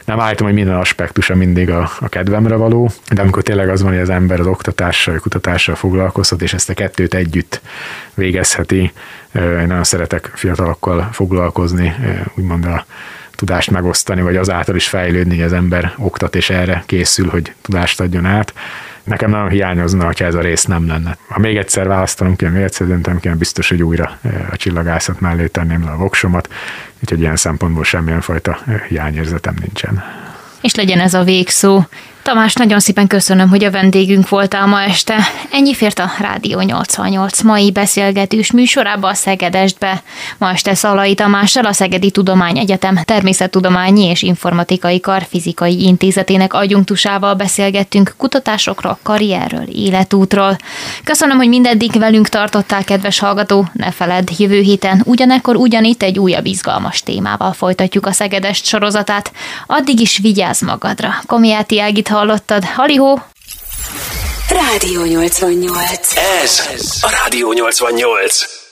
nem 0.05 0.21
állítom, 0.21 0.47
hogy 0.47 0.57
minden 0.57 0.75
aspektusa 0.75 1.35
mindig 1.35 1.71
a, 1.71 1.91
a 2.01 2.09
kedvemre 2.09 2.55
való, 2.55 2.91
de 3.11 3.21
amikor 3.21 3.43
tényleg 3.43 3.69
az 3.69 3.83
van, 3.83 3.93
hogy 3.93 4.01
az 4.01 4.11
ember 4.11 4.41
az 4.41 4.47
oktatással, 4.47 5.15
a 5.15 5.21
kutatással 5.21 5.75
foglalkozhat, 5.75 6.43
és 6.43 6.53
ezt 6.53 6.71
a 6.71 6.75
kettőt 6.75 7.15
együtt 7.15 7.61
végezheti, 8.15 8.93
én 9.35 9.67
nagyon 9.67 9.85
szeretek 9.85 10.31
fiatalokkal 10.35 11.09
foglalkozni, 11.13 11.95
úgymond 12.35 12.65
a 12.65 12.85
tudást 13.35 13.70
megosztani, 13.70 14.22
vagy 14.22 14.37
azáltal 14.37 14.76
is 14.76 14.89
fejlődni, 14.89 15.37
hogy 15.37 15.45
az 15.45 15.53
ember 15.53 15.95
oktat 15.99 16.37
és 16.37 16.51
erre 16.51 16.82
készül, 16.87 17.28
hogy 17.28 17.53
tudást 17.62 18.01
adjon 18.01 18.26
át. 18.26 18.53
Nekem 19.05 19.30
nagyon 19.30 19.49
hiányozna, 19.49 20.05
ha 20.05 20.12
ez 20.24 20.35
a 20.35 20.41
rész 20.41 20.64
nem 20.64 20.87
lenne. 20.87 21.16
Ha 21.28 21.39
még 21.39 21.57
egyszer 21.57 21.89
választanom 21.89 22.37
ki, 22.37 22.47
még 22.47 22.62
egyszer 22.62 22.87
döntem 22.87 23.20
ki, 23.20 23.28
biztos, 23.28 23.68
hogy 23.68 23.82
újra 23.82 24.18
eh, 24.22 24.32
a 24.51 24.57
csillagászat 24.57 25.20
mellé 25.20 25.47
tenném 25.47 25.85
le 25.85 25.91
a 25.91 25.97
voksomat, 25.97 26.49
úgyhogy 27.03 27.20
ilyen 27.20 27.37
szempontból 27.37 27.85
semmilyen 27.85 28.20
fajta 28.20 28.59
eh, 28.66 28.80
hiányérzetem 28.89 29.55
nincsen. 29.61 30.05
És 30.61 30.74
legyen 30.74 31.01
ez 31.01 31.14
a 31.14 31.22
végszó. 31.22 31.82
Tamás, 32.25 32.55
nagyon 32.55 32.81
szépen 32.81 33.07
köszönöm, 33.07 33.49
hogy 33.49 33.64
a 33.64 33.70
vendégünk 33.70 34.29
voltál 34.29 34.66
ma 34.66 34.83
este. 34.83 35.16
Ennyi 35.51 35.75
fért 35.75 35.99
a 35.99 36.11
Rádió 36.18 36.61
88 36.61 37.43
mai 37.43 37.72
beszélgetős 37.72 38.53
műsorába 38.53 39.09
a 39.09 39.14
Szegedestbe. 39.14 40.03
Ma 40.39 40.51
este 40.51 40.75
Szalai 40.75 41.14
Tamással 41.14 41.64
a 41.64 41.72
Szegedi 41.72 42.11
Tudományegyetem 42.11 42.99
Természettudományi 43.05 44.05
és 44.05 44.22
Informatikai 44.22 45.01
Kar 45.01 45.27
Fizikai 45.29 45.83
Intézetének 45.83 46.55
adjunktusával 46.55 47.35
beszélgettünk 47.35 48.14
kutatásokról, 48.16 48.99
karrierről, 49.03 49.66
életútról. 49.72 50.57
Köszönöm, 51.05 51.37
hogy 51.37 51.49
mindeddig 51.49 51.99
velünk 51.99 52.29
tartottál, 52.29 52.85
kedves 52.85 53.18
hallgató. 53.18 53.68
Ne 53.72 53.91
feledd, 53.91 54.27
jövő 54.39 54.61
héten 54.61 55.03
ugyanekkor 55.05 55.57
ugyanitt 55.57 56.03
egy 56.03 56.18
újabb 56.18 56.47
izgalmas 56.47 57.03
témával 57.03 57.53
folytatjuk 57.53 58.07
a 58.07 58.12
Szegedest 58.12 58.64
sorozatát. 58.64 59.33
Addig 59.66 60.01
is 60.01 60.18
vigyázz 60.18 60.62
magadra. 60.62 61.14
Komiáti 61.27 61.81
Ágit 61.81 62.12
hallottad. 62.19 62.65
Halihó! 62.65 63.23
Rádió 64.49 65.01
88. 65.21 66.17
Ez 66.43 66.62
a 67.03 67.11
Rádió 67.11 67.49
88. 67.49 68.64